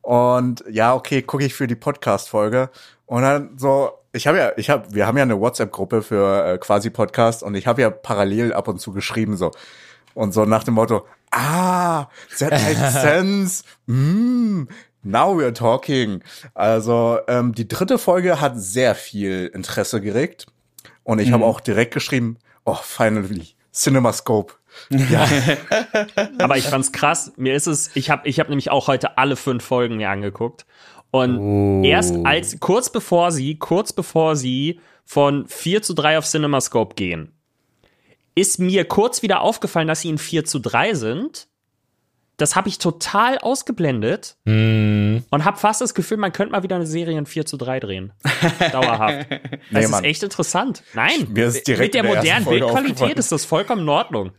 Und 0.00 0.64
ja, 0.70 0.94
okay, 0.94 1.20
gucke 1.20 1.44
ich 1.44 1.52
für 1.52 1.66
die 1.66 1.74
Podcast-Folge. 1.74 2.70
Und 3.04 3.20
dann 3.20 3.58
so, 3.58 3.92
ich 4.12 4.26
habe 4.26 4.38
ja, 4.38 4.52
ich 4.56 4.70
habe, 4.70 4.86
wir 4.94 5.06
haben 5.06 5.18
ja 5.18 5.24
eine 5.24 5.38
WhatsApp-Gruppe 5.38 6.00
für 6.00 6.54
äh, 6.54 6.56
quasi 6.56 6.88
Podcast 6.88 7.42
und 7.42 7.54
ich 7.54 7.66
habe 7.66 7.82
ja 7.82 7.90
parallel 7.90 8.54
ab 8.54 8.66
und 8.66 8.80
zu 8.80 8.92
geschrieben 8.92 9.36
so 9.36 9.50
und 10.14 10.32
so 10.32 10.46
nach 10.46 10.64
dem 10.64 10.72
Motto, 10.74 11.06
ah, 11.32 12.06
that 12.38 12.52
makes 12.52 12.94
sense. 13.02 13.64
Mm, 13.84 14.68
now 15.02 15.38
we're 15.38 15.52
talking. 15.52 16.22
Also 16.54 17.18
ähm, 17.28 17.54
die 17.54 17.68
dritte 17.68 17.98
Folge 17.98 18.40
hat 18.40 18.58
sehr 18.58 18.94
viel 18.94 19.50
Interesse 19.52 20.00
geregt 20.00 20.46
und 21.04 21.18
ich 21.18 21.30
habe 21.30 21.44
auch 21.44 21.60
direkt 21.60 21.92
geschrieben, 21.92 22.38
oh, 22.64 22.78
finally, 22.82 23.54
CinemaScope. 23.74 24.54
Ja, 24.90 25.28
Aber 26.38 26.56
ich 26.56 26.64
fand's 26.64 26.92
krass. 26.92 27.32
Mir 27.36 27.54
ist 27.54 27.66
es, 27.66 27.90
ich 27.94 28.10
habe 28.10 28.28
ich 28.28 28.40
hab 28.40 28.48
nämlich 28.48 28.70
auch 28.70 28.88
heute 28.88 29.18
alle 29.18 29.36
fünf 29.36 29.64
Folgen 29.64 29.96
mir 29.96 30.10
angeguckt. 30.10 30.66
Und 31.10 31.84
erst 31.84 32.14
als, 32.24 32.60
kurz 32.60 32.90
bevor 32.90 33.32
sie, 33.32 33.56
kurz 33.56 33.92
bevor 33.92 34.36
sie 34.36 34.80
von 35.04 35.46
4 35.46 35.82
zu 35.82 35.94
3 35.94 36.18
auf 36.18 36.26
CinemaScope 36.26 36.94
gehen, 36.94 37.32
ist 38.34 38.58
mir 38.58 38.84
kurz 38.84 39.22
wieder 39.22 39.40
aufgefallen, 39.40 39.88
dass 39.88 40.02
sie 40.02 40.10
in 40.10 40.18
4 40.18 40.44
zu 40.44 40.58
3 40.58 40.94
sind. 40.94 41.48
Das 42.36 42.54
habe 42.54 42.68
ich 42.68 42.78
total 42.78 43.38
ausgeblendet 43.38 44.36
und 45.30 45.44
habe 45.44 45.56
fast 45.56 45.80
das 45.80 45.92
Gefühl, 45.92 46.18
man 46.18 46.30
könnte 46.32 46.52
mal 46.52 46.62
wieder 46.62 46.76
eine 46.76 46.86
Serie 46.86 47.18
in 47.18 47.26
4 47.26 47.46
zu 47.46 47.56
3 47.56 47.80
drehen. 47.80 48.12
Dauerhaft. 48.72 49.26
Das 49.72 49.86
ist 49.86 49.90
Mann. 49.90 50.04
echt 50.04 50.22
interessant. 50.22 50.84
Nein, 50.94 51.34
ist 51.34 51.66
mit 51.66 51.94
der 51.94 52.04
modernen 52.04 52.44
Bildqualität 52.44 53.18
ist 53.18 53.32
das 53.32 53.44
vollkommen 53.44 53.82
in 53.82 53.88
Ordnung. 53.88 54.32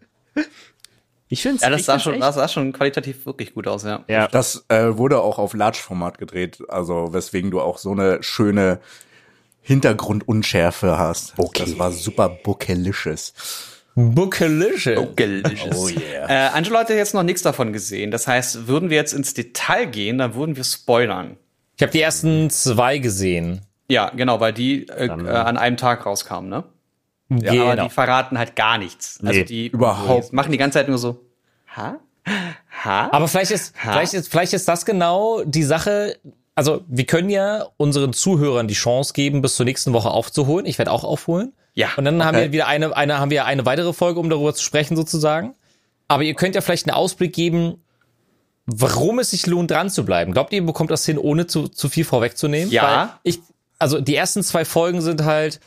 Ich 1.28 1.44
finde 1.44 1.58
es 1.58 1.62
Ja, 1.62 1.70
das 1.70 1.86
sah 1.86 2.00
schon, 2.00 2.20
das 2.20 2.36
sah 2.36 2.48
schon 2.48 2.74
qualitativ 2.74 3.26
wirklich 3.26 3.54
gut 3.54 3.68
aus, 3.68 3.84
ja. 3.84 4.04
Ja. 4.08 4.28
das 4.28 4.66
äh, 4.68 4.98
wurde 4.98 5.22
auch 5.22 5.38
auf 5.38 5.54
Large-Format 5.54 6.18
gedreht, 6.18 6.58
also 6.70 7.14
weswegen 7.14 7.52
du 7.52 7.62
auch 7.62 7.78
so 7.78 7.92
eine 7.92 8.24
schöne 8.24 8.80
Hintergrundunschärfe 9.62 10.98
hast. 10.98 11.34
Okay. 11.38 11.64
Das 11.66 11.78
war 11.78 11.92
super 11.92 12.30
bookelicious. 12.30 13.34
Bookalicious. 13.96 15.76
Oh 15.76 15.90
yeah. 15.90 16.48
Äh, 16.48 16.50
Angelo 16.54 16.80
hat 16.80 16.90
ja 16.90 16.96
jetzt 16.96 17.14
noch 17.14 17.24
nichts 17.24 17.42
davon 17.42 17.74
gesehen. 17.74 18.12
Das 18.12 18.28
heißt, 18.28 18.68
würden 18.68 18.90
wir 18.90 18.98
jetzt 18.98 19.14
ins 19.14 19.34
Detail 19.34 19.86
gehen, 19.86 20.18
dann 20.18 20.36
würden 20.36 20.56
wir 20.56 20.64
spoilern. 20.64 21.38
Ich 21.76 21.84
habe 21.84 21.92
die 21.92 22.02
ersten 22.02 22.50
zwei 22.50 22.98
gesehen. 22.98 23.62
Ja, 23.90 24.10
genau, 24.10 24.40
weil 24.40 24.54
die 24.54 24.88
äh, 24.90 25.06
äh, 25.06 25.10
an 25.10 25.58
einem 25.58 25.78
Tag 25.78 26.06
rauskamen, 26.06 26.50
ne? 26.50 26.64
Ja, 27.30 27.52
aber 27.62 27.72
Genau. 27.72 27.84
die 27.86 27.90
verraten 27.94 28.38
halt 28.38 28.56
gar 28.56 28.78
nichts. 28.78 29.20
Also 29.24 29.40
Nee, 29.40 29.46
die 29.46 29.68
überhaupt 29.68 30.32
die 30.32 30.36
machen 30.36 30.52
die 30.52 30.58
ganze 30.58 30.80
Zeit 30.80 30.90
nur 30.90 30.98
so, 30.98 31.22
ha? 31.76 32.00
Ha? 32.84 33.10
Aber 33.12 33.28
vielleicht 33.28 33.52
ist, 33.52 33.76
vielleicht 33.78 34.14
ist, 34.14 34.30
vielleicht 34.30 34.54
ist 34.54 34.68
das 34.68 34.86
genau 34.86 35.44
die 35.44 35.64
Sache. 35.64 36.18
Also, 36.56 36.82
wir 36.88 37.06
können 37.06 37.30
ja 37.30 37.66
unseren 37.78 38.14
Zuhörern 38.14 38.68
die 38.68 38.74
Chance 38.74 39.14
geben, 39.14 39.42
bis 39.42 39.56
zur 39.56 39.66
nächsten 39.66 39.94
Woche 39.94 40.10
aufzuholen. 40.12 40.66
Ich 40.66 40.78
werde 40.78 40.92
auch 40.92 41.04
aufholen. 41.04 41.54
Ja, 41.74 41.90
Und 41.96 42.06
dann 42.06 42.24
haben 42.26 42.36
okay. 42.36 42.46
wir 42.46 42.52
wieder 42.52 42.68
eine, 42.68 42.96
eine, 42.96 43.20
haben 43.20 43.32
wir 43.32 43.46
eine 43.46 43.66
weitere 43.66 43.94
Folge, 43.94 44.20
um 44.20 44.30
darüber 44.30 44.54
zu 44.54 44.64
sprechen, 44.64 44.98
sozusagen. 44.98 45.56
Aber 46.08 46.24
ihr 46.24 46.34
könnt 46.34 46.56
ja 46.56 46.62
vielleicht 46.62 46.88
einen 46.88 46.96
Ausblick 46.96 47.34
geben, 47.34 47.82
warum 48.66 49.20
es 49.20 49.32
sich 49.32 49.46
lohnt, 49.48 49.72
dran 49.72 49.90
zu 49.90 50.04
bleiben. 50.04 50.34
Glaubt 50.34 50.52
ihr, 50.52 50.60
ihr 50.60 50.66
bekommt 50.66 50.92
das 50.92 51.06
hin, 51.06 51.18
ohne 51.18 51.48
zu, 51.48 51.68
zu 51.70 51.88
viel 51.90 52.04
vorwegzunehmen? 52.04 52.70
Ja. 52.72 52.84
Weil 52.84 53.10
ich, 53.24 53.40
also 53.80 54.02
die 54.02 54.16
ersten 54.16 54.44
zwei 54.44 54.66
Folgen 54.66 55.02
sind 55.02 55.24
halt 55.24 55.60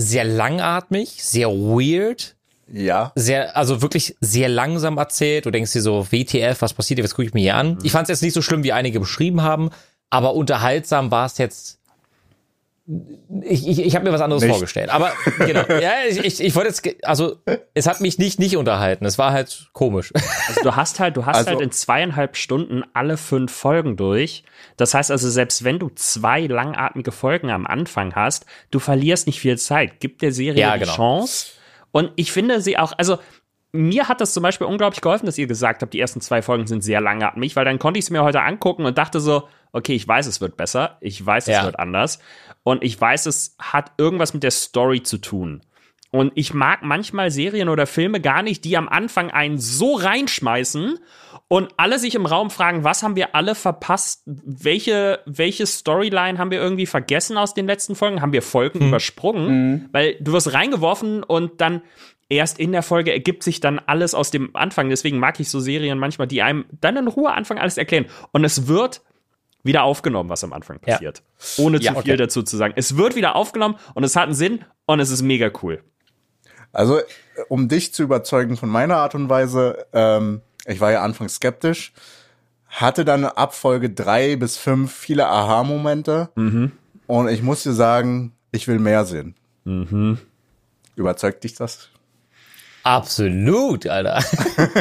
sehr 0.00 0.24
langatmig, 0.24 1.22
sehr 1.22 1.48
weird, 1.48 2.36
Ja. 2.72 3.12
sehr, 3.16 3.56
also 3.56 3.82
wirklich 3.82 4.16
sehr 4.20 4.48
langsam 4.48 4.96
erzählt. 4.98 5.46
Du 5.46 5.50
denkst 5.50 5.72
dir 5.72 5.82
so, 5.82 6.06
WTF, 6.10 6.62
was 6.62 6.72
passiert 6.72 6.98
hier, 6.98 7.04
was 7.04 7.14
gucke 7.14 7.26
ich 7.26 7.34
mir 7.34 7.40
hier 7.42 7.56
an? 7.56 7.78
Ich 7.82 7.92
fand 7.92 8.04
es 8.04 8.08
jetzt 8.10 8.22
nicht 8.22 8.34
so 8.34 8.42
schlimm, 8.42 8.62
wie 8.62 8.72
einige 8.72 9.00
beschrieben 9.00 9.42
haben, 9.42 9.70
aber 10.08 10.34
unterhaltsam 10.34 11.10
war 11.10 11.26
es 11.26 11.38
jetzt. 11.38 11.79
Ich, 13.42 13.68
ich, 13.68 13.78
ich 13.80 13.94
habe 13.94 14.04
mir 14.04 14.12
was 14.12 14.20
anderes 14.20 14.42
Nicht. 14.42 14.50
vorgestellt. 14.52 14.90
Aber 14.90 15.12
genau, 15.38 15.62
ja, 15.80 15.92
ich, 16.08 16.18
ich, 16.24 16.40
ich 16.42 16.54
wollte 16.56 16.68
jetzt, 16.68 17.06
also 17.06 17.36
es 17.74 17.86
hat 17.86 18.00
mich 18.00 18.18
nicht 18.18 18.40
nicht 18.40 18.56
unterhalten. 18.56 19.04
Es 19.04 19.16
war 19.18 19.32
halt 19.32 19.70
komisch. 19.72 20.12
Also 20.48 20.62
du 20.62 20.74
hast 20.76 20.98
halt, 20.98 21.16
du 21.16 21.26
hast 21.26 21.36
Also- 21.36 21.50
halt 21.50 21.60
in 21.60 21.70
zweieinhalb 21.70 22.36
Stunden 22.36 22.82
alle 22.92 23.16
fünf 23.16 23.52
Folgen 23.52 23.96
durch. 23.96 24.42
Das 24.76 24.94
heißt 24.94 25.10
also, 25.10 25.28
selbst 25.30 25.62
wenn 25.62 25.78
du 25.78 25.90
zwei 25.94 26.46
langatmige 26.46 27.12
Folgen 27.12 27.50
am 27.50 27.66
Anfang 27.66 28.14
hast, 28.14 28.46
du 28.70 28.78
verlierst 28.80 29.26
nicht 29.26 29.38
viel 29.40 29.56
Zeit. 29.58 30.00
Gib 30.00 30.18
der 30.18 30.32
Serie 30.32 30.60
Ja, 30.60 30.74
die 30.74 30.80
genau. 30.80 30.94
Chance. 30.96 31.52
Und 31.92 32.10
ich 32.16 32.32
finde 32.32 32.60
sie 32.60 32.76
auch, 32.78 32.92
also 32.98 33.18
mir 33.72 34.08
hat 34.08 34.20
das 34.20 34.32
zum 34.34 34.42
Beispiel 34.42 34.66
unglaublich 34.66 35.00
geholfen, 35.00 35.26
dass 35.26 35.38
ihr 35.38 35.46
gesagt 35.46 35.82
habt, 35.82 35.94
die 35.94 36.00
ersten 36.00 36.20
zwei 36.20 36.42
Folgen 36.42 36.66
sind 36.66 36.82
sehr 36.82 37.00
langatmig, 37.00 37.54
weil 37.54 37.64
dann 37.64 37.78
konnte 37.78 37.98
ich 37.98 38.06
es 38.06 38.10
mir 38.10 38.24
heute 38.24 38.42
angucken 38.42 38.84
und 38.84 38.98
dachte 38.98 39.20
so, 39.20 39.44
okay, 39.72 39.94
ich 39.94 40.08
weiß, 40.08 40.26
es 40.26 40.40
wird 40.40 40.56
besser, 40.56 40.96
ich 41.00 41.24
weiß, 41.24 41.46
es 41.46 41.54
Ja. 41.54 41.64
wird 41.64 41.78
anders 41.78 42.18
und 42.62 42.84
ich 42.84 43.00
weiß, 43.00 43.26
es 43.26 43.56
hat 43.58 43.92
irgendwas 43.98 44.34
mit 44.34 44.42
der 44.42 44.50
Story 44.50 45.02
zu 45.02 45.18
tun. 45.18 45.62
Und 46.12 46.32
ich 46.34 46.52
mag 46.52 46.82
manchmal 46.82 47.30
Serien 47.30 47.68
oder 47.68 47.86
Filme 47.86 48.20
gar 48.20 48.42
nicht, 48.42 48.64
die 48.64 48.76
am 48.76 48.88
Anfang 48.88 49.30
einen 49.30 49.58
so 49.58 49.94
reinschmeißen 49.94 50.98
und 51.46 51.68
alle 51.76 52.00
sich 52.00 52.16
im 52.16 52.26
Raum 52.26 52.50
fragen, 52.50 52.82
was 52.82 53.04
haben 53.04 53.14
wir 53.14 53.36
alle 53.36 53.54
verpasst? 53.54 54.22
Welche, 54.26 55.20
welche 55.24 55.66
Storyline 55.66 56.38
haben 56.38 56.50
wir 56.50 56.60
irgendwie 56.60 56.86
vergessen 56.86 57.36
aus 57.36 57.54
den 57.54 57.66
letzten 57.66 57.94
Folgen? 57.94 58.22
Haben 58.22 58.32
wir 58.32 58.42
Folgen 58.42 58.88
übersprungen? 58.88 59.88
Weil 59.92 60.16
du 60.20 60.32
wirst 60.32 60.52
reingeworfen 60.52 61.22
und 61.22 61.60
dann 61.60 61.82
erst 62.28 62.58
in 62.58 62.72
der 62.72 62.82
Folge 62.82 63.12
ergibt 63.12 63.44
sich 63.44 63.60
dann 63.60 63.78
alles 63.78 64.14
aus 64.14 64.32
dem 64.32 64.54
Anfang. 64.56 64.88
Deswegen 64.88 65.18
mag 65.18 65.38
ich 65.38 65.48
so 65.48 65.60
Serien 65.60 65.98
manchmal, 65.98 66.26
die 66.26 66.42
einem 66.42 66.64
dann 66.80 66.96
in 66.96 67.08
Ruhe 67.08 67.32
anfangen, 67.32 67.60
alles 67.60 67.78
erklären. 67.78 68.06
Und 68.32 68.44
es 68.44 68.66
wird 68.66 69.02
wieder 69.62 69.82
aufgenommen, 69.84 70.28
was 70.30 70.42
am 70.44 70.52
Anfang 70.52 70.78
Ja. 70.86 70.94
passiert. 70.94 71.22
Ohne 71.58 71.78
Ja, 71.80 71.94
zu 71.94 72.00
viel 72.02 72.12
okay. 72.12 72.16
dazu 72.16 72.42
zu 72.42 72.56
sagen. 72.56 72.74
Es 72.76 72.96
wird 72.96 73.14
wieder 73.16 73.36
aufgenommen 73.36 73.76
und 73.94 74.04
es 74.04 74.16
hat 74.16 74.24
einen 74.24 74.34
Sinn 74.34 74.64
und 74.86 75.00
es 75.00 75.10
ist 75.10 75.22
mega 75.22 75.50
cool. 75.62 75.82
Also, 76.72 76.98
äh, 76.98 77.02
um 77.48 77.68
dich 77.68 77.92
zu 77.92 78.02
überzeugen 78.02 78.56
von 78.56 78.68
meiner 78.68 78.96
Art 78.96 79.14
und 79.14 79.28
Weise, 79.28 79.86
ähm, 79.92 80.40
ich 80.66 80.80
war 80.80 80.92
ja 80.92 81.02
anfangs 81.02 81.34
skeptisch, 81.36 81.92
hatte 82.68 83.04
dann 83.04 83.24
ab 83.24 83.54
Folge 83.54 83.90
drei 83.90 84.36
bis 84.36 84.56
fünf 84.56 84.94
viele 84.94 85.26
Aha-Momente 85.26 86.28
und 87.06 87.28
ich 87.28 87.42
muss 87.42 87.64
dir 87.64 87.72
sagen, 87.72 88.32
ich 88.52 88.68
will 88.68 88.78
mehr 88.78 89.04
sehen. 89.04 89.34
Überzeugt 90.94 91.42
dich 91.44 91.54
das? 91.54 91.88
Absolut, 92.84 93.86
Alter. 93.88 94.22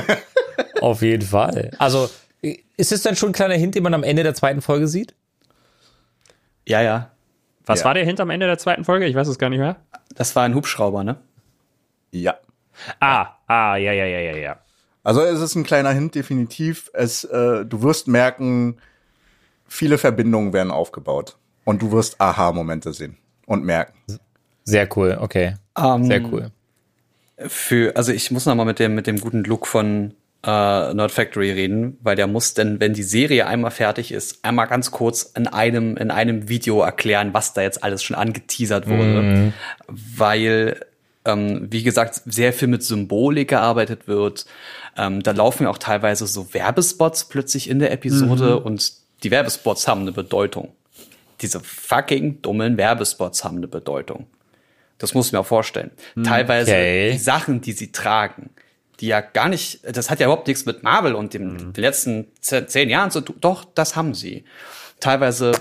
Auf 0.82 1.01
jeden 1.01 1.26
Fall. 1.28 1.72
Also 1.80 2.10
ist 2.42 2.92
es 2.92 3.02
dann 3.02 3.16
schon 3.16 3.30
ein 3.30 3.34
kleiner 3.34 3.56
Hint, 3.56 3.76
den 3.76 3.84
man 3.84 3.94
am 3.94 4.04
Ende 4.04 4.24
der 4.24 4.34
zweiten 4.34 4.62
Folge 4.62 4.88
sieht? 4.88 5.14
Ja, 6.68 6.82
ja. 6.82 7.12
Was 7.66 7.80
Ja. 7.80 7.86
war 7.86 7.94
der 7.94 8.06
Hint 8.06 8.20
am 8.20 8.30
Ende 8.30 8.46
der 8.48 8.58
zweiten 8.58 8.84
Folge? 8.86 9.06
Ich 9.06 9.16
weiß 9.16 9.28
es 9.28 9.38
gar 9.38 9.50
nicht 9.50 9.60
mehr. 9.60 9.78
Das 10.16 10.36
war 10.36 10.44
ein 10.44 10.56
Hubschrauber, 10.56 11.04
ne? 11.04 11.18
Ja. 12.12 12.36
Ah, 13.00 13.36
ah, 13.48 13.76
ja, 13.76 13.92
ja, 13.92 14.06
ja, 14.06 14.20
ja, 14.20 14.38
ja. 14.38 14.60
Also 15.04 15.22
es 15.22 15.40
ist 15.40 15.56
ein 15.56 15.64
kleiner 15.64 15.92
Hint, 15.92 16.16
definitiv. 16.16 16.90
Es, 16.94 17.24
äh, 17.26 17.66
du 17.66 17.82
wirst 17.82 18.08
merken, 18.08 18.78
viele 19.68 19.98
Verbindungen 19.98 20.54
werden 20.54 20.72
aufgebaut. 20.72 21.38
Und 21.66 21.82
du 21.82 21.92
wirst 21.92 22.20
Aha-Momente 22.20 22.94
sehen 22.94 23.18
und 23.46 23.64
merken. 23.64 23.94
Sehr 24.64 24.88
cool, 24.98 25.18
okay. 25.20 25.56
Ähm, 25.78 26.06
Sehr 26.06 26.22
cool. 26.26 26.52
Für, 27.48 27.96
also 27.96 28.12
ich 28.12 28.32
muss 28.32 28.46
noch 28.46 28.56
mal 28.56 28.66
mit 28.66 28.80
dem, 28.80 28.96
mit 28.96 29.08
dem 29.08 29.20
guten 29.20 29.44
Look 29.44 29.68
von 29.68 30.14
äh, 30.44 30.94
Nerd 30.94 31.12
Factory 31.12 31.52
reden, 31.52 31.98
weil 32.02 32.16
der 32.16 32.28
muss 32.28 32.54
denn, 32.54 32.80
wenn 32.80 32.94
die 32.94 33.04
Serie 33.04 33.46
einmal 33.48 33.72
fertig 33.72 34.12
ist, 34.12 34.44
einmal 34.46 34.68
ganz 34.68 34.92
kurz 34.92 35.24
in 35.36 35.48
einem, 35.48 35.98
in 35.98 36.12
einem 36.12 36.48
Video 36.48 36.82
erklären, 36.82 37.34
was 37.34 37.54
da 37.54 37.62
jetzt 37.62 37.84
alles 37.84 38.04
schon 38.04 38.16
angeteasert 38.16 38.88
wurde. 38.88 39.54
Weil, 39.88 40.86
ähm, 41.26 41.68
wie 41.70 41.84
gesagt, 41.84 42.22
sehr 42.26 42.54
viel 42.54 42.68
mit 42.70 42.84
Symbolik 42.84 43.50
gearbeitet 43.50 44.08
wird. 44.08 44.46
Ähm, 44.98 45.22
da 45.24 45.32
laufen 45.32 45.64
ja 45.64 45.70
auch 45.70 45.78
teilweise 45.78 46.26
so 46.26 46.54
Werbespots 46.54 47.26
plötzlich 47.26 47.70
in 47.70 47.80
der 47.80 47.92
Episode 47.92 48.60
und 48.60 48.94
die 49.24 49.32
Werbespots 49.32 49.88
haben 49.88 50.02
eine 50.02 50.12
Bedeutung. 50.14 50.72
Diese 51.42 51.60
fucking 51.60 52.42
dummen 52.42 52.78
Werbespots 52.78 53.44
haben 53.44 53.58
eine 53.58 53.68
Bedeutung. 53.68 54.28
Das 54.98 55.14
muss 55.14 55.28
ich 55.28 55.34
mir 55.34 55.40
auch 55.40 55.46
vorstellen. 55.46 55.92
Teilweise 56.24 56.72
Okay. 56.72 57.12
die 57.14 57.18
Sachen, 57.18 57.62
die 57.62 57.72
sie 57.72 57.92
tragen, 57.92 58.50
die 59.00 59.08
ja 59.08 59.22
gar 59.22 59.50
nicht, 59.50 59.80
das 59.84 60.10
hat 60.10 60.20
ja 60.20 60.28
überhaupt 60.28 60.47
nichts 60.47 60.66
mit 60.66 60.84
Marvel 60.84 61.16
und 61.16 61.34
dem, 61.34 61.74
den 61.74 61.82
letzten 61.82 62.28
ze- 62.41 62.66
zehn 62.68 62.89
Jahren 62.89 63.12
zu 63.12 63.22
tun. 63.22 63.38
Doch, 63.39 63.66
das 63.66 63.95
haben 63.95 64.14
sie. 64.14 64.43
Teilweise 65.00 65.52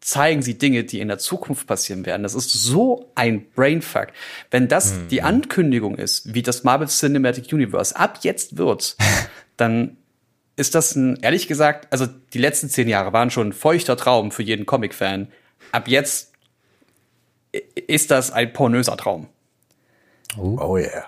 zeigen 0.00 0.40
sie 0.42 0.56
Dinge, 0.56 0.84
die 0.84 1.00
in 1.00 1.08
der 1.08 1.18
Zukunft 1.18 1.66
passieren 1.66 2.06
werden. 2.06 2.22
Das 2.22 2.34
ist 2.34 2.50
so 2.50 3.10
ein 3.14 3.50
Brainfuck. 3.50 4.08
Wenn 4.50 4.68
das 4.68 4.94
die 5.10 5.22
Ankündigung 5.22 5.96
ist, 5.96 6.32
wie 6.34 6.42
das 6.42 6.64
Marvel 6.64 6.88
Cinematic 6.88 7.52
Universe 7.52 7.94
ab 7.94 8.20
jetzt 8.22 8.56
wird, 8.56 8.96
dann 9.58 9.96
ist 10.56 10.74
das 10.74 10.94
ein, 10.96 11.18
ehrlich 11.20 11.46
gesagt, 11.46 11.92
also 11.92 12.06
die 12.06 12.38
letzten 12.38 12.68
zehn 12.70 12.88
Jahre 12.88 13.12
waren 13.12 13.30
schon 13.30 13.48
ein 13.48 13.52
feuchter 13.52 13.96
Traum 13.96 14.30
für 14.32 14.42
jeden 14.42 14.66
Comic-Fan. 14.66 15.28
Ab 15.72 15.88
jetzt 15.88 16.32
ist 17.86 18.10
das 18.10 18.30
ein 18.30 18.52
pornöser 18.52 18.96
Traum. 18.96 19.28
Oh 20.36 20.76
yeah. 20.76 21.04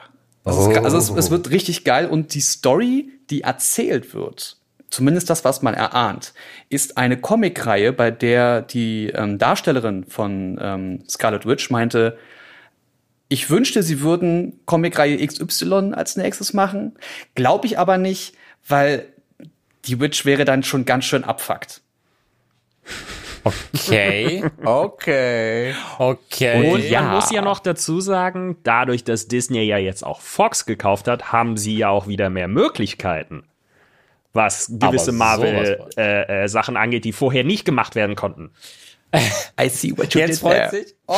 Das 0.56 0.66
ist, 0.66 0.68
ge- 0.72 0.78
also 0.84 0.96
es, 0.98 1.10
es 1.10 1.30
wird 1.30 1.50
richtig 1.50 1.84
geil 1.84 2.06
und 2.06 2.34
die 2.34 2.40
Story, 2.40 3.10
die 3.30 3.42
erzählt 3.42 4.14
wird, 4.14 4.56
zumindest 4.90 5.30
das, 5.30 5.44
was 5.44 5.62
man 5.62 5.74
erahnt, 5.74 6.32
ist 6.68 6.96
eine 6.96 7.16
Comicreihe, 7.20 7.92
bei 7.92 8.10
der 8.10 8.62
die 8.62 9.08
ähm, 9.14 9.38
Darstellerin 9.38 10.04
von 10.04 10.58
ähm, 10.60 11.04
Scarlet 11.08 11.46
Witch 11.46 11.70
meinte, 11.70 12.18
ich 13.28 13.48
wünschte, 13.48 13.82
sie 13.84 14.00
würden 14.00 14.58
Comicreihe 14.66 15.24
XY 15.24 15.92
als 15.94 16.16
nächstes 16.16 16.52
machen. 16.52 16.96
Glaube 17.36 17.66
ich 17.68 17.78
aber 17.78 17.96
nicht, 17.96 18.34
weil 18.66 19.06
die 19.84 20.00
Witch 20.00 20.24
wäre 20.24 20.44
dann 20.44 20.64
schon 20.64 20.84
ganz 20.84 21.04
schön 21.04 21.22
abfuckt. 21.22 21.80
Okay. 23.44 24.44
Okay. 24.64 25.74
Okay. 25.98 26.72
Und 26.72 26.80
Ja. 26.88 27.02
man 27.02 27.14
muss 27.16 27.30
ja 27.30 27.42
noch 27.42 27.60
dazu 27.60 28.00
sagen, 28.00 28.56
dadurch, 28.62 29.04
dass 29.04 29.28
Disney 29.28 29.62
ja 29.62 29.78
jetzt 29.78 30.04
auch 30.04 30.20
Fox 30.20 30.66
gekauft 30.66 31.08
hat, 31.08 31.32
haben 31.32 31.56
sie 31.56 31.76
ja 31.76 31.88
auch 31.88 32.06
wieder 32.08 32.30
mehr 32.30 32.48
Möglichkeiten, 32.48 33.44
was 34.32 34.68
gewisse 34.70 35.12
Marvel-Sachen 35.12 35.90
äh, 35.96 36.44
äh, 36.44 36.48
Sachen 36.48 36.76
angeht, 36.76 37.04
die 37.04 37.12
vorher 37.12 37.44
nicht 37.44 37.64
gemacht 37.64 37.94
werden 37.94 38.16
konnten. 38.16 38.50
I 39.60 39.68
see 39.68 39.92
what 39.96 40.14
you 40.14 40.20
Jetzt 40.20 40.34
did 40.34 40.38
freut 40.38 40.70
there. 40.70 40.70
sich. 40.70 40.94
Oh, 41.08 41.14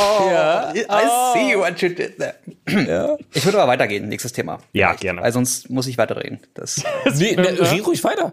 I 0.75 1.35
see 1.35 1.59
what 1.59 1.79
you 1.83 1.91
did 1.91 2.16
there. 2.18 3.18
Ich 3.35 3.45
würde 3.45 3.61
aber 3.61 3.70
weitergehen, 3.70 4.09
nächstes 4.09 4.33
Thema. 4.33 4.61
Ja, 4.73 4.89
Vielleicht, 4.89 5.01
gerne. 5.03 5.20
Weil 5.20 5.33
sonst 5.33 5.68
muss 5.68 5.87
ich 5.87 5.99
weiterreden. 5.99 6.41
Das, 6.55 6.83
Nee, 7.16 7.37
ne, 7.37 7.59
ruhig 7.85 8.03
weiter. 8.03 8.33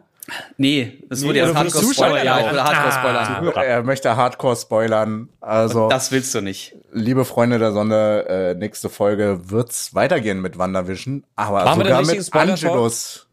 Nee, 0.57 1.01
es 1.09 1.23
wurde 1.23 1.33
Nee, 1.33 1.39
jetzt 1.39 1.55
aber 1.55 1.59
für 1.59 1.65
die 1.65 1.73
Hardcore-Spoiler. 1.73 1.93
Zuschauer 1.93 2.17
Ja, 2.17 2.23
ja 2.23 2.39
ich 2.45 2.51
will 2.51 2.59
auch. 2.59 2.63
Hardcore-Spoilern. 2.65 3.65
Er 3.67 3.83
möchte 3.83 4.15
Hardcore 4.15 4.55
spoilern. 4.55 5.29
Also, 5.41 5.89
Das 5.89 6.11
willst 6.11 6.33
du 6.35 6.41
nicht. 6.41 6.75
liebe 6.91 7.25
Freunde 7.25 7.59
der 7.59 7.71
Sonne, 7.71 8.25
äh, 8.27 8.55
nächste 8.55 8.89
Folge 8.89 9.49
wird's 9.49 9.93
weitergehen 9.95 10.41
mit 10.41 10.57
WandaVision, 10.57 11.23
aber 11.35 11.63
Machen 11.65 11.79
wir 11.81 11.85
den 11.85 11.95
sogar 12.05 12.15
mit 12.15 12.25
Spoiler-Talk? 12.25 12.63
Angelos 12.71 13.27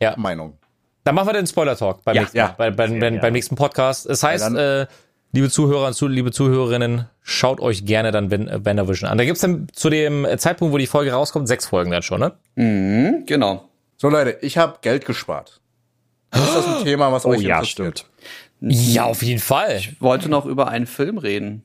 Ja. 0.00 0.14
Meinung. 0.16 0.58
Dann 1.04 1.14
machen 1.14 1.28
wir 1.28 1.32
den 1.34 1.46
Spoiler-Talk 1.46 2.04
beim, 2.04 2.14
Ja. 2.14 2.20
nächsten, 2.22 2.36
Ja. 2.38 2.54
bei, 2.56 2.70
beim, 2.70 2.98
beim, 3.00 3.20
beim 3.20 3.32
nächsten 3.32 3.56
Podcast. 3.56 4.06
Es 4.06 4.22
heißt, 4.22 4.44
dann- 4.44 4.56
äh, 4.56 4.86
liebe 5.32 5.48
Zuhörer 5.50 5.86
und 5.88 5.94
zu, 5.94 6.06
liebe 6.08 6.30
Zuhörerinnen, 6.30 7.06
schaut 7.22 7.60
euch 7.60 7.84
gerne 7.86 8.10
dann 8.12 8.30
WandaVision 8.30 9.08
an. 9.10 9.18
Da 9.18 9.24
gibt's 9.24 9.40
dann 9.40 9.66
zu 9.72 9.90
dem 9.90 10.26
Zeitpunkt, 10.38 10.72
wo 10.74 10.78
die 10.78 10.86
Folge 10.86 11.12
rauskommt, 11.12 11.48
sechs 11.48 11.66
Folgen 11.66 11.90
dann 11.90 12.02
schon, 12.02 12.20
ne? 12.20 12.32
Mhm, 12.56 13.24
genau. 13.26 13.68
So 13.96 14.08
Leute, 14.10 14.36
ich 14.42 14.58
habe 14.58 14.78
Geld 14.82 15.04
gespart. 15.06 15.60
Ist 16.32 16.54
das 16.54 16.66
ein 16.78 16.84
Thema, 16.84 17.12
was 17.12 17.24
Oh 17.26 17.30
euch 17.30 17.40
ja, 17.42 17.56
interessiert? 17.60 18.06
stimmt. 18.60 18.72
Ja, 18.72 19.04
auf 19.04 19.22
jeden 19.22 19.40
Fall. 19.40 19.76
Ich 19.78 20.00
wollte 20.00 20.28
noch 20.28 20.46
über 20.46 20.68
einen 20.68 20.86
Film 20.86 21.18
reden. 21.18 21.64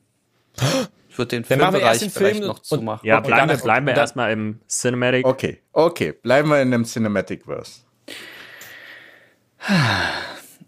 Ich 1.08 1.16
würde 1.16 1.28
den 1.36 1.44
Filmbereich 1.44 1.98
den 2.00 2.10
vielleicht 2.10 2.36
Film 2.36 2.46
noch 2.48 2.56
und- 2.58 2.64
zumachen. 2.64 3.06
Ja, 3.06 3.18
Okay, 3.18 3.28
bleiben, 3.28 3.48
dann- 3.48 3.56
wir, 3.58 3.62
bleiben 3.62 3.86
wir 3.86 3.96
erstmal 3.96 4.32
im 4.32 4.60
Cinematic. 4.68 5.24
Okay, 5.26 5.60
okay, 5.72 6.12
bleiben 6.12 6.48
wir 6.48 6.60
in 6.60 6.70
dem 6.70 6.84
Cinematic-Verse. 6.84 7.80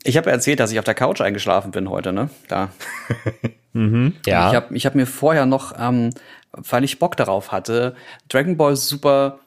Ich 0.03 0.17
habe 0.17 0.29
ja 0.31 0.35
erzählt, 0.35 0.61
dass 0.61 0.73
ich 0.73 0.79
auf 0.79 0.85
der 0.85 0.95
Couch 0.95 1.21
eingeschlafen 1.21 1.71
bin 1.73 1.89
heute, 1.91 2.13
ne? 2.13 2.31
Da. 2.49 2.71
Ja. 3.73 4.49
Ich 4.51 4.55
habe 4.57 4.77
ich 4.77 4.85
hab 4.85 4.97
mir 4.97 5.07
vorher 5.07 5.47
noch, 5.47 5.73
ähm, 5.79 6.11
weil 6.51 6.83
ich 6.83 6.99
Bock 6.99 7.17
darauf 7.17 7.53
hatte, 7.53 7.95
Dragon 8.29 8.57
Ball 8.57 8.75
Super 8.75 9.39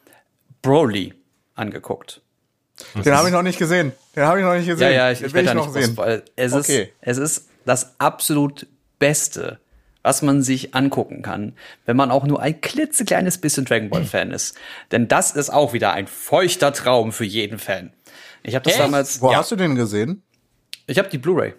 Broly 0.62 1.12
angeguckt. 1.54 2.22
Den 3.04 3.14
habe 3.14 3.28
ich 3.28 3.32
noch 3.32 3.42
nicht 3.42 3.58
gesehen. 3.58 3.92
Den 4.16 4.24
habe 4.24 4.38
ich 4.40 4.44
noch 4.44 4.54
nicht 4.54 4.66
gesehen. 4.66 4.90
Ja, 4.92 5.08
ja, 5.08 5.10
ich, 5.12 5.18
Den 5.18 5.28
ich 5.28 5.34
will 5.34 5.44
ich 5.44 5.54
nicht 5.54 5.66
noch 5.66 5.72
sehen. 5.72 5.96
weil 5.96 6.22
es 6.36 6.52
Okay. 6.52 6.82
ist, 6.82 6.90
es 7.00 7.18
ist 7.18 7.48
das 7.64 7.94
absolut 7.98 8.66
Beste, 8.98 9.58
was 10.02 10.22
man 10.22 10.42
sich 10.42 10.74
angucken 10.74 11.22
kann, 11.22 11.54
wenn 11.86 11.96
man 11.96 12.10
auch 12.10 12.24
nur 12.26 12.40
ein 12.40 12.60
klitzekleines 12.60 13.38
bisschen 13.38 13.64
Dragon 13.64 13.88
Ball 13.90 14.04
Fan 14.04 14.30
ist. 14.32 14.56
Denn 14.92 15.08
das 15.08 15.30
ist 15.32 15.50
auch 15.50 15.72
wieder 15.72 15.92
ein 15.92 16.06
feuchter 16.06 16.72
Traum 16.72 17.12
für 17.12 17.24
jeden 17.24 17.58
Fan. 17.58 17.92
Ich 18.42 18.54
habe 18.54 18.64
das 18.64 18.74
Echt? 18.74 18.82
damals, 18.82 19.20
Wo 19.22 19.30
ja, 19.32 19.38
hast 19.38 19.50
du 19.52 19.56
den 19.56 19.74
gesehen? 19.76 20.22
ich 20.86 20.98
habe 20.98 21.08
die 21.08 21.16
Blu-ray 21.18 21.54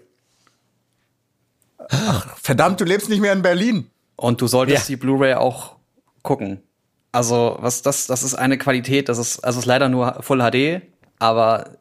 Verdammt, 2.42 2.80
du 2.82 2.86
lebst 2.86 3.10
nicht 3.10 3.20
mehr 3.22 3.34
in 3.34 3.42
Berlin. 3.42 3.90
und 4.18 4.40
du 4.42 4.48
solltest 4.48 4.84
Ja. 4.90 4.96
die 4.96 4.96
Blu-ray 4.98 5.34
auch 5.36 5.76
gucken. 6.24 6.62
Also, 7.12 7.58
was 7.60 7.82
das 7.82 8.08
das 8.08 8.24
ist 8.24 8.36
eine 8.36 8.58
Qualität, 8.58 9.10
das 9.10 9.18
ist 9.18 9.40
also 9.40 9.60
es 9.60 9.64
ist 9.64 9.68
leider 9.68 9.90
nur 9.90 10.22
Full 10.22 10.40
HD, 10.40 10.82
aber 11.26 11.78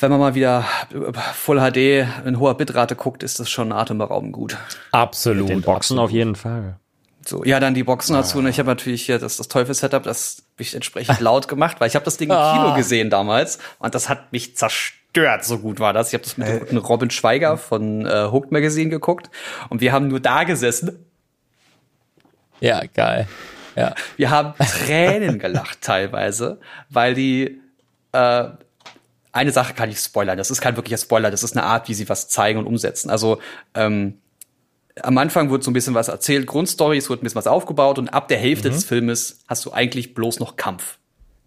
wenn 0.00 0.10
man 0.10 0.20
mal 0.20 0.34
wieder 0.34 0.64
Full 1.34 1.58
HD 1.58 2.06
in 2.26 2.38
hoher 2.38 2.54
Bitrate 2.54 2.96
guckt, 2.96 3.22
ist 3.22 3.40
das 3.40 3.48
schon 3.48 3.72
atemberaubend 3.72 4.32
gut. 4.32 4.56
absolut. 4.92 5.48
Den 5.48 5.62
Boxen 5.62 5.98
auf 5.98 6.10
jeden 6.10 6.36
Fall. 6.36 6.76
So, 7.26 7.42
ja, 7.42 7.58
dann 7.58 7.72
die 7.72 7.84
Boxen 7.84 8.14
dazu. 8.14 8.38
Und 8.38 8.46
ich 8.48 8.58
habe 8.58 8.68
natürlich 8.68 9.06
hier 9.06 9.18
das, 9.18 9.38
das 9.38 9.48
Teufel-Setup, 9.48 10.02
das 10.02 10.44
hab 10.52 10.60
ich 10.60 10.74
entsprechend 10.74 11.20
laut 11.20 11.48
gemacht, 11.48 11.80
weil 11.80 11.88
ich 11.88 11.94
habe 11.94 12.04
das 12.04 12.18
Ding 12.18 12.28
im 12.28 12.36
Kino 12.36 12.74
gesehen 12.74 13.08
damals 13.08 13.58
und 13.78 13.94
das 13.94 14.10
hat 14.10 14.30
mich 14.32 14.56
zerstört. 14.56 15.44
So 15.44 15.58
gut 15.58 15.80
war 15.80 15.94
das. 15.94 16.08
Ich 16.08 16.14
habe 16.14 16.24
das 16.24 16.36
mit 16.36 16.48
dem 16.48 16.58
guten 16.60 16.76
Robin 16.76 17.10
Schweiger 17.10 17.56
von 17.56 18.04
äh, 18.04 18.28
Hooked 18.30 18.52
Magazine 18.52 18.90
geguckt 18.90 19.30
und 19.70 19.80
wir 19.80 19.92
haben 19.92 20.08
nur 20.08 20.20
da 20.20 20.44
gesessen. 20.44 21.06
Ja, 22.60 22.82
geil. 22.92 23.26
Ja. 23.76 23.94
Wir 24.16 24.30
haben 24.30 24.54
Tränen 24.58 25.38
gelacht 25.38 25.80
teilweise, 25.80 26.60
weil 26.90 27.14
die 27.14 27.60
äh, 28.12 28.48
eine 29.32 29.50
Sache 29.50 29.74
kann 29.74 29.90
ich 29.90 29.98
spoilern. 29.98 30.38
Das 30.38 30.50
ist 30.50 30.60
kein 30.60 30.76
wirklicher 30.76 30.98
Spoiler. 30.98 31.30
Das 31.30 31.42
ist 31.42 31.56
eine 31.56 31.66
Art, 31.66 31.88
wie 31.88 31.94
sie 31.94 32.08
was 32.08 32.28
zeigen 32.28 32.58
und 32.58 32.66
umsetzen. 32.66 33.10
Also 33.10 33.40
ähm, 33.74 34.18
am 35.02 35.18
Anfang 35.18 35.50
wird 35.50 35.64
so 35.64 35.70
ein 35.70 35.74
bisschen 35.74 35.94
was 35.94 36.08
erzählt, 36.08 36.46
Grundstory, 36.46 36.98
es 36.98 37.10
wird 37.10 37.20
ein 37.20 37.24
bisschen 37.24 37.38
was 37.38 37.48
aufgebaut 37.48 37.98
und 37.98 38.10
ab 38.10 38.28
der 38.28 38.38
Hälfte 38.38 38.70
des 38.70 38.84
Filmes 38.84 39.40
hast 39.48 39.64
du 39.64 39.72
eigentlich 39.72 40.14
bloß 40.14 40.38
noch 40.38 40.56
Kampf 40.56 40.98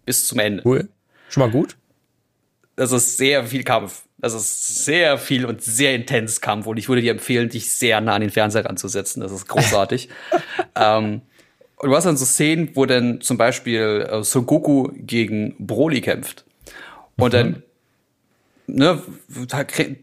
bis 0.04 0.26
zum 0.26 0.38
Ende. 0.38 0.62
Cool. 0.66 0.88
Schon 1.30 1.42
mal 1.42 1.50
gut? 1.50 1.76
Das 2.76 2.92
ist 2.92 3.16
sehr 3.16 3.44
viel 3.44 3.64
Kampf. 3.64 4.02
Das 4.18 4.34
ist 4.34 4.84
sehr 4.84 5.16
viel 5.16 5.46
und 5.46 5.62
sehr 5.62 5.94
intens 5.94 6.40
Kampf 6.40 6.66
und 6.66 6.76
ich 6.76 6.88
würde 6.88 7.02
dir 7.02 7.12
empfehlen, 7.12 7.48
dich 7.48 7.70
sehr 7.70 8.00
nah 8.00 8.14
an 8.14 8.20
den 8.20 8.30
Fernseher 8.30 8.64
ranzusetzen. 8.64 9.22
Das 9.22 9.32
ist 9.32 9.48
großartig. 9.48 10.08
ähm, 10.76 11.22
und 11.78 11.90
du 11.90 11.96
hast 11.96 12.04
dann 12.04 12.16
so 12.16 12.24
Szenen, 12.24 12.70
wo 12.74 12.86
dann 12.86 13.20
zum 13.20 13.36
Beispiel 13.36 14.06
äh, 14.10 14.22
Son 14.24 14.46
Goku 14.46 14.88
gegen 14.94 15.54
Broly 15.58 16.00
kämpft. 16.00 16.44
Und 17.16 17.34
dann, 17.34 17.62
ne, 18.66 19.02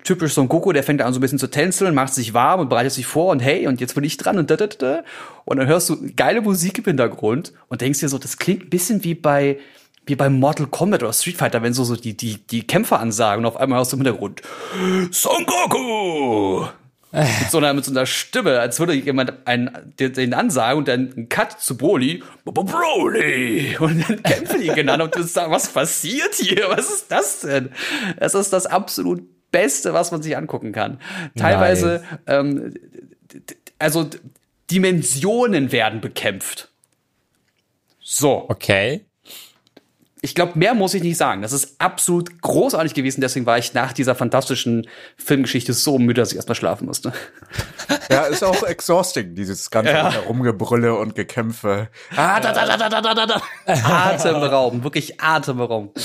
typisch 0.03 0.33
Son 0.33 0.47
Goku, 0.47 0.71
der 0.73 0.83
fängt 0.83 1.01
an 1.01 1.13
so 1.13 1.19
ein 1.19 1.21
bisschen 1.21 1.39
zu 1.39 1.47
tänzeln, 1.47 1.95
macht 1.95 2.13
sich 2.13 2.33
warm 2.33 2.61
und 2.61 2.69
bereitet 2.69 2.93
sich 2.93 3.05
vor 3.05 3.31
und 3.31 3.39
hey, 3.39 3.67
und 3.67 3.81
jetzt 3.81 3.95
bin 3.95 4.03
ich 4.03 4.17
dran 4.17 4.37
und 4.37 4.49
da, 4.49 4.57
da, 4.57 4.67
da, 4.67 4.75
da. 4.77 5.03
Und 5.45 5.57
dann 5.57 5.67
hörst 5.67 5.89
du 5.89 5.97
geile 6.15 6.41
Musik 6.41 6.79
im 6.79 6.85
Hintergrund 6.85 7.53
und 7.67 7.81
denkst 7.81 7.99
dir 7.99 8.09
so, 8.09 8.17
das 8.17 8.37
klingt 8.37 8.63
ein 8.63 8.69
bisschen 8.69 9.03
wie 9.03 9.15
bei, 9.15 9.59
wie 10.05 10.15
bei 10.15 10.29
Mortal 10.29 10.67
Kombat 10.67 11.03
oder 11.03 11.13
Street 11.13 11.37
Fighter, 11.37 11.61
wenn 11.61 11.73
so, 11.73 11.83
so 11.83 11.95
die, 11.95 12.15
die, 12.15 12.37
die 12.37 12.65
Kämpfer 12.65 12.99
ansagen 12.99 13.43
und 13.43 13.51
auf 13.51 13.57
einmal 13.57 13.79
hörst 13.79 13.91
du 13.91 13.97
im 13.97 14.03
Hintergrund 14.03 14.41
Son 15.11 15.45
Goku! 15.45 16.67
Mit 17.15 17.49
so 17.51 17.57
einer, 17.59 17.73
mit 17.73 17.85
so 17.85 17.91
einer 17.91 18.05
Stimme, 18.05 18.59
als 18.59 18.79
würde 18.79 18.93
jemand 18.93 19.33
einen, 19.47 19.93
den, 19.99 20.33
ansagen 20.33 20.79
und 20.79 20.87
dann 20.87 21.13
ein 21.15 21.29
Cut 21.29 21.59
zu 21.61 21.77
Broly. 21.77 22.21
Broly! 22.43 23.77
Und 23.79 24.07
dann 24.09 24.21
kämpfen 24.23 24.59
die 24.61 24.67
gegeneinander 24.67 25.05
und 25.05 25.15
sagst, 25.27 25.51
was 25.51 25.67
passiert 25.69 26.35
hier? 26.35 26.69
Was 26.69 26.89
ist 26.89 27.11
das 27.11 27.39
denn? 27.41 27.69
Das 28.19 28.33
ist 28.35 28.51
das 28.51 28.65
absolut 28.65 29.23
Beste, 29.51 29.93
was 29.93 30.11
man 30.11 30.21
sich 30.21 30.35
angucken 30.35 30.71
kann. 30.73 30.99
Teilweise, 31.37 32.03
ähm, 32.27 32.73
d- 33.33 33.39
d- 33.39 33.55
also 33.79 34.09
Dimensionen 34.69 35.71
werden 35.71 36.01
bekämpft. 36.01 36.69
So. 38.01 38.45
Okay. 38.49 39.05
Ich 40.21 40.33
glaube, 40.33 40.57
mehr 40.57 40.73
muss 40.73 40.93
ich 40.93 41.03
nicht 41.03 41.17
sagen. 41.17 41.41
Das 41.43 41.51
ist 41.51 41.75
absolut 41.79 42.41
großartig 42.41 42.93
gewesen. 42.95 43.21
Deswegen 43.21 43.45
war 43.45 43.57
ich 43.59 43.73
nach 43.73 43.93
dieser 43.93 44.15
fantastischen 44.15 44.87
Filmgeschichte 45.17 45.73
so 45.73 45.99
müde, 45.99 46.21
dass 46.21 46.31
ich 46.31 46.35
erstmal 46.37 46.55
schlafen 46.55 46.85
musste. 46.87 47.13
Ja, 48.09 48.23
ist 48.25 48.43
auch 48.43 48.61
exhausting, 48.63 49.33
dieses 49.35 49.69
ganze 49.71 49.91
Ja. 49.91 50.11
Herumgebrülle 50.11 50.95
und 50.95 51.15
Gekämpfe. 51.15 51.89
Ah, 52.15 52.39
da, 52.39 52.51
da, 52.53 52.65
da, 52.77 52.89
da, 52.89 53.01
da, 53.01 53.13
da, 53.13 53.25
da. 53.25 53.41
Atemberaubend, 53.65 54.83
wirklich 54.83 55.19
atemberaubend. 55.21 55.97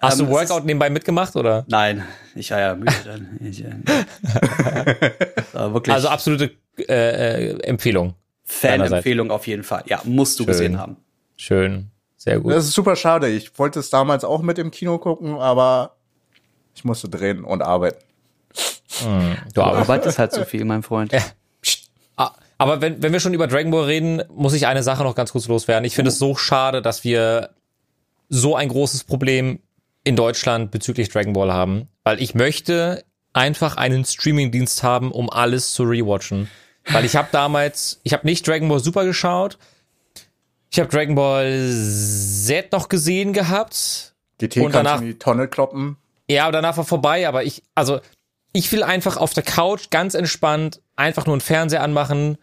Hast 0.00 0.20
Ähm, 0.20 0.26
du 0.26 0.32
Workout 0.32 0.64
nebenbei 0.66 0.90
mitgemacht 0.90 1.36
oder? 1.36 1.64
Nein, 1.68 2.04
ich 2.34 2.50
war 2.50 2.60
ja 2.60 2.74
müde 2.74 2.92
dann. 3.04 3.38
Ich, 3.40 3.64
äh, 3.64 3.70
war 5.52 5.72
wirklich 5.74 5.94
Also 5.94 6.08
absolute 6.08 6.52
äh, 6.78 7.50
äh, 7.50 7.60
Empfehlung. 7.62 8.14
Fan-Empfehlung 8.44 9.30
auf 9.30 9.46
jeden 9.46 9.62
Fall. 9.64 9.84
Ja, 9.86 10.00
musst 10.04 10.38
du 10.38 10.44
Schön. 10.44 10.52
gesehen 10.52 10.78
haben. 10.78 10.96
Schön. 11.36 11.90
Sehr 12.28 12.40
gut. 12.40 12.52
Das 12.52 12.64
ist 12.66 12.74
super 12.74 12.94
schade. 12.94 13.28
Ich 13.28 13.58
wollte 13.58 13.80
es 13.80 13.88
damals 13.88 14.22
auch 14.22 14.42
mit 14.42 14.58
im 14.58 14.70
Kino 14.70 14.98
gucken, 14.98 15.36
aber 15.38 15.96
ich 16.74 16.84
musste 16.84 17.08
drehen 17.08 17.42
und 17.42 17.62
arbeiten. 17.62 18.04
Du 19.54 19.62
aber, 19.62 19.78
Arbeit 19.78 20.04
ist 20.04 20.18
halt 20.18 20.32
so 20.32 20.44
viel, 20.44 20.66
mein 20.66 20.82
Freund. 20.82 21.10
Ah, 22.16 22.34
aber 22.58 22.82
wenn, 22.82 23.02
wenn 23.02 23.14
wir 23.14 23.20
schon 23.20 23.32
über 23.32 23.46
Dragon 23.46 23.70
Ball 23.70 23.84
reden, 23.84 24.22
muss 24.28 24.52
ich 24.52 24.66
eine 24.66 24.82
Sache 24.82 25.04
noch 25.04 25.14
ganz 25.14 25.32
kurz 25.32 25.48
loswerden. 25.48 25.86
Ich 25.86 25.94
finde 25.94 26.10
es 26.10 26.18
so 26.18 26.34
schade, 26.34 26.82
dass 26.82 27.02
wir 27.02 27.50
so 28.28 28.56
ein 28.56 28.68
großes 28.68 29.04
Problem 29.04 29.60
in 30.04 30.14
Deutschland 30.14 30.70
bezüglich 30.70 31.08
Dragon 31.08 31.32
Ball 31.32 31.50
haben. 31.50 31.88
Weil 32.04 32.20
ich 32.20 32.34
möchte 32.34 33.04
einfach 33.32 33.78
einen 33.78 34.04
Streamingdienst 34.04 34.82
haben, 34.82 35.12
um 35.12 35.30
alles 35.30 35.72
zu 35.72 35.84
rewatchen. 35.84 36.50
Weil 36.90 37.06
ich 37.06 37.16
habe 37.16 37.28
damals, 37.32 38.00
ich 38.02 38.12
habe 38.12 38.26
nicht 38.26 38.46
Dragon 38.46 38.68
Ball 38.68 38.80
Super 38.80 39.06
geschaut. 39.06 39.56
Ich 40.70 40.78
habe 40.78 40.88
Dragon 40.90 41.14
Ball 41.14 41.70
Z 41.72 42.72
noch 42.72 42.88
gesehen 42.88 43.32
gehabt. 43.32 44.14
GT 44.38 44.56
Und 44.60 44.72
kannst 44.72 44.74
danach- 44.76 44.98
du 44.98 45.04
in 45.04 45.10
die 45.12 45.18
Tonne 45.18 45.48
kloppen. 45.48 45.96
Ja, 46.30 46.46
und 46.46 46.52
danach 46.52 46.76
war 46.76 46.84
vorbei, 46.84 47.26
aber 47.26 47.44
ich, 47.44 47.62
also, 47.74 48.00
ich 48.52 48.70
will 48.70 48.82
einfach 48.82 49.16
auf 49.16 49.32
der 49.32 49.42
Couch 49.42 49.88
ganz 49.90 50.14
entspannt 50.14 50.80
einfach 50.94 51.24
nur 51.26 51.34
einen 51.34 51.40
Fernseher 51.40 51.82
anmachen 51.82 52.36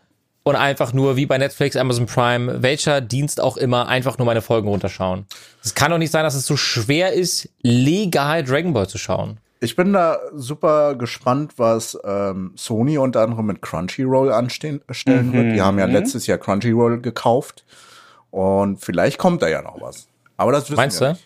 und 0.44 0.56
einfach 0.56 0.92
nur 0.94 1.16
wie 1.18 1.26
bei 1.28 1.38
Netflix, 1.38 1.76
Amazon 1.76 2.08
Prime, 2.08 2.64
welcher 2.64 3.02
Dienst 3.02 3.40
auch 3.40 3.58
immer, 3.58 3.88
einfach 3.88 4.18
nur 4.18 4.26
meine 4.26 4.42
Folgen 4.42 4.68
runterschauen. 4.68 5.26
Es 5.64 5.76
kann 5.76 5.92
doch 5.92 5.98
nicht 6.00 6.12
sein, 6.12 6.24
dass 6.24 6.34
es 6.36 6.48
so 6.48 6.58
schwer 6.58 7.14
ist, 7.14 7.50
legal 7.62 8.44
Dragon 8.44 8.74
Ball 8.74 8.88
zu 8.88 8.98
schauen. 8.98 9.40
Ich 9.60 9.76
bin 9.76 9.94
da 9.94 10.20
super 10.34 10.96
gespannt, 10.96 11.54
was 11.58 11.98
ähm, 12.04 12.54
Sony 12.56 12.98
unter 12.98 13.22
anderem 13.22 13.46
mit 13.48 13.62
Crunchyroll 13.62 14.32
anstellen 14.32 14.82
stellen 14.92 15.32
wird. 15.34 15.54
Die 15.56 15.62
haben 15.62 15.80
ja 15.80 15.86
letztes 15.86 16.28
Jahr 16.28 16.38
Crunchyroll 16.38 17.02
gekauft. 17.02 17.64
Und 18.32 18.78
vielleicht 18.78 19.18
kommt 19.18 19.42
da 19.42 19.48
ja 19.48 19.62
noch 19.62 19.80
was. 19.82 20.08
Aber 20.38 20.52
das 20.52 20.66
wissen 20.66 20.76
Meinst 20.76 21.00
wir 21.00 21.08
du? 21.08 21.14
nicht. 21.14 21.26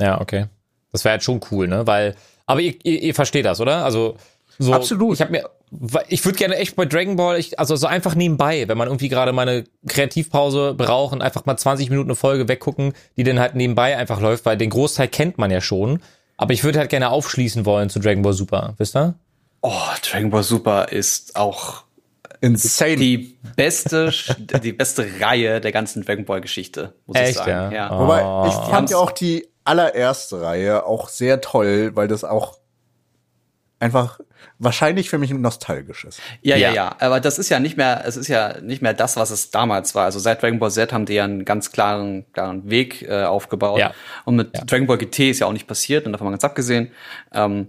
Ja, 0.00 0.20
okay. 0.20 0.46
Das 0.92 1.04
wäre 1.04 1.12
halt 1.12 1.22
schon 1.22 1.40
cool, 1.50 1.68
ne? 1.68 1.86
Weil, 1.86 2.14
aber 2.46 2.60
ihr, 2.60 2.74
ihr, 2.82 3.02
ihr 3.02 3.14
versteht 3.14 3.46
das, 3.46 3.60
oder? 3.60 3.84
Also, 3.84 4.16
so, 4.58 4.72
Absolut. 4.72 5.14
Ich 5.14 5.20
habe 5.20 5.32
mir, 5.32 5.50
ich 6.08 6.24
würde 6.24 6.38
gerne 6.38 6.56
echt 6.56 6.76
bei 6.76 6.84
Dragon 6.84 7.16
Ball, 7.16 7.38
ich, 7.38 7.58
also 7.58 7.74
so 7.76 7.86
einfach 7.86 8.14
nebenbei, 8.14 8.68
wenn 8.68 8.78
man 8.78 8.88
irgendwie 8.88 9.08
gerade 9.08 9.32
mal 9.32 9.48
eine 9.48 9.64
Kreativpause 9.88 10.74
braucht 10.74 11.12
und 11.12 11.22
einfach 11.22 11.46
mal 11.46 11.56
20 11.56 11.90
Minuten 11.90 12.10
eine 12.10 12.16
Folge 12.16 12.46
weggucken, 12.46 12.92
die 13.16 13.24
dann 13.24 13.40
halt 13.40 13.54
nebenbei 13.54 13.96
einfach 13.96 14.20
läuft, 14.20 14.44
weil 14.44 14.56
den 14.56 14.70
Großteil 14.70 15.08
kennt 15.08 15.38
man 15.38 15.50
ja 15.50 15.60
schon. 15.60 16.00
Aber 16.36 16.52
ich 16.52 16.64
würde 16.64 16.78
halt 16.78 16.90
gerne 16.90 17.10
aufschließen 17.10 17.64
wollen 17.64 17.90
zu 17.90 17.98
Dragon 18.00 18.22
Ball 18.22 18.32
Super, 18.32 18.74
wisst 18.78 18.96
ihr? 18.96 19.14
Oh, 19.62 19.72
Dragon 20.02 20.30
Ball 20.30 20.42
Super 20.42 20.88
ist 20.90 21.36
auch 21.36 21.83
Insane. 22.44 22.96
die 22.96 23.38
beste, 23.56 24.12
die 24.62 24.72
beste 24.72 25.06
Reihe 25.20 25.60
der 25.60 25.72
ganzen 25.72 26.04
Dragon 26.04 26.24
Ball 26.24 26.40
Geschichte, 26.40 26.94
muss 27.06 27.16
ich 27.16 27.22
Echt, 27.28 27.34
sagen. 27.36 27.74
ja? 27.74 27.90
Oh. 27.90 28.00
Wobei, 28.04 28.18
ich 28.20 28.54
haben's- 28.54 28.70
fand 28.70 28.90
ja 28.90 28.96
auch 28.98 29.10
die 29.12 29.48
allererste 29.64 30.40
Reihe 30.42 30.84
auch 30.84 31.08
sehr 31.08 31.40
toll, 31.40 31.92
weil 31.94 32.06
das 32.08 32.22
auch 32.24 32.58
einfach 33.80 34.20
wahrscheinlich 34.58 35.10
für 35.10 35.18
mich 35.18 35.32
nostalgisch 35.32 36.04
ist. 36.04 36.20
Ja, 36.42 36.56
ja, 36.56 36.68
Ja. 36.68 36.74
ja. 36.74 36.96
Aber 37.00 37.20
das 37.20 37.38
ist 37.38 37.48
ja 37.48 37.58
nicht 37.60 37.76
mehr, 37.76 38.02
es 38.06 38.16
ist 38.16 38.28
ja 38.28 38.60
nicht 38.60 38.82
mehr 38.82 38.94
das, 38.94 39.16
was 39.16 39.30
es 39.30 39.50
damals 39.50 39.94
war. 39.94 40.04
Also 40.04 40.18
seit 40.18 40.42
Dragon 40.42 40.58
Ball 40.58 40.70
Z 40.70 40.92
haben 40.92 41.06
die 41.06 41.14
ja 41.14 41.24
einen 41.24 41.44
ganz 41.44 41.72
klaren, 41.72 42.24
klaren 42.32 42.68
Weg 42.70 43.02
äh, 43.02 43.24
aufgebaut. 43.24 43.78
Ja. 43.80 43.92
Und 44.24 44.36
mit 44.36 44.50
Dragon 44.70 44.86
Ball 44.86 44.98
GT 44.98 45.30
ist 45.30 45.40
ja 45.40 45.46
auch 45.46 45.52
nicht 45.52 45.66
passiert, 45.66 46.06
und 46.06 46.12
davon 46.12 46.26
mal 46.26 46.30
ganz 46.30 46.44
abgesehen. 46.44 46.92
Ähm, 47.32 47.68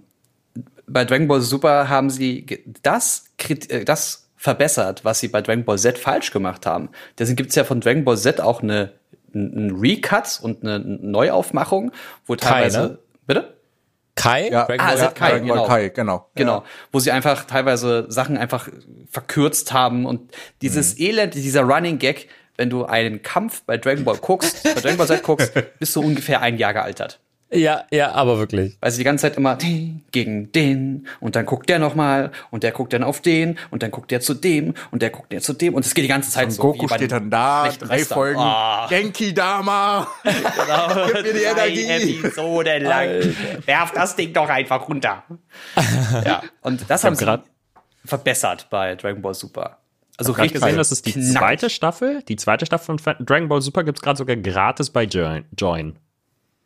bei 0.88 1.04
Dragon 1.06 1.28
Ball 1.28 1.42
Super 1.42 1.90
haben 1.90 2.10
sie 2.10 2.46
das, 2.84 3.26
äh, 3.70 3.84
das 3.84 4.25
verbessert, 4.46 5.04
was 5.04 5.20
sie 5.20 5.28
bei 5.28 5.42
Dragon 5.42 5.66
Ball 5.66 5.78
Z 5.78 5.98
falsch 5.98 6.32
gemacht 6.32 6.66
haben. 6.66 6.90
Deswegen 7.20 7.36
gibt's 7.36 7.56
ja 7.56 7.64
von 7.66 7.82
Dragon 7.82 8.06
Ball 8.06 8.18
Z 8.18 8.40
auch 8.40 8.62
eine, 8.64 8.94
ein 9.34 9.76
Recut 9.78 10.40
und 10.42 10.64
eine 10.64 10.80
Neuaufmachung, 10.80 11.92
wo 12.26 12.36
teilweise. 12.36 12.80
ne? 12.80 13.00
Bitte? 13.28 13.56
Kai? 14.16 14.50
Ja, 14.50 14.66
Dragon 14.66 14.80
Ah, 14.86 14.90
Ball 14.92 14.98
ja, 15.00 15.08
Z? 15.10 15.16
Kai, 15.16 15.30
Dragon 15.32 15.48
Ball 15.48 15.58
genau. 15.58 15.68
Kai, 15.68 15.90
genau. 15.90 16.30
Genau, 16.36 16.64
wo 16.92 17.00
sie 17.00 17.12
einfach 17.12 17.46
teilweise 17.46 18.06
Sachen 18.08 18.38
einfach 18.38 18.70
verkürzt 19.12 19.74
haben 19.74 20.06
und 20.06 20.32
dieses 20.62 20.98
Elend, 21.00 21.34
dieser 21.34 21.64
Running 21.64 21.98
Gag, 21.98 22.30
wenn 22.56 22.70
du 22.70 22.86
einen 22.86 23.22
Kampf 23.24 23.64
bei 23.64 23.78
Dragon 23.78 24.06
Ball 24.06 24.18
guckst, 24.18 24.64
bei 24.64 24.76
Dragon 24.80 24.98
Ball 24.98 25.08
Z 25.08 25.24
guckst, 25.24 25.52
bist 25.80 25.96
du 25.96 26.02
ungefähr 26.02 26.42
ein 26.42 26.58
Jahr 26.58 26.74
gealtert. 26.74 27.20
Ja, 27.52 27.86
ja, 27.92 28.12
aber 28.12 28.40
wirklich. 28.40 28.76
Weil 28.82 28.92
sie 28.92 28.98
die 28.98 29.04
ganze 29.04 29.22
Zeit 29.22 29.38
immer 29.38 29.56
den 29.56 30.04
gegen 30.12 30.52
den 30.52 31.08
und 31.20 31.36
dann 31.36 31.46
guckt 31.46 31.70
der 31.70 31.78
noch 31.78 31.94
mal 31.94 32.32
und 32.50 32.64
der 32.64 32.72
guckt 32.72 32.92
dann 32.92 33.04
auf 33.04 33.22
den 33.22 33.60
und 33.70 33.84
dann 33.84 33.92
guckt 33.92 34.10
der 34.12 34.20
zu 34.20 34.34
dem 34.34 34.74
und 34.92 35.02
der 35.02 35.12
guckt 35.12 35.32
der 35.32 35.42
zu 35.42 35.54
dem 35.54 35.76
und 35.76 35.86
es 35.86 35.94
geht 35.94 36.04
die 36.04 36.10
ganze 36.10 36.32
Zeit 36.32 36.46
Und 36.46 36.52
so. 36.52 36.62
Goku 36.64 36.88
steht 36.88 37.12
dann 37.12 37.30
da, 37.30 37.70
drei 37.80 38.00
Western. 38.00 38.16
Folgen. 38.16 38.40
Ah. 38.40 38.88
Genki 38.90 39.34
Dama. 39.34 40.08
Genau. 40.24 41.06
Gib 41.14 41.24
mir 41.24 41.34
die 41.34 41.82
Energie. 41.82 42.20
Episoden 42.20 42.84
lang. 42.84 43.10
Werf 43.66 43.92
das 43.92 44.16
Ding 44.16 44.34
doch 44.34 44.50
einfach 44.50 44.88
runter. 44.90 45.24
ja, 46.26 46.42
und 46.62 46.90
das 46.90 47.04
haben 47.04 47.16
sie 47.16 47.26
verbessert 48.06 48.68
bei 48.70 48.96
Dragon 48.96 49.22
Ball 49.22 49.34
Super. 49.34 49.80
Also 50.18 50.32
Ich 50.32 50.38
habe 50.38 50.44
richtig 50.46 50.62
gesehen, 50.62 50.78
das 50.78 50.92
ist 50.92 51.06
die 51.06 51.12
knackig. 51.14 51.38
zweite 51.38 51.70
Staffel. 51.70 52.24
Die 52.24 52.36
zweite 52.38 52.66
Staffel 52.66 52.98
von 52.98 53.16
Dragon 53.26 53.50
Ball 53.50 53.62
Super 53.62 53.84
gibt's 53.84 54.02
gerade 54.02 54.18
sogar 54.18 54.36
gratis 54.36 54.90
bei 54.90 55.04
Join. 55.04 56.00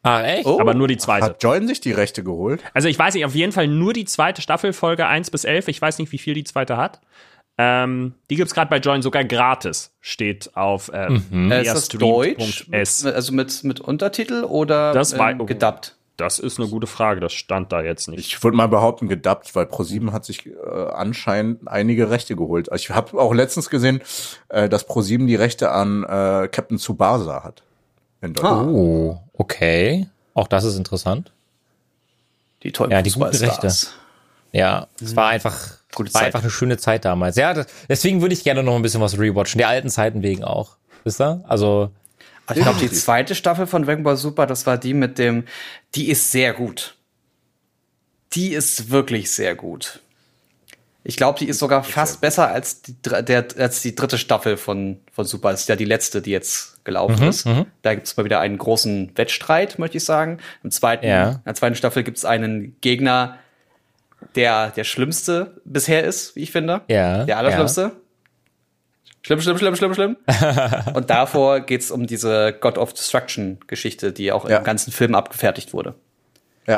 Ah, 0.02 0.22
echt? 0.24 0.45
Oh. 0.45 0.60
Aber 0.60 0.74
nur 0.74 0.88
die 0.88 0.97
zweite. 0.97 1.26
Hat 1.26 1.43
Join 1.43 1.68
sich 1.68 1.82
die 1.82 1.91
Rechte 1.91 2.24
geholt? 2.24 2.62
Also 2.74 2.88
ich 2.88 2.97
weiß 2.97 3.14
nicht, 3.16 3.26
auf 3.26 3.36
jeden 3.36 3.52
Fall 3.52 3.68
nur 3.68 3.93
die 3.93 4.06
zweite 4.06 4.41
Staffel, 4.41 4.72
Folge 4.74 5.08
1 5.08 5.30
bis 5.32 5.43
11. 5.43 5.68
Ich 5.68 5.82
weiß 5.82 5.97
nicht, 6.00 6.12
wie 6.12 6.18
viel 6.18 6.34
die 6.34 6.43
zweite 6.45 6.78
hat. 6.78 7.02
Ähm, 7.58 8.14
die 8.30 8.38
gibt's 8.38 8.54
gerade 8.54 8.70
bei 8.70 8.78
Join 8.78 9.02
sogar 9.02 9.26
gratis. 9.26 9.91
Steht 10.00 10.56
auf 10.56 10.89
ähm, 10.93 11.52
Äh, 11.52 11.64
ist 11.64 11.74
das 11.74 11.88
Deutsch? 11.89 12.68
S. 12.72 13.06
Also 13.06 13.34
mit, 13.34 13.64
mit 13.66 13.82
Untertitel 13.82 14.45
oder 14.45 14.93
Das 14.93 15.18
war- 15.18 15.32
ähm, 15.32 15.45
gedubbt? 15.45 15.95
Das 16.16 16.38
ist 16.38 16.60
eine 16.60 16.68
gute 16.68 16.86
Frage, 16.86 17.22
das 17.22 17.32
stand 17.32 17.72
da 17.72 17.82
jetzt 17.82 18.10
nicht. 18.10 18.20
Ich 18.20 18.43
würde 18.43 18.58
mal 18.58 18.68
behaupten, 18.68 19.08
gedubbt, 19.08 19.56
weil 19.56 19.66
ProSieben 19.66 20.12
hat 20.12 20.26
sich 20.26 20.47
äh, 20.47 20.52
anscheinend 20.93 21.66
einige 21.70 22.10
Rechte 22.10 22.36
geholt. 22.36 22.68
Ich 22.76 22.89
habe 22.89 23.18
auch 23.18 23.34
letztens 23.34 23.70
gesehen, 23.70 24.02
äh, 24.50 24.68
dass 24.68 24.86
ProSieben 24.86 25.28
die 25.28 25.36
Rechte 25.36 25.72
an 25.72 26.04
äh, 26.04 26.50
Captain 26.52 26.78
Tsubasa 26.78 27.43
hat. 27.45 27.64
In 28.22 28.34
Deutschland. 28.34 28.70
Oh, 28.72 29.20
okay. 29.34 30.07
Auch 30.34 30.47
das 30.47 30.63
ist 30.63 30.78
interessant. 30.78 31.32
Die 32.63 32.72
tollen 32.72 32.91
Ja, 32.91 33.01
die 33.01 33.11
guten 33.11 33.32
Fußballstars. 33.32 33.93
Ja, 34.51 34.88
es 35.01 35.15
war 35.15 35.30
einfach, 35.30 35.78
Gute 35.93 36.13
war 36.13 36.20
Zeit. 36.22 36.28
einfach 36.28 36.41
eine 36.41 36.49
schöne 36.49 36.78
Zeit 36.78 37.05
damals. 37.05 37.36
Ja, 37.36 37.53
das, 37.53 37.67
deswegen 37.88 38.22
würde 38.22 38.34
ich 38.34 38.43
gerne 38.43 38.63
noch 38.63 38.76
ein 38.76 38.82
bisschen 38.82 39.01
was 39.01 39.17
rewatchen. 39.17 39.59
Die 39.59 39.65
alten 39.65 39.89
Zeiten 39.89 40.24
wegen 40.24 40.43
auch. 40.43 40.76
Wisst 41.03 41.22
ihr? 41.22 41.43
Also, 41.47 41.91
Aber 42.45 42.57
Ich 42.57 42.63
glaube, 42.63 42.80
die 42.80 42.91
zweite 42.91 43.36
Staffel 43.36 43.67
von 43.67 43.84
Dragon 43.84 44.03
Ball 44.03 44.17
Super, 44.17 44.45
das 44.47 44.65
war 44.65 44.78
die 44.78 44.93
mit 44.93 45.17
dem, 45.17 45.45
die 45.95 46.09
ist 46.09 46.32
sehr 46.32 46.53
gut. 46.53 46.95
Die 48.34 48.49
ist 48.53 48.89
wirklich 48.89 49.32
sehr 49.32 49.55
gut. 49.55 50.01
Ich 51.10 51.18
glaube, 51.18 51.39
die 51.39 51.47
ist 51.47 51.57
sogar 51.57 51.84
fast 51.84 52.22
besser 52.22 52.49
als 52.49 52.84
die, 52.84 52.93
der, 53.01 53.47
als 53.57 53.82
die 53.82 53.95
dritte 53.95 54.20
Staffel 54.20 54.57
von, 54.57 54.99
von 55.12 55.26
Super. 55.26 55.49
Das 55.49 55.62
ist 55.62 55.68
ja 55.68 55.76
die 55.76 55.86
letzte, 55.86 56.22
die 56.22 56.30
jetzt 56.30 56.86
gelaufen 56.86 57.28
ist. 57.28 57.47
Da 57.82 57.95
gibt 57.95 58.05
es 58.05 58.16
mal 58.16 58.26
wieder 58.26 58.39
einen 58.39 58.60
großen 58.60 59.12
Wettstreit, 59.16 59.80
möchte 59.80 59.97
ich 59.97 60.03
sagen. 60.05 60.38
Im 60.64 60.70
zweiten, 60.70 61.07
Ja. 61.07 61.30
In 61.32 61.41
der 61.47 61.55
zweiten 61.55 61.74
Staffel 61.76 62.03
gibt 62.03 62.20
es 62.20 62.26
einen 62.26 62.76
Gegner, 62.82 63.39
der 64.36 64.70
der 64.70 64.84
schlimmste 64.84 65.60
bisher 65.66 66.03
ist, 66.03 66.36
wie 66.36 66.43
ich 66.43 66.51
finde. 66.51 66.82
Ja, 66.88 67.26
Der 67.26 67.39
allerschlimmste. 67.39 67.93
Schlimm, 69.24 69.41
schlimm, 69.41 69.57
schlimm, 69.57 69.76
schlimm, 69.76 69.93
schlimm. 69.95 70.18
Und 70.93 71.10
davor 71.10 71.62
geht's 71.62 71.89
um 71.89 72.05
diese 72.05 72.53
God 72.53 72.78
of 72.78 72.93
Destruction 72.93 73.57
Geschichte, 73.66 74.12
die 74.14 74.32
auch 74.32 74.47
Ja. 74.47 74.60
im 74.60 74.64
ganzen 74.64 74.91
Film 74.91 75.16
abgefertigt 75.16 75.74
wurde. 75.74 75.95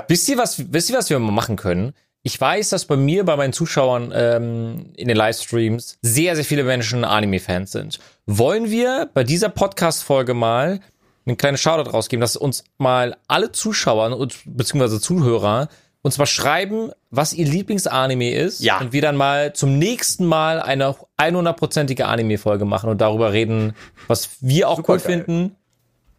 wisst 0.07 0.29
ihr 0.29 0.37
was, 0.37 0.71
wisst 0.73 0.89
ihr, 0.89 0.97
was 0.97 1.09
wir 1.09 1.19
mal 1.19 1.31
machen 1.33 1.57
können? 1.57 1.93
Ich 2.23 2.39
weiß, 2.39 2.69
dass 2.69 2.85
bei 2.85 2.97
mir, 2.97 3.25
bei 3.25 3.35
meinen 3.35 3.53
Zuschauern 3.53 4.11
ähm, 4.15 4.93
in 4.95 5.07
den 5.07 5.17
Livestreams 5.17 5.97
sehr, 6.03 6.35
sehr 6.35 6.45
viele 6.45 6.63
Menschen 6.63 7.03
Anime-Fans 7.03 7.71
sind. 7.71 7.99
Wollen 8.27 8.69
wir 8.69 9.09
bei 9.13 9.23
dieser 9.23 9.49
Podcast-Folge 9.49 10.33
mal 10.35 10.81
einen 11.25 11.37
kleinen 11.37 11.57
Shoutout 11.57 11.89
rausgeben, 11.91 12.21
dass 12.21 12.35
uns 12.35 12.63
mal 12.77 13.17
alle 13.27 13.51
Zuschauer 13.51 14.15
und 14.17 14.37
beziehungsweise 14.45 15.01
Zuhörer 15.01 15.69
uns 16.03 16.17
mal 16.17 16.25
schreiben, 16.25 16.91
was 17.11 17.33
ihr 17.33 17.45
Lieblingsanime 17.45 18.31
ist 18.31 18.59
Ja. 18.61 18.79
und 18.79 18.91
wir 18.93 19.01
dann 19.03 19.15
mal 19.15 19.53
zum 19.53 19.77
nächsten 19.77 20.25
Mal 20.25 20.59
eine 20.59 20.95
100%ige 21.17 22.07
Anime-Folge 22.07 22.65
machen 22.65 22.89
und 22.89 23.01
darüber 23.01 23.33
reden, 23.33 23.73
was 24.07 24.29
wir 24.41 24.67
auch 24.69 24.79
cool 24.79 24.99
Supergeil. 24.99 25.23
finden 25.25 25.55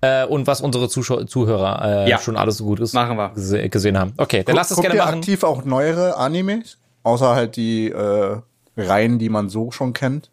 äh, 0.03 0.27
und 0.27 0.47
was 0.47 0.61
unsere 0.61 0.89
Zuschau 0.89 1.25
Zuhörer 1.25 2.05
äh, 2.07 2.11
Ja. 2.11 2.19
schon 2.19 2.37
alles 2.37 2.59
so 2.59 2.65
gut 2.65 2.81
ist. 2.81 2.93
Machen 2.93 3.17
wir. 3.17 3.31
gese 3.31 3.69
gesehen 3.71 3.99
haben. 3.99 4.13
Okay, 4.19 4.43
dann 4.45 4.55
lass 4.57 4.71
es 4.71 4.77
Guckt 4.77 4.89
gerne 4.89 5.01
ihr 5.01 5.05
machen. 5.05 5.19
aktiv 5.21 5.43
auch 5.45 5.65
neuere 5.65 6.17
Animes? 6.19 6.77
Außer 7.05 7.35
halt 7.35 7.57
die 7.57 7.91
äh, 7.91 8.37
Reihen, 8.77 9.19
die 9.19 9.29
man 9.29 9.49
so 9.49 9.71
schon 9.71 9.93
kennt? 9.93 10.31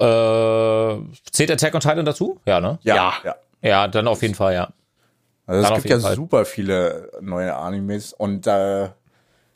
Äh, 0.00 0.96
zählt 1.32 1.50
Attack 1.50 1.74
on 1.74 1.80
Titan 1.80 2.04
dazu? 2.04 2.38
Ja, 2.46 2.60
ne? 2.60 2.78
Ja. 2.82 3.14
ja. 3.24 3.34
Ja, 3.60 3.88
dann 3.88 4.06
auf 4.06 4.22
jeden 4.22 4.34
Fall, 4.34 4.54
ja. 4.54 4.68
Also 5.46 5.66
es 5.66 5.74
gibt 5.74 5.88
ja 5.90 5.98
Fall. 5.98 6.14
super 6.14 6.44
viele 6.44 7.10
neue 7.20 7.56
Animes 7.56 8.12
und 8.12 8.46
äh, 8.46 8.88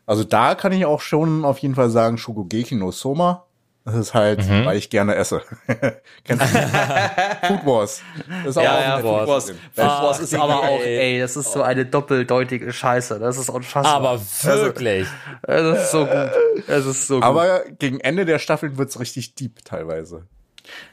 also 0.07 0.25
da 0.25 0.55
kann 0.55 0.73
ich 0.73 0.85
auch 0.87 1.01
schon 1.01 1.45
auf 1.45 1.59
jeden 1.59 1.75
Fall 1.75 1.91
sagen, 1.91 2.19
Shokugeki 2.19 2.75
no 2.75 2.91
Soma. 2.91 3.45
Das 3.85 3.95
ist 3.97 4.15
halt, 4.15 4.49
Mhm. 4.49 4.65
weil 4.65 4.77
ich 4.77 4.91
gerne 4.91 5.17
esse. 5.17 5.43
Kennst 6.25 6.45
du? 6.55 6.59
Food 7.49 7.67
Wars. 7.67 8.01
Das 8.45 8.51
ist 8.51 8.59
auch 8.59 8.63
Ja, 8.63 8.75
auf 8.75 8.81
ja, 8.85 8.99
Food 8.99 9.29
Wars. 9.29 9.51
Food 9.51 9.57
Wars 9.77 10.21
ist 10.21 10.35
aber 10.35 10.61
auch, 10.61 10.81
ey, 10.81 11.19
das 11.19 11.37
ist 11.37 11.51
so 11.53 11.63
eine 11.63 11.85
doppeldeutige 11.85 12.73
Scheiße. 12.73 13.19
Das 13.19 13.39
ist 13.39 13.49
unfassbar. 13.51 13.95
Aber 13.95 14.21
wirklich. 14.45 15.09
es 15.43 15.79
ist 15.83 15.91
so 15.91 16.07
gut. 16.07 16.31
Es 16.69 16.87
ist 16.87 17.07
so 17.09 17.15
gut. 17.17 17.25
Aber 17.25 17.63
gegen 17.81 17.99
Ende 18.01 18.25
der 18.25 18.39
Staffeln 18.39 18.79
wird's 18.79 19.01
richtig 19.01 19.35
deep 19.35 19.65
teilweise. 19.65 20.27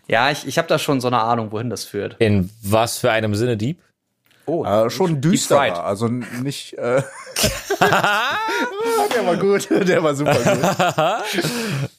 Ja, 0.08 0.32
ich, 0.32 0.48
ich 0.48 0.58
habe 0.58 0.68
da 0.68 0.80
schon 0.80 1.00
so 1.00 1.08
eine 1.10 1.20
Ahnung, 1.22 1.52
wohin 1.52 1.70
das 1.70 1.84
führt. 1.86 2.16
In 2.18 2.50
was 2.64 2.98
für 2.98 3.12
einem 3.12 3.36
Sinne 3.36 3.56
Dieb? 3.56 3.84
Oh, 4.48 4.66
Äh, 4.66 4.90
schon 4.90 5.22
Deep 5.22 5.34
düsterer, 5.34 5.86
also 5.86 6.08
nicht. 6.08 6.74
Äh 6.74 7.04
der 7.80 9.26
war 9.28 9.38
gut, 9.38 9.70
der 9.70 10.04
war 10.04 10.16
super 10.16 10.34
gut. 10.34 11.90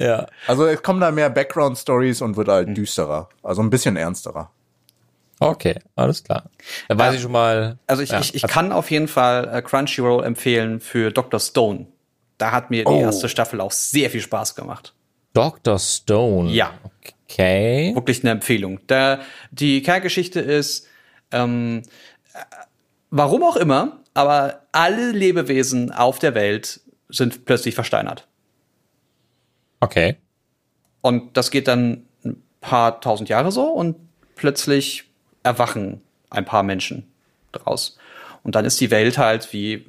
Ja. 0.00 0.26
Also 0.46 0.66
es 0.66 0.82
kommen 0.82 1.00
da 1.00 1.10
mehr 1.10 1.28
Background-Stories 1.30 2.22
und 2.22 2.36
wird 2.36 2.48
Mhm. 2.48 2.52
halt 2.52 2.76
düsterer, 2.76 3.28
also 3.42 3.62
ein 3.62 3.70
bisschen 3.70 3.96
ernsterer. 3.96 4.50
Okay, 5.38 5.78
alles 5.96 6.22
klar. 6.24 6.44
Dann 6.88 6.98
weiß 6.98 7.14
ich 7.14 7.22
schon 7.22 7.32
mal. 7.32 7.78
Also 7.86 8.02
ich, 8.02 8.10
ja, 8.10 8.20
ich, 8.20 8.34
ich 8.34 8.42
kann 8.46 8.72
auf 8.72 8.90
jeden 8.90 9.08
Fall 9.08 9.48
äh, 9.52 9.62
Crunchyroll 9.62 10.24
empfehlen 10.24 10.80
für 10.80 11.10
Dr. 11.10 11.40
Stone. 11.40 11.86
Da 12.38 12.52
hat 12.52 12.70
mir 12.70 12.84
die 12.84 12.90
Oh. 12.90 13.00
erste 13.00 13.28
Staffel 13.28 13.60
auch 13.60 13.72
sehr 13.72 14.10
viel 14.10 14.20
Spaß 14.20 14.54
gemacht. 14.54 14.94
Dr. 15.32 15.78
Stone. 15.78 16.50
Ja. 16.50 16.72
Okay. 17.28 17.92
Wirklich 17.94 18.22
eine 18.22 18.32
Empfehlung. 18.32 18.80
Da, 18.86 19.20
die 19.50 19.82
Kerngeschichte 19.82 20.40
ist, 20.40 20.86
ähm, 21.32 21.82
äh, 22.34 22.38
warum 23.10 23.42
auch 23.44 23.56
immer, 23.56 24.00
aber 24.14 24.62
alle 24.72 25.10
Lebewesen 25.12 25.92
auf 25.92 26.18
der 26.18 26.34
Welt 26.34 26.80
sind 27.08 27.44
plötzlich 27.44 27.74
versteinert. 27.74 28.26
Okay. 29.80 30.16
Und 31.00 31.36
das 31.36 31.50
geht 31.50 31.68
dann 31.68 32.04
ein 32.24 32.42
paar 32.60 33.00
tausend 33.00 33.28
Jahre 33.28 33.50
so 33.50 33.64
und 33.64 33.96
plötzlich 34.36 35.04
erwachen 35.42 36.02
ein 36.28 36.44
paar 36.44 36.62
Menschen 36.62 37.10
draus. 37.52 37.98
Und 38.42 38.54
dann 38.54 38.64
ist 38.64 38.80
die 38.80 38.90
Welt 38.90 39.18
halt 39.18 39.52
wie 39.52 39.86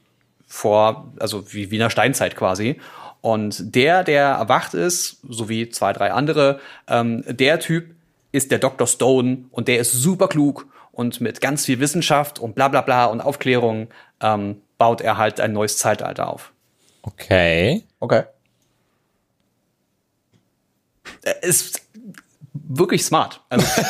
vor, 0.47 1.11
also 1.19 1.53
wie, 1.53 1.71
wie 1.71 1.75
in 1.75 1.81
der 1.81 1.89
Steinzeit 1.89 2.35
quasi. 2.35 2.79
Und 3.21 3.75
der, 3.75 4.03
der 4.03 4.23
erwacht 4.23 4.73
ist, 4.73 5.19
sowie 5.27 5.69
zwei, 5.69 5.93
drei 5.93 6.11
andere, 6.11 6.59
ähm, 6.87 7.23
der 7.27 7.59
Typ 7.59 7.93
ist 8.31 8.51
der 8.51 8.59
Dr. 8.59 8.87
Stone 8.87 9.45
und 9.51 9.67
der 9.67 9.79
ist 9.79 9.91
super 9.91 10.27
klug 10.27 10.67
und 10.91 11.21
mit 11.21 11.41
ganz 11.41 11.65
viel 11.65 11.79
Wissenschaft 11.79 12.39
und 12.39 12.55
bla 12.55 12.67
bla 12.67 12.81
bla 12.81 13.05
und 13.05 13.21
Aufklärung 13.21 13.89
ähm, 14.21 14.61
baut 14.77 15.01
er 15.01 15.17
halt 15.17 15.39
ein 15.39 15.53
neues 15.53 15.77
Zeitalter 15.77 16.29
auf. 16.29 16.51
Okay. 17.03 17.83
Okay. 17.99 18.23
Er 21.23 21.43
ist 21.43 21.81
wirklich 22.53 23.03
smart. 23.05 23.41
Also 23.49 23.65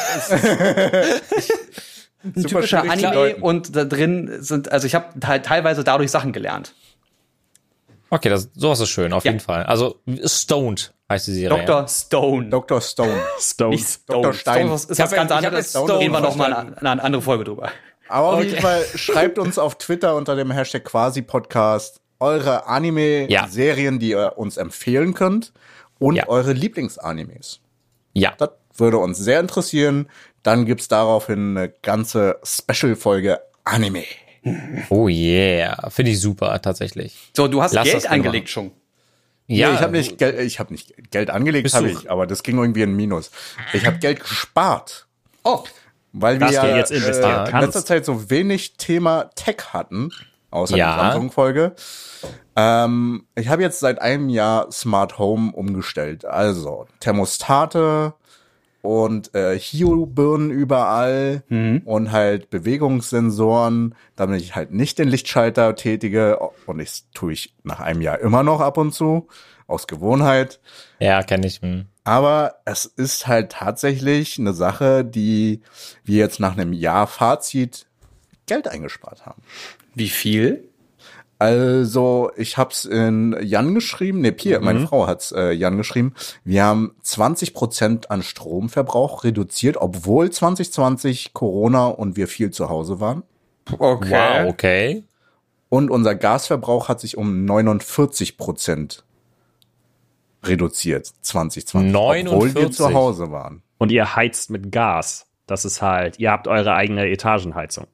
ein 2.24 2.34
Super 2.36 2.48
typischer 2.62 2.82
Anime 2.84 3.12
deuten. 3.12 3.42
und 3.42 3.76
da 3.76 3.84
drin 3.86 4.38
sind, 4.40 4.72
also 4.72 4.86
ich 4.88 4.96
habe 4.96 5.20
te 5.20 5.42
teilweise 5.42 5.84
dadurch 5.84 6.12
Sachen 6.12 6.34
gelernt. 6.34 6.74
Okay, 8.10 8.30
das, 8.30 8.50
sowas 8.56 8.80
ist 8.82 8.90
schön, 8.90 9.14
auf 9.14 9.24
Ja. 9.24 9.32
jeden 9.32 9.40
Fall. 9.42 9.64
Also, 9.64 10.02
Stoned 10.26 10.94
heißt 11.10 11.28
die 11.28 11.32
Serie. 11.34 11.66
Dr. 11.66 11.88
Stone. 11.88 12.50
Dr. 12.50 12.82
Stone. 12.82 13.22
Stone. 13.40 13.70
Nicht 13.72 13.88
Stone. 13.88 14.22
Dr. 14.22 14.34
Stein. 14.34 14.62
Stone 14.68 14.76
ist 14.76 14.92
Ich 14.92 15.00
was 15.00 15.12
ganz 15.12 15.32
anderes. 15.32 15.70
Stone 15.70 15.98
Reden 16.00 16.12
wir 16.14 16.20
noch 16.20 16.36
mal 16.36 16.46
verstanden. 16.52 16.74
eine, 16.80 16.90
eine 16.92 17.04
andere 17.04 17.22
Folge 17.22 17.46
drüber. 17.46 17.72
Aber 18.10 18.34
auf 18.34 18.44
jeden 18.44 18.60
Fall 18.62 18.84
schreibt 18.96 19.40
uns 19.40 19.58
auf 19.58 19.78
Twitter 19.78 20.16
unter 20.18 20.36
dem 20.36 20.52
Hashtag 20.52 20.84
Quasi-Podcast 20.84 22.02
eure 22.20 22.68
Anime-Serien, 22.68 23.98
die 24.00 24.10
ihr 24.10 24.34
uns 24.36 24.58
empfehlen 24.58 25.14
könnt 25.14 25.54
und 26.02 26.16
Ja. 26.16 26.28
eure 26.28 26.54
Lieblingsanimes. 26.54 27.60
Ja. 28.14 28.34
Das 28.38 28.50
würde 28.76 28.98
uns 28.98 29.18
sehr 29.18 29.40
interessieren. 29.40 30.10
Dann 30.44 30.66
gibt's 30.66 30.88
daraufhin 30.88 31.56
eine 31.56 31.70
ganze 31.70 32.40
Special-Folge 32.44 33.40
Anime. 33.64 34.04
Oh 34.90 35.08
yeah. 35.08 35.90
Finde 35.92 36.12
ich 36.12 36.20
super, 36.20 36.60
tatsächlich. 36.62 37.16
So, 37.38 37.48
du 37.48 37.62
hast 37.62 37.74
Lass 37.74 37.92
das 37.92 38.02
Geld 38.04 38.12
angelegt 38.12 38.50
schon. 38.50 38.72
Ja, 39.46 39.74
ich 39.74 39.82
habe 39.82 39.92
nicht, 39.92 40.18
Geld, 40.18 40.40
ich 40.40 40.60
hab 40.60 40.72
nicht 40.72 41.12
Geld 41.12 41.30
angelegt, 41.30 41.72
habe 41.74 41.92
ich, 41.92 42.10
aber 42.10 42.26
das 42.26 42.42
ging 42.42 42.58
irgendwie 42.58 42.82
in 42.84 42.96
Minus. 42.96 43.30
Ich 43.74 43.86
habe 43.86 44.00
Geld 44.00 44.22
gespart. 44.22 45.06
Oh, 45.44 45.64
Weil 46.14 46.40
wir 46.40 46.52
ja 46.52 46.78
jetzt 46.78 46.92
investieren 46.92 47.48
äh, 47.48 47.52
in 47.52 47.60
letzter 47.60 47.86
Zeit 47.86 48.06
so 48.06 48.30
wenig 48.30 48.78
Thema 48.78 49.30
Tech 49.36 49.74
hatten, 49.74 50.12
außer 50.52 50.78
Ja. 50.78 50.96
der 50.96 51.04
Samsung-Folge. 51.06 51.74
Ähm, 52.56 53.26
ich 53.36 53.48
habe 53.48 53.62
jetzt 53.62 53.80
seit 53.80 54.02
einem 54.02 54.30
Jahr 54.30 54.72
Smart 54.72 55.18
Home 55.18 55.52
umgestellt. 55.54 56.26
Also 56.26 56.86
Thermostate 57.00 58.14
und 58.82 59.34
äh, 59.36 59.58
Hio-Birnen 59.58 60.50
überall 60.52 61.44
und 61.86 62.12
halt 62.12 62.50
Bewegungssensoren, 62.50 63.96
damit 64.16 64.42
ich 64.42 64.56
halt 64.56 64.72
nicht 64.72 64.98
den 65.00 65.08
Lichtschalter 65.08 65.76
tätige. 65.76 66.40
Und 66.66 66.80
das 66.80 67.06
tue 67.14 67.34
ich 67.34 67.54
nach 67.64 67.80
einem 67.80 68.02
Jahr 68.02 68.20
immer 68.20 68.44
noch 68.44 68.60
ab 68.60 68.78
und 68.78 68.94
zu, 68.94 69.28
aus 69.68 69.88
Gewohnheit. 69.88 70.60
ja, 71.00 71.22
kenne 71.24 71.48
ich. 71.48 71.62
Hm. 71.62 71.86
Aber 72.04 72.56
es 72.66 72.86
ist 72.86 73.28
halt 73.28 73.52
tatsächlich 73.52 74.40
eine 74.40 74.54
Sache, 74.54 75.06
die 75.06 75.62
wir 76.04 76.18
jetzt 76.18 76.40
nach 76.40 76.54
einem 76.54 76.74
Jahr 76.74 77.06
Fazit 77.06 77.86
Geld 78.48 78.68
eingespart 78.68 79.26
haben. 79.28 79.44
Wie 79.94 80.10
viel? 80.10 80.68
Also, 81.40 82.32
ich 82.36 82.58
hab's 82.58 82.86
in 82.86 83.36
Jan 83.42 83.74
geschrieben, 83.74 84.22
ne, 84.22 84.32
Pia, 84.32 84.60
meine 84.60 84.86
Frau 84.86 85.08
hat's 85.08 85.32
äh, 85.32 85.52
Jan 85.54 85.76
geschrieben. 85.76 86.14
Wir 86.44 86.66
haben 86.66 86.94
20 87.02 87.56
Prozent 87.56 88.12
an 88.12 88.22
Stromverbrauch 88.22 89.24
reduziert, 89.24 89.78
obwohl 89.78 90.30
2020 90.30 91.34
Corona 91.34 91.88
und 91.88 92.16
wir 92.16 92.28
viel 92.28 92.52
zu 92.52 92.70
Hause 92.70 93.00
waren. 93.00 93.24
Okay. 93.80 94.44
Wow, 94.44 94.50
okay. 94.52 95.04
Und 95.70 95.90
unser 95.90 96.14
Gasverbrauch 96.14 96.90
hat 96.90 97.00
sich 97.00 97.18
um 97.18 97.46
49 97.46 98.38
Prozent 98.38 99.04
reduziert, 100.44 101.12
2020, 101.22 101.96
obwohl 102.28 102.54
wir 102.54 102.62
49. 102.62 102.76
zu 102.76 102.94
Hause 102.94 103.32
waren. 103.32 103.64
Und 103.80 103.92
ihr 103.92 104.16
heizt 104.16 104.52
mit 104.52 104.72
Gas. 104.72 105.28
Das 105.48 105.66
ist 105.66 105.82
halt, 105.82 106.20
ihr 106.20 106.30
habt 106.30 106.48
eure 106.48 106.76
eigene 106.76 107.10
Etagenheizung. 107.10 107.88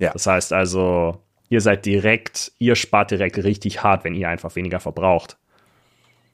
Ja. 0.00 0.12
Das 0.12 0.26
heißt 0.26 0.52
also, 0.52 1.22
ihr 1.48 1.60
seid 1.60 1.86
direkt, 1.86 2.52
ihr 2.58 2.74
spart 2.74 3.12
direkt 3.12 3.38
richtig 3.38 3.82
hart, 3.82 4.02
wenn 4.02 4.14
ihr 4.14 4.28
einfach 4.28 4.56
weniger 4.56 4.80
verbraucht. 4.80 5.36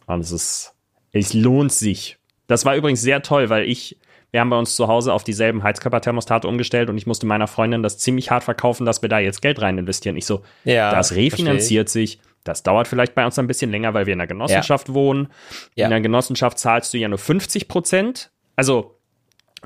Und 0.06 0.20
es 0.20 0.30
ist, 0.30 0.74
es 1.12 1.34
lohnt 1.34 1.72
sich. 1.72 2.16
Das 2.46 2.64
war 2.64 2.76
übrigens 2.76 3.02
sehr 3.02 3.22
toll, 3.22 3.50
weil 3.50 3.68
ich, 3.68 3.98
wir 4.30 4.40
haben 4.40 4.50
bei 4.50 4.58
uns 4.58 4.76
zu 4.76 4.86
Hause 4.86 5.12
auf 5.12 5.24
dieselben 5.24 5.64
Heizkörperthermostate 5.64 6.46
umgestellt 6.46 6.88
und 6.88 6.96
ich 6.96 7.06
musste 7.06 7.26
meiner 7.26 7.48
Freundin 7.48 7.82
das 7.82 7.98
ziemlich 7.98 8.30
hart 8.30 8.44
verkaufen, 8.44 8.86
dass 8.86 9.02
wir 9.02 9.08
da 9.08 9.18
jetzt 9.18 9.42
Geld 9.42 9.60
rein 9.60 9.76
investieren. 9.78 10.16
Ich 10.16 10.26
so, 10.26 10.42
Ja, 10.64 10.92
das 10.92 11.14
refinanziert 11.16 11.88
sich. 11.88 12.20
Das 12.44 12.62
dauert 12.62 12.86
vielleicht 12.86 13.16
bei 13.16 13.26
uns 13.26 13.36
ein 13.40 13.48
bisschen 13.48 13.72
länger, 13.72 13.92
weil 13.94 14.06
wir 14.06 14.12
in 14.12 14.20
einer 14.20 14.28
Genossenschaft 14.28 14.94
wohnen. 14.94 15.28
Ja. 15.74 15.86
In 15.86 15.90
der 15.90 16.00
Genossenschaft 16.00 16.60
zahlst 16.60 16.94
du 16.94 16.98
ja 16.98 17.08
nur 17.08 17.18
50 17.18 17.66
Prozent. 17.66 18.30
Also 18.54 18.95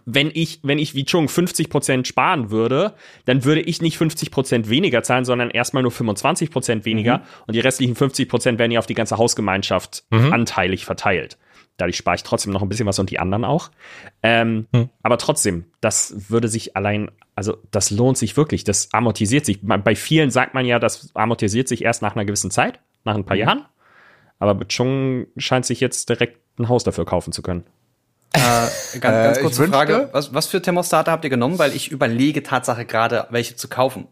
wenn 0.07 0.30
ich, 0.32 0.61
wenn 0.62 0.78
ich 0.78 0.94
wie 0.94 1.05
Chung 1.05 1.26
50% 1.26 2.05
sparen 2.07 2.51
würde, 2.51 2.94
dann 3.24 3.44
würde 3.44 3.61
ich 3.61 3.80
nicht 3.82 3.98
50% 3.98 4.68
weniger 4.68 5.03
zahlen, 5.03 5.24
sondern 5.24 5.51
erstmal 5.51 5.82
nur 5.82 5.92
25% 5.92 6.84
weniger 6.84 7.18
Mhm. 7.18 7.22
und 7.46 7.55
die 7.55 7.61
restlichen 7.61 7.94
50% 7.96 8.59
werden 8.59 8.72
ja 8.72 8.78
auf 8.78 8.86
die 8.86 8.94
ganze 8.94 9.18
Hausgemeinschaft 9.18 10.05
Mhm. 10.11 10.32
anteilig 10.32 10.84
verteilt. 10.84 11.38
Dadurch 11.76 11.96
spare 11.96 12.16
ich 12.16 12.22
trotzdem 12.22 12.53
noch 12.53 12.61
ein 12.62 12.68
bisschen 12.68 12.86
was 12.86 12.98
und 12.98 13.09
die 13.11 13.18
anderen 13.18 13.44
auch. 13.44 13.70
Ähm, 14.22 14.66
Hm. 14.74 14.90
Aber 15.03 15.16
trotzdem, 15.16 15.64
das 15.80 16.30
würde 16.30 16.48
sich 16.48 16.76
allein, 16.76 17.11
also 17.34 17.57
das 17.70 17.90
lohnt 17.90 18.18
sich 18.18 18.36
wirklich, 18.36 18.64
das 18.64 18.92
amortisiert 18.92 19.46
sich. 19.46 19.61
Bei- 19.62 19.78
Bei 19.78 19.94
vielen 19.96 20.30
sagt 20.30 20.53
man 20.53 20.66
ja, 20.66 20.78
das 20.78 21.11
amortisiert 21.14 21.68
sich 21.68 21.82
erst 21.82 22.03
nach 22.03 22.14
einer 22.16 22.26
gewissen 22.26 22.51
Zeit, 22.51 22.80
nach 23.05 23.14
ein 23.14 23.24
paar 23.24 23.36
Mhm. 23.36 23.40
Jahren. 23.42 23.64
Aber 24.38 24.53
mit 24.55 24.68
Chung 24.68 25.26
scheint 25.38 25.64
sich 25.64 25.80
jetzt 25.80 26.09
direkt 26.11 26.38
ein 26.59 26.68
Haus 26.68 26.84
dafür 26.84 27.07
kaufen 27.07 27.32
zu 27.32 27.40
können. 27.40 27.64
Äh, 28.33 28.41
ganz, 28.41 29.01
ganz 29.01 29.37
ich 29.39 29.43
kurze 29.43 29.68
Frage. 29.68 30.09
Was, 30.12 30.33
was 30.35 30.47
für 30.47 30.62
Thermostate 30.62 31.11
habt 31.11 31.24
ihr 31.24 31.31
genommen? 31.31 31.59
Weil 31.59 31.74
ich 31.74 31.91
überlege 31.91 32.43
Tatsache 32.43 32.85
gerade, 32.85 33.26
welche 33.31 33.57
zu 33.57 33.68
kaufen. 33.68 34.07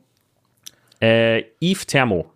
Äh, 1.01 1.45
Eve 1.61 1.87
Thermo. 1.87 2.31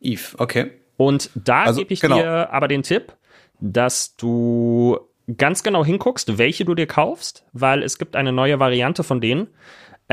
Eve, 0.00 0.36
okay. 0.38 0.72
Und 0.96 1.30
da 1.34 1.64
Also, 1.64 1.80
gebe 1.80 1.94
ich 1.94 2.00
genau. 2.00 2.16
dir 2.16 2.52
aber 2.52 2.68
den 2.68 2.82
Tipp, 2.82 3.12
dass 3.60 4.16
du 4.16 4.98
ganz 5.36 5.62
genau 5.62 5.84
hinguckst, 5.84 6.38
welche 6.38 6.64
du 6.64 6.74
dir 6.74 6.86
kaufst, 6.86 7.44
weil 7.52 7.82
es 7.82 7.98
gibt 7.98 8.16
eine 8.16 8.32
neue 8.32 8.58
Variante 8.58 9.04
von 9.04 9.20
denen. 9.20 9.48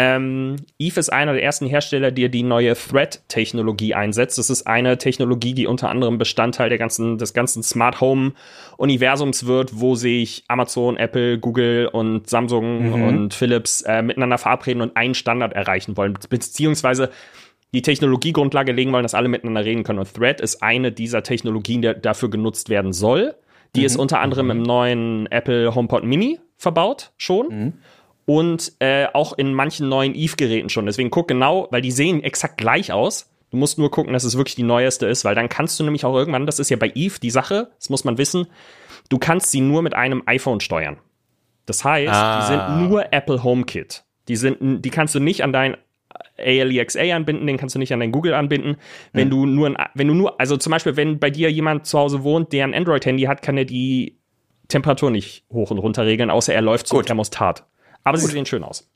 Ähm, 0.01 0.55
Eve 0.77 0.97
ist 0.97 1.11
einer 1.11 1.33
der 1.33 1.43
ersten 1.43 1.65
Hersteller, 1.67 2.11
die 2.11 2.29
die 2.29 2.43
neue 2.43 2.73
Thread-Technologie 2.73 3.95
einsetzt. 3.95 4.37
Das 4.37 4.49
ist 4.49 4.65
eine 4.65 4.97
Technologie, 4.97 5.53
die 5.53 5.67
unter 5.67 5.89
anderem 5.89 6.17
Bestandteil 6.17 6.69
der 6.69 6.77
ganzen, 6.77 7.17
des 7.17 7.33
ganzen 7.33 7.63
Smart 7.63 7.99
Home-Universums 7.99 9.45
wird, 9.45 9.71
wo 9.73 9.95
sich 9.95 10.45
Amazon, 10.47 10.95
Apple, 10.95 11.37
Google 11.37 11.89
und 11.91 12.29
Samsung 12.29 12.91
Mhm. 12.93 13.03
und 13.03 13.33
Philips 13.33 13.81
äh, 13.81 14.01
miteinander 14.01 14.37
verabreden 14.37 14.81
und 14.81 14.95
einen 14.95 15.15
Standard 15.15 15.51
erreichen 15.51 15.97
wollen, 15.97 16.17
beziehungsweise 16.29 17.09
die 17.73 17.81
Technologiegrundlage 17.81 18.71
legen 18.71 18.93
wollen, 18.93 19.03
dass 19.03 19.13
alle 19.15 19.27
miteinander 19.27 19.65
reden 19.65 19.83
können. 19.83 19.99
Und 19.99 20.13
Thread 20.13 20.39
ist 20.39 20.63
eine 20.63 20.93
dieser 20.93 21.23
Technologien, 21.23 21.81
die 21.81 21.93
dafür 22.01 22.29
genutzt 22.29 22.69
werden 22.69 22.93
soll. 22.93 23.35
Die 23.75 23.83
ist 23.83 23.97
unter 23.97 24.21
anderem 24.21 24.49
im 24.49 24.63
neuen 24.63 25.27
Apple 25.29 25.75
HomePod 25.75 26.05
Mini 26.05 26.39
verbaut 26.57 27.11
schon. 27.17 27.73
Und 28.29 28.73
äh, 28.77 29.07
auch 29.11 29.33
in 29.39 29.55
manchen 29.55 29.89
neuen 29.89 30.13
Eve-Geräten 30.13 30.69
schon. 30.69 30.85
Deswegen 30.85 31.09
guck 31.09 31.27
genau, 31.27 31.67
weil 31.71 31.81
die 31.81 31.89
sehen 31.89 32.21
exakt 32.23 32.57
gleich 32.57 32.91
aus. 32.93 33.27
Du 33.49 33.57
musst 33.57 33.79
nur 33.79 33.89
gucken, 33.89 34.13
dass 34.13 34.23
es 34.23 34.37
wirklich 34.37 34.53
die 34.53 34.61
neueste 34.61 35.07
ist, 35.07 35.25
weil 35.25 35.33
dann 35.33 35.49
kannst 35.49 35.79
du 35.79 35.83
nämlich 35.83 36.05
auch 36.05 36.15
irgendwann, 36.15 36.45
das 36.45 36.59
ist 36.59 36.69
ja 36.69 36.77
bei 36.77 36.91
Eve 36.93 37.19
die 37.19 37.31
Sache, 37.31 37.71
das 37.79 37.89
muss 37.89 38.03
man 38.03 38.19
wissen, 38.19 38.45
du 39.09 39.17
kannst 39.17 39.49
sie 39.49 39.61
nur 39.61 39.81
mit 39.81 39.95
einem 39.95 40.21
iPhone 40.27 40.59
steuern. 40.59 40.97
Das 41.65 41.83
heißt, 41.83 42.13
Ah. 42.13 42.39
die 42.39 42.45
sind 42.53 42.87
nur 42.87 43.11
Apple 43.11 43.43
HomeKit. 43.43 44.03
Die 44.27 44.35
sind, 44.35 44.85
die 44.85 44.89
kannst 44.91 45.15
du 45.15 45.19
nicht 45.19 45.41
an 45.43 45.51
dein 45.51 45.75
ALEXA 46.37 47.15
anbinden, 47.15 47.47
den 47.47 47.57
kannst 47.57 47.73
du 47.73 47.79
nicht 47.79 47.93
an 47.93 47.99
dein 47.99 48.11
Google 48.11 48.35
anbinden. 48.35 48.77
Wenn 49.11 49.31
du 49.31 49.47
nur, 49.47 49.67
ein, 49.67 49.77
wenn 49.95 50.07
du 50.07 50.13
nur, 50.13 50.39
also 50.39 50.55
zum 50.55 50.69
Beispiel, 50.69 50.95
wenn 50.97 51.17
bei 51.17 51.31
dir 51.31 51.51
jemand 51.51 51.87
zu 51.87 51.97
Hause 51.97 52.23
wohnt, 52.23 52.53
der 52.53 52.65
ein 52.65 52.75
Android-Handy 52.75 53.23
hat, 53.23 53.41
kann 53.41 53.57
er 53.57 53.65
die 53.65 54.19
Temperatur 54.67 55.09
nicht 55.09 55.45
hoch 55.51 55.71
und 55.71 55.79
runter 55.79 56.05
regeln, 56.05 56.29
außer 56.29 56.53
er 56.53 56.61
läuft 56.61 56.85
zum 56.85 56.99
Gut. 56.99 57.07
Thermostat. 57.07 57.65
Aber 58.03 58.17
sie 58.17 58.27
sehen 58.27 58.45
schön 58.45 58.63
aus. 58.63 58.87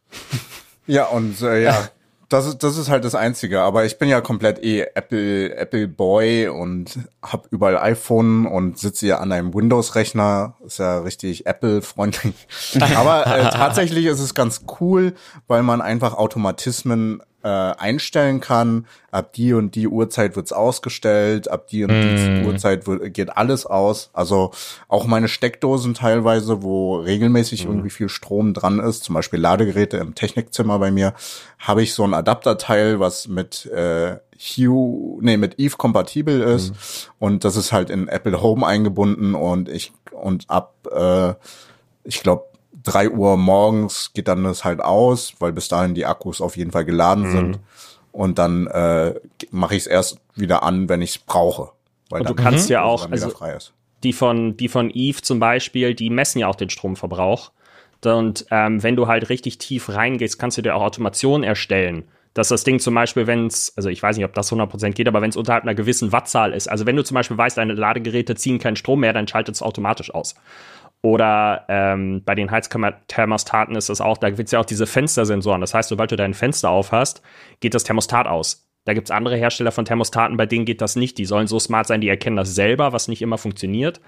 Ja, 0.85 1.05
und 1.05 1.41
äh, 1.41 1.63
ja, 1.63 1.89
das 2.29 2.47
ist, 2.47 2.63
das 2.63 2.77
ist 2.77 2.89
halt 2.89 3.05
das 3.05 3.15
Einzige. 3.15 3.61
Aber 3.61 3.85
ich 3.85 3.99
bin 3.99 4.09
ja 4.09 4.19
komplett 4.19 4.63
eh 4.63 4.87
Apple, 4.95 5.55
Apple 5.55 5.87
Boy 5.87 6.47
und 6.47 6.99
hab 7.21 7.47
überall 7.51 7.77
iPhone 7.77 8.45
und 8.45 8.79
sitze 8.79 9.05
hier 9.05 9.21
an 9.21 9.31
einem 9.31 9.53
Windows-Rechner. 9.53 10.55
Ist 10.65 10.79
ja 10.79 10.99
richtig 10.99 11.45
Apple-freundlich. 11.45 12.47
Aber 12.95 13.27
äh, 13.27 13.49
tatsächlich 13.49 14.05
ist 14.05 14.19
es 14.19 14.33
ganz 14.33 14.65
cool, 14.79 15.13
weil 15.47 15.63
man 15.63 15.81
einfach 15.81 16.15
Automatismen 16.15 17.21
äh, 17.43 17.47
einstellen 17.47 18.39
kann. 18.39 18.87
Ab 19.11 19.33
die 19.33 19.53
und 19.53 19.75
die 19.75 19.87
Uhrzeit 19.87 20.35
wird's 20.35 20.51
ausgestellt, 20.51 21.49
ab 21.49 21.67
die 21.67 21.83
und 21.83 21.91
die 21.91 22.43
Uhrzeit 22.45 22.87
wird, 22.87 23.13
geht 23.13 23.37
alles 23.37 23.65
aus. 23.65 24.09
Also 24.13 24.51
auch 24.87 25.05
meine 25.05 25.27
Steckdosen 25.27 25.93
teilweise, 25.93 26.63
wo 26.63 26.95
regelmäßig 26.95 27.65
irgendwie 27.65 27.91
viel 27.91 28.09
Strom 28.09 28.53
dran 28.53 28.79
ist, 28.79 29.03
zum 29.03 29.13
Beispiel 29.13 29.39
Ladegeräte 29.39 29.97
im 29.97 30.15
Technikzimmer 30.15 30.79
bei 30.79 30.89
mir, 30.89 31.13
habe 31.59 31.83
ich 31.83 31.93
so 31.93 32.03
ein 32.03 32.13
Adapterteil, 32.13 32.99
was 32.99 33.27
mit 33.27 33.67
äh, 33.67 34.17
Hue, 34.39 35.19
nee, 35.21 35.37
mit 35.37 35.59
Eve 35.59 35.77
kompatibel 35.77 36.41
ist. 36.41 37.09
Und 37.19 37.43
das 37.43 37.55
ist 37.55 37.71
halt 37.71 37.89
in 37.89 38.07
Apple 38.07 38.41
Home 38.41 38.65
eingebunden 38.65 39.35
und 39.35 39.69
ich 39.69 39.93
und 40.11 40.49
ab 40.49 40.73
äh, 40.91 41.33
ich 42.03 42.21
glaube, 42.21 42.45
drei 42.83 43.09
Uhr 43.09 43.37
morgens 43.37 44.11
geht 44.13 44.27
dann 44.27 44.43
das 44.43 44.63
halt 44.63 44.81
aus, 44.81 45.33
weil 45.39 45.53
bis 45.53 45.67
dahin 45.67 45.95
die 45.95 46.05
Akkus 46.05 46.41
auf 46.41 46.57
jeden 46.57 46.71
Fall 46.71 46.85
geladen 46.85 47.31
sind. 47.31 47.59
Und 48.11 48.37
dann 48.37 48.67
äh, 48.67 49.15
mache 49.49 49.75
ich 49.75 49.81
es 49.81 49.87
erst 49.87 50.19
wieder 50.35 50.63
an, 50.63 50.87
wenn 50.87 51.01
ich 51.01 51.11
es 51.11 51.17
brauche. 51.17 51.71
Weil 52.09 52.21
Und 52.21 52.29
du 52.29 52.35
kannst 52.35 52.69
ja 52.69 52.83
auch, 52.83 53.09
also 53.09 53.31
die 54.03 54.13
von, 54.13 54.55
die 54.57 54.67
von 54.67 54.91
Eve 54.93 55.21
zum 55.21 55.39
Beispiel, 55.39 55.95
die 55.95 56.09
messen 56.09 56.39
ja 56.39 56.47
auch 56.47 56.55
den 56.55 56.69
Stromverbrauch. 56.69 57.51
Und 58.05 58.45
ähm, 58.51 58.83
wenn 58.83 58.95
du 58.95 59.07
halt 59.07 59.29
richtig 59.29 59.57
tief 59.57 59.89
reingehst, 59.89 60.37
kannst 60.37 60.57
du 60.57 60.61
dir 60.61 60.75
auch 60.75 60.83
Automation 60.83 61.43
erstellen. 61.43 62.03
Dass 62.33 62.49
das 62.49 62.63
Ding 62.63 62.79
zum 62.79 62.95
Beispiel, 62.95 63.27
wenn 63.27 63.47
es, 63.47 63.73
also 63.77 63.89
ich 63.89 64.01
weiß 64.01 64.17
nicht, 64.17 64.25
ob 64.25 64.33
das 64.33 64.51
100% 64.51 64.91
geht, 64.91 65.07
aber 65.07 65.21
wenn 65.21 65.29
es 65.29 65.37
unterhalb 65.37 65.63
einer 65.63 65.75
gewissen 65.75 66.11
Wattzahl 66.11 66.51
ist, 66.53 66.67
also 66.67 66.85
wenn 66.85 66.95
du 66.95 67.03
zum 67.03 67.15
Beispiel 67.15 67.37
weißt, 67.37 67.57
deine 67.57 67.73
Ladegeräte 67.73 68.35
ziehen 68.35 68.59
keinen 68.59 68.75
Strom 68.75 69.01
mehr, 69.01 69.13
dann 69.13 69.27
schaltet 69.27 69.55
es 69.55 69.61
automatisch 69.61 70.13
aus. 70.13 70.35
Oder 71.05 71.65
ähm, 71.67 72.23
bei 72.23 72.33
den 72.33 72.49
Heizkammer-Thermostaten 72.49 73.75
ist 73.75 73.89
das 73.89 73.99
auch, 73.99 74.17
da 74.17 74.29
gibt's 74.29 74.53
ja 74.53 74.59
auch 74.61 74.65
diese 74.65 74.87
Fenstersensoren. 74.87 75.59
Das 75.59 75.73
heißt, 75.73 75.89
sobald 75.89 76.11
du 76.11 76.15
dein 76.15 76.33
Fenster 76.33 76.69
auf 76.69 76.93
hast, 76.93 77.21
geht 77.59 77.73
das 77.73 77.83
Thermostat 77.83 78.25
aus. 78.25 78.69
Da 78.85 78.93
gibt's 78.93 79.11
andere 79.11 79.35
Hersteller 79.35 79.73
von 79.73 79.83
Thermostaten, 79.83 80.37
bei 80.37 80.45
denen 80.45 80.63
geht 80.63 80.79
das 80.79 80.95
nicht. 80.95 81.17
Die 81.17 81.25
sollen 81.25 81.47
so 81.47 81.59
smart 81.59 81.87
sein, 81.87 81.99
die 81.99 82.07
erkennen 82.07 82.37
das 82.37 82.55
selber, 82.55 82.93
was 82.93 83.09
nicht 83.09 83.21
immer 83.21 83.37
funktioniert. 83.37 83.99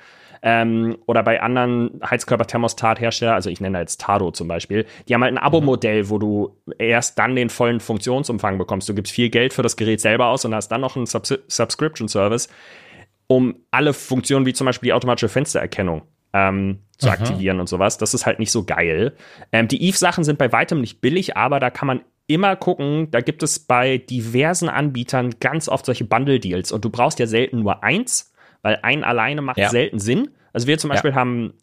Ähm, 0.41 0.97
oder 1.05 1.21
bei 1.21 1.41
anderen 1.41 1.99
Heizkörper-Thermostat-Hersteller, 2.01 3.33
also 3.33 3.49
ich 3.49 3.59
nenne 3.59 3.79
jetzt 3.79 3.99
Tado 3.99 4.31
zum 4.31 4.47
Beispiel, 4.47 4.85
die 5.09 5.13
haben 5.13 5.23
halt 5.23 5.33
ein 5.33 5.37
Abo-Modell, 5.37 6.09
wo 6.09 6.17
du 6.17 6.61
erst 6.77 7.19
dann 7.19 7.35
den 7.35 7.49
vollen 7.49 7.81
Funktionsumfang 7.81 8.57
bekommst. 8.57 8.87
Du 8.87 8.93
gibst 8.93 9.11
viel 9.11 9.29
Geld 9.29 9.53
für 9.53 9.63
das 9.63 9.75
Gerät 9.75 9.99
selber 9.99 10.27
aus 10.27 10.45
und 10.45 10.55
hast 10.55 10.69
dann 10.69 10.81
noch 10.81 10.95
einen 10.95 11.07
Subs 11.07 11.37
Subscription-Service, 11.47 12.47
um 13.27 13.55
alle 13.71 13.91
Funktionen 13.91 14.45
wie 14.45 14.53
zum 14.53 14.65
Beispiel 14.65 14.87
die 14.87 14.93
automatische 14.93 15.29
Fenstererkennung 15.29 16.03
ähm, 16.35 16.79
zu 16.97 17.07
aktivieren 17.09 17.59
und 17.61 17.67
sowas. 17.69 17.97
Das 17.97 18.13
ist 18.13 18.25
halt 18.25 18.39
nicht 18.39 18.51
so 18.51 18.63
geil. 18.65 19.13
Ähm, 19.51 19.67
die 19.67 19.81
Eve-Sachen 19.83 20.23
sind 20.23 20.37
bei 20.37 20.51
weitem 20.51 20.81
nicht 20.81 20.99
billig, 21.01 21.37
aber 21.37 21.59
da 21.59 21.69
kann 21.69 21.87
man 21.87 22.01
immer 22.27 22.55
gucken, 22.55 23.09
da 23.11 23.21
gibt 23.21 23.41
es 23.43 23.59
bei 23.59 23.97
diversen 23.99 24.67
Anbietern 24.67 25.35
ganz 25.39 25.69
oft 25.69 25.85
solche 25.85 26.05
Bundle-Deals 26.05 26.71
und 26.71 26.83
du 26.83 26.89
brauchst 26.89 27.19
ja 27.19 27.27
selten 27.27 27.59
nur 27.61 27.83
eins, 27.83 28.33
weil 28.63 28.79
ein 28.81 29.03
alleine 29.03 29.41
macht 29.41 29.57
Ja. 29.59 29.69
selten 29.69 29.99
Sinn. 29.99 30.29
Also 30.51 30.67
wir 30.67 30.77
zum 30.77 30.89
Beispiel 30.89 31.13
haben, 31.15 31.53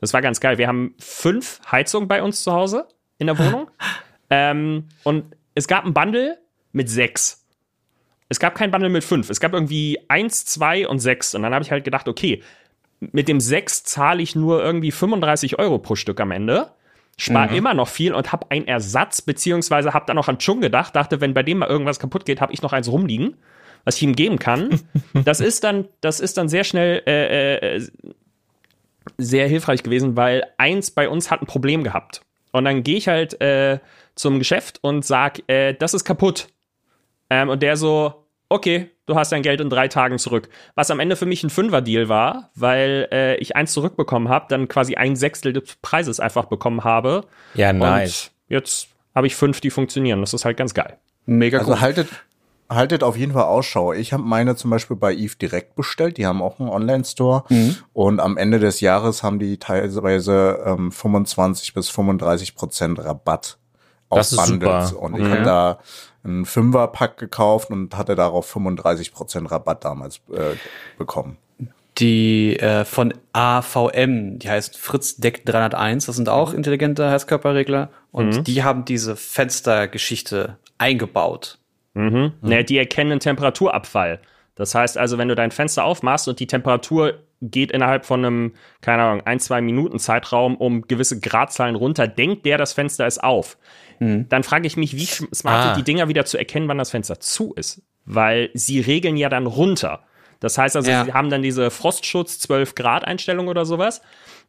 das 0.00 0.12
war 0.12 0.22
ganz 0.22 0.40
geil, 0.40 0.58
wir 0.58 0.68
haben 0.68 0.94
fünf 0.98 1.60
Heizungen 1.70 2.08
bei 2.08 2.22
uns 2.22 2.42
zu 2.42 2.52
Hause 2.52 2.88
in 3.18 3.26
der 3.26 3.38
Wohnung 3.38 3.70
ähm, 4.30 4.88
und 5.04 5.36
es 5.54 5.68
gab 5.68 5.84
ein 5.84 5.94
Bundle 5.94 6.38
mit 6.72 6.88
sechs. 6.88 7.46
Es 8.28 8.40
gab 8.40 8.54
kein 8.56 8.70
Bundle 8.70 8.90
mit 8.90 9.04
fünf. 9.04 9.30
Es 9.30 9.38
gab 9.38 9.52
irgendwie 9.52 9.98
eins, 10.08 10.44
zwei 10.46 10.88
und 10.88 10.98
sechs. 10.98 11.34
Und 11.34 11.42
dann 11.42 11.54
habe 11.54 11.62
ich 11.64 11.70
halt 11.70 11.84
gedacht, 11.84 12.08
okay, 12.08 12.42
mit 13.00 13.28
dem 13.28 13.40
sechs 13.40 13.84
zahle 13.84 14.22
ich 14.22 14.34
nur 14.34 14.62
irgendwie 14.62 14.90
35 14.90 15.58
Euro 15.58 15.78
pro 15.78 15.96
Stück 15.96 16.20
am 16.20 16.30
Ende. 16.30 16.70
Spar 17.18 17.50
immer 17.50 17.72
noch 17.72 17.88
viel 17.88 18.12
und 18.12 18.30
habe 18.30 18.50
einen 18.50 18.68
Ersatz, 18.68 19.22
beziehungsweise 19.22 19.94
habe 19.94 20.04
dann 20.06 20.16
noch 20.16 20.28
an 20.28 20.38
Chung 20.38 20.60
gedacht, 20.60 20.94
dachte, 20.94 21.22
wenn 21.22 21.32
bei 21.32 21.42
dem 21.42 21.58
mal 21.58 21.68
irgendwas 21.68 21.98
kaputt 21.98 22.26
geht, 22.26 22.42
habe 22.42 22.52
ich 22.52 22.60
noch 22.60 22.74
eins 22.74 22.90
rumliegen, 22.90 23.36
was 23.84 23.96
ich 23.96 24.02
ihm 24.02 24.14
geben 24.14 24.38
kann. 24.38 24.80
das 25.14 25.40
ist 25.40 25.64
dann, 25.64 25.88
das 26.02 26.20
ist 26.20 26.36
dann 26.36 26.50
sehr 26.50 26.64
schnell 26.64 27.02
äh, 27.06 27.76
äh, 27.76 27.86
sehr 29.16 29.48
hilfreich 29.48 29.82
gewesen, 29.82 30.16
weil 30.16 30.44
eins 30.58 30.90
bei 30.90 31.08
uns 31.08 31.30
hat 31.30 31.40
ein 31.40 31.46
Problem 31.46 31.84
gehabt. 31.84 32.20
Und 32.52 32.66
dann 32.66 32.82
gehe 32.82 32.98
ich 32.98 33.08
halt 33.08 33.40
äh, 33.40 33.78
zum 34.14 34.38
Geschäft 34.38 34.78
und 34.82 35.04
sag, 35.04 35.48
äh, 35.48 35.72
das 35.72 35.94
ist 35.94 36.04
kaputt. 36.04 36.48
Ähm, 37.30 37.48
und 37.48 37.62
der 37.62 37.76
so, 37.76 38.25
okay, 38.48 38.90
du 39.06 39.14
hast 39.14 39.32
dein 39.32 39.42
Geld 39.42 39.60
in 39.60 39.70
drei 39.70 39.88
Tagen 39.88 40.18
zurück. 40.18 40.48
Was 40.74 40.90
am 40.90 41.00
Ende 41.00 41.16
für 41.16 41.26
mich 41.26 41.42
ein 41.42 41.50
Fünfer-Deal 41.50 42.08
war, 42.08 42.50
weil 42.54 43.08
äh, 43.12 43.36
ich 43.36 43.56
eins 43.56 43.72
zurückbekommen 43.72 44.28
habe, 44.28 44.46
dann 44.48 44.68
quasi 44.68 44.94
ein 44.96 45.16
Sechstel 45.16 45.52
des 45.52 45.76
Preises 45.82 46.20
einfach 46.20 46.46
bekommen 46.46 46.84
habe. 46.84 47.24
Ja, 47.54 47.72
nice. 47.72 48.30
Und 48.48 48.54
jetzt 48.54 48.88
habe 49.14 49.26
ich 49.26 49.34
fünf, 49.36 49.60
die 49.60 49.70
funktionieren. 49.70 50.20
Das 50.20 50.34
ist 50.34 50.44
halt 50.44 50.56
ganz 50.56 50.74
geil. 50.74 50.98
Mega 51.24 51.58
Also 51.58 51.72
gut. 51.72 51.80
haltet, 51.80 52.08
haltet 52.68 53.02
auf 53.02 53.16
jeden 53.16 53.32
Fall 53.32 53.44
Ausschau. 53.44 53.92
Ich 53.92 54.12
habe 54.12 54.22
meine 54.22 54.54
zum 54.56 54.70
Beispiel 54.70 54.96
bei 54.96 55.12
Eve 55.14 55.34
direkt 55.36 55.74
bestellt. 55.74 56.16
Die 56.18 56.26
haben 56.26 56.42
auch 56.42 56.60
einen 56.60 56.68
Online-Store. 56.68 57.44
Und 57.92 58.20
am 58.20 58.36
Ende 58.36 58.60
des 58.60 58.80
Jahres 58.80 59.22
haben 59.22 59.38
die 59.38 59.58
teilweise 59.58 60.62
ähm, 60.64 60.92
25 60.92 61.74
bis 61.74 61.88
35 61.88 62.54
Prozent 62.54 62.98
Rabatt 63.04 63.58
auf 64.08 64.30
Bundles. 64.30 64.90
super. 64.90 65.02
Und 65.02 65.18
ich 65.18 65.24
habe 65.24 65.42
da 65.42 65.78
einen 66.24 66.44
Fünfer-Pack 66.44 67.18
gekauft 67.18 67.70
und 67.70 67.96
hatte 67.96 68.14
darauf 68.14 68.46
35 68.46 69.12
Prozent 69.12 69.50
Rabatt 69.50 69.84
damals 69.84 70.20
äh, 70.32 70.56
bekommen. 70.98 71.38
Die 71.98 72.58
äh, 72.58 72.84
von 72.84 73.14
AVM, 73.32 74.38
die 74.38 74.50
heißt 74.50 74.76
Fritz 74.76 75.16
Deck 75.16 75.46
301, 75.46 76.06
das 76.06 76.16
sind 76.16 76.28
auch 76.28 76.52
intelligente 76.52 77.10
Heizkörperregler 77.10 77.88
und 78.12 78.46
die 78.46 78.62
haben 78.62 78.84
diese 78.84 79.16
Fenstergeschichte 79.16 80.58
eingebaut. 80.76 81.58
Mhm. 81.94 82.32
Ne, 82.42 82.64
die 82.64 82.76
erkennen 82.76 83.20
Temperaturabfall. 83.20 84.20
Das 84.54 84.74
heißt 84.74 84.98
also, 84.98 85.16
wenn 85.16 85.28
du 85.28 85.34
dein 85.34 85.50
Fenster 85.50 85.84
aufmachst 85.84 86.28
und 86.28 86.40
die 86.40 86.46
Temperatur 86.46 87.14
geht 87.40 87.70
innerhalb 87.70 88.04
von 88.04 88.24
einem, 88.24 88.54
keine 88.80 89.02
Ahnung, 89.02 89.26
ein, 89.26 89.40
zwei 89.40 89.60
Minuten 89.60 89.98
Zeitraum 89.98 90.56
um 90.56 90.82
gewisse 90.82 91.20
Gradzahlen 91.20 91.74
runter, 91.74 92.08
denkt 92.08 92.46
der, 92.46 92.58
das 92.58 92.72
Fenster 92.72 93.06
ist 93.06 93.22
auf. 93.22 93.58
Dann 94.00 94.42
frage 94.42 94.66
ich 94.66 94.76
mich, 94.76 94.96
wie 94.96 95.06
smart 95.06 95.56
Ah. 95.60 95.62
sind 95.74 95.76
die 95.78 95.90
Dinger 95.90 96.08
wieder 96.08 96.24
zu 96.24 96.36
erkennen, 96.38 96.68
wann 96.68 96.78
das 96.78 96.90
Fenster 96.90 97.18
zu 97.20 97.54
ist? 97.54 97.82
Weil 98.04 98.50
sie 98.54 98.80
regeln 98.80 99.16
ja 99.16 99.28
dann 99.28 99.46
runter. 99.46 100.04
Das 100.40 100.58
heißt 100.58 100.76
also, 100.76 100.90
Ja. 100.90 101.04
sie 101.04 101.12
haben 101.12 101.30
dann 101.30 101.42
diese 101.42 101.70
Frostschutz 101.70 102.38
12 102.40 102.74
Grad 102.74 103.04
Einstellung 103.06 103.48
oder 103.48 103.64
sowas. 103.64 104.02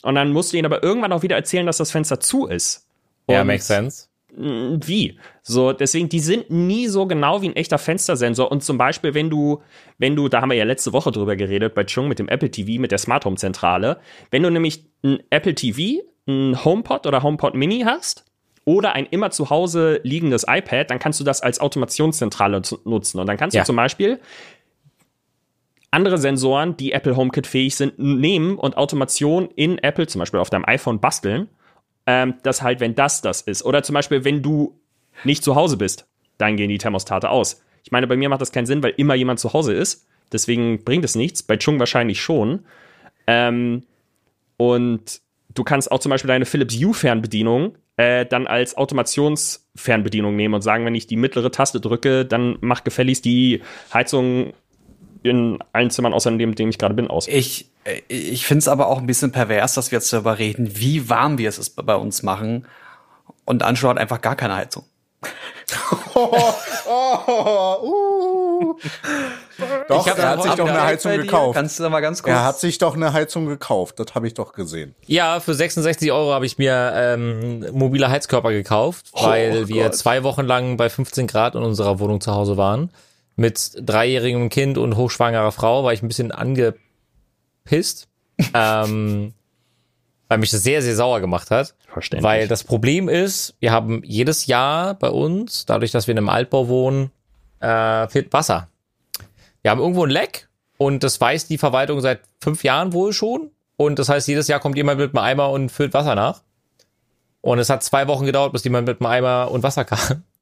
Und 0.04 0.16
dann 0.16 0.32
musst 0.34 0.52
du 0.54 0.58
ihnen 0.58 0.66
aber 0.66 0.84
irgendwann 0.84 1.12
auch 1.14 1.24
wieder 1.24 1.36
erzählen, 1.38 1.66
dass 1.66 1.78
das 1.78 1.92
Fenster 1.92 2.20
zu 2.20 2.46
ist. 2.48 2.86
Ja, 3.30 3.42
Und 3.42 3.48
makes 3.48 3.68
sense. 3.68 4.08
wie? 4.40 5.18
So, 5.42 5.72
deswegen, 5.74 6.10
die 6.10 6.20
sind 6.20 6.50
nie 6.52 6.88
so 6.88 7.08
genau 7.08 7.42
wie 7.42 7.48
ein 7.50 7.56
echter 7.56 7.78
Fenstersensor. 7.78 8.52
Und 8.52 8.64
zum 8.64 8.78
Beispiel, 8.78 9.14
wenn 9.14 9.30
du, 9.30 9.62
wenn 9.98 10.16
du, 10.16 10.28
da 10.28 10.42
haben 10.42 10.50
wir 10.50 10.58
ja 10.58 10.66
letzte 10.66 10.94
Woche 10.94 11.12
drüber 11.12 11.36
geredet, 11.36 11.74
bei 11.74 11.86
Chung 11.86 12.08
mit 12.08 12.20
dem 12.20 12.28
Apple 12.28 12.52
TV, 12.52 12.80
mit 12.80 12.92
der 12.92 12.98
Smart 13.00 13.26
Home 13.26 13.38
Zentrale, 13.38 13.98
wenn 14.30 14.44
du 14.44 14.50
nämlich 14.52 14.86
ein 15.04 15.20
Apple 15.30 15.56
TV, 15.56 16.04
ein 16.28 16.64
HomePod 16.64 17.08
oder 17.08 17.24
HomePod 17.24 17.56
Mini 17.56 17.82
hast, 17.86 18.26
oder 18.68 18.92
ein 18.96 19.06
immer 19.06 19.32
zu 19.32 19.50
Hause 19.50 20.02
liegendes 20.04 20.44
iPad, 20.46 20.92
dann 20.92 21.00
kannst 21.00 21.22
du 21.22 21.24
das 21.24 21.40
als 21.42 21.62
Automationszentrale 21.62 22.62
nutzen. 22.84 23.18
Und 23.18 23.26
dann 23.26 23.38
kannst 23.38 23.56
Ja. 23.56 23.62
du 23.62 23.66
zum 23.66 23.78
Beispiel 23.78 24.20
andere 25.90 26.18
Sensoren, 26.18 26.76
die 26.76 26.92
Apple 26.92 27.16
HomeKit 27.16 27.48
fähig 27.48 27.78
sind, 27.78 27.98
nehmen 27.98 28.58
und 28.58 28.76
Automation 28.76 29.48
in 29.56 29.78
Apple, 29.78 30.06
zum 30.08 30.20
Beispiel 30.20 30.42
auf 30.42 30.50
deinem 30.50 30.66
iPhone, 30.66 31.00
basteln. 31.00 31.48
Ähm, 32.06 32.36
dass 32.44 32.62
halt, 32.62 32.80
wenn 32.82 32.94
das 32.94 33.22
das 33.22 33.42
ist. 33.42 33.64
Oder 33.64 33.84
zum 33.84 33.94
Beispiel, 33.94 34.24
wenn 34.26 34.42
du 34.42 34.78
nicht 35.24 35.44
zu 35.46 35.56
Hause 35.56 35.78
bist, 35.78 36.06
dann 36.38 36.56
gehen 36.58 36.70
die 36.70 36.78
Thermostate 36.78 37.30
aus. 37.30 37.62
Ich 37.84 37.92
meine, 37.92 38.06
bei 38.08 38.16
mir 38.18 38.28
macht 38.30 38.42
das 38.42 38.52
keinen 38.52 38.66
Sinn, 38.66 38.84
weil 38.84 38.94
immer 38.98 39.16
jemand 39.16 39.40
zu 39.40 39.54
Hause 39.54 39.74
ist. 39.74 40.08
Deswegen 40.32 40.84
bringt 40.84 41.04
es 41.06 41.16
nichts. 41.16 41.42
Bei 41.44 41.58
Chung 41.58 41.80
wahrscheinlich 41.80 42.22
schon. 42.22 42.66
Ähm, 43.28 43.84
und 44.58 45.22
du 45.54 45.64
kannst 45.64 45.92
auch 45.92 46.00
zum 46.00 46.10
Beispiel 46.10 46.28
deine 46.30 46.46
Philips 46.46 46.76
Hue-Fernbedienung 46.76 47.76
äh, 47.98 48.26
dann 48.26 48.48
als 48.48 48.78
Automationsfernbedienung 48.78 50.36
nehmen 50.36 50.54
und 50.54 50.62
sagen, 50.62 50.86
wenn 50.86 50.96
ich 50.96 51.08
die 51.08 51.18
mittlere 51.18 51.52
Taste 51.52 51.82
drücke, 51.82 52.26
dann 52.26 52.58
macht 52.62 52.86
gefälligst 52.86 53.26
die 53.26 53.62
Heizung 53.94 54.54
in 55.24 55.60
allen 55.74 55.90
Zimmern 55.90 56.14
außer 56.14 56.32
dem, 56.32 56.50
in 56.50 56.56
dem 56.56 56.70
ich 56.70 56.78
gerade 56.78 56.94
bin, 56.94 57.08
aus. 57.08 57.28
Ich, 57.28 57.72
äh, 57.84 58.02
ich 58.08 58.46
finde 58.46 58.60
es 58.60 58.68
aber 58.68 58.88
auch 58.88 59.00
ein 59.00 59.08
bisschen 59.08 59.32
pervers, 59.32 59.74
dass 59.74 59.92
wir 59.92 59.98
jetzt 59.98 60.14
darüber 60.14 60.40
reden, 60.40 60.80
wie 60.80 61.10
warm 61.10 61.38
wir 61.38 61.50
es 61.50 61.70
bei 61.72 61.96
uns 61.96 62.24
machen. 62.24 62.66
Und 63.46 63.64
Anschau 63.64 63.90
hat 63.90 63.98
einfach 63.98 64.22
gar 64.22 64.36
keine 64.36 64.56
Heizung. 64.56 64.84
Doch, 69.88 70.06
Ich 70.06 70.12
hab 70.12 70.18
er 70.20 70.30
hat 70.30 70.44
sich 70.44 70.54
doch 70.54 70.68
eine 70.68 70.82
Heizung 70.84 71.12
gekauft. 71.18 71.56
Kannst 71.56 71.80
du 71.80 71.90
mal 71.90 72.00
ganz 72.00 72.22
kurz. 72.24 72.34
Er 72.34 72.44
hat 72.44 72.60
sich 72.60 72.78
doch 72.78 72.96
eine 72.96 73.14
Heizung 73.14 73.46
gekauft. 73.48 74.00
Das 74.00 74.16
habe 74.16 74.28
ich 74.28 74.34
doch 74.34 74.54
gesehen. 74.54 74.96
Ja, 75.06 75.40
für 75.40 75.54
66 75.54 76.12
Euro 76.12 76.32
habe 76.34 76.46
ich 76.46 76.58
mir 76.58 76.92
ähm, 76.96 77.66
mobile 77.72 78.10
Heizkörper 78.10 78.52
gekauft, 78.52 79.08
weil 79.14 79.68
wir 79.68 79.84
Gott. 79.86 79.96
zwei 79.96 80.24
Wochen 80.24 80.46
lang 80.46 80.78
bei 80.78 80.90
15 80.90 81.28
Grad 81.28 81.56
in 81.56 81.64
unserer 81.64 82.00
Wohnung 82.00 82.22
zu 82.22 82.34
Hause 82.34 82.58
waren. 82.58 82.92
Mit 83.36 83.72
dreijährigem 83.80 84.50
Kind 84.50 84.78
und 84.78 84.96
hochschwangerer 84.96 85.52
Frau 85.52 85.84
war 85.84 85.94
ich 85.94 86.02
ein 86.02 86.08
bisschen 86.08 86.32
angepisst. 86.32 88.08
ähm, 88.54 89.34
weil 90.28 90.38
mich 90.38 90.52
das 90.52 90.64
sehr, 90.64 90.82
sehr 90.82 90.96
sauer 90.96 91.20
gemacht 91.20 91.52
hat. 91.52 91.74
Verständlich. 91.92 92.24
Weil 92.24 92.48
das 92.48 92.64
Problem 92.64 93.10
ist, 93.10 93.56
wir 93.60 93.72
haben 93.72 94.02
jedes 94.04 94.46
Jahr 94.46 94.94
bei 94.94 95.10
uns, 95.10 95.66
dadurch, 95.66 95.92
dass 95.92 96.08
wir 96.08 96.14
in 96.14 96.18
einem 96.18 96.30
Altbau 96.30 96.68
wohnen, 96.68 97.12
äh, 97.60 98.08
fehlt 98.08 98.34
Wasser. 98.34 98.68
Wir 99.62 99.72
haben 99.72 99.80
irgendwo 99.80 100.04
ein 100.04 100.10
Leck 100.10 100.48
und 100.78 101.04
das 101.04 101.20
weiß 101.20 101.48
die 101.48 101.58
Verwaltung 101.58 102.02
seit 102.02 102.22
fünf 102.42 102.64
Jahren 102.64 102.94
wohl 102.94 103.14
schon. 103.14 103.52
Und 103.78 104.00
das 104.00 104.10
heißt, 104.10 104.28
jedes 104.28 104.48
Jahr 104.48 104.60
kommt 104.60 104.76
jemand 104.76 105.00
mit 105.00 105.16
einem 105.16 105.24
Eimer 105.24 105.50
und 105.50 105.70
füllt 105.70 105.94
Wasser 105.94 106.16
nach. 106.16 106.42
Und 107.42 107.60
es 107.60 107.70
hat 107.70 107.84
zwei 107.84 108.08
Wochen 108.08 108.26
gedauert, 108.26 108.52
bis 108.52 108.64
jemand 108.64 108.88
mit 108.88 109.00
einem 109.00 109.08
Eimer 109.08 109.52
und 109.52 109.64
Wasser 109.64 109.86
kam. 109.86 110.24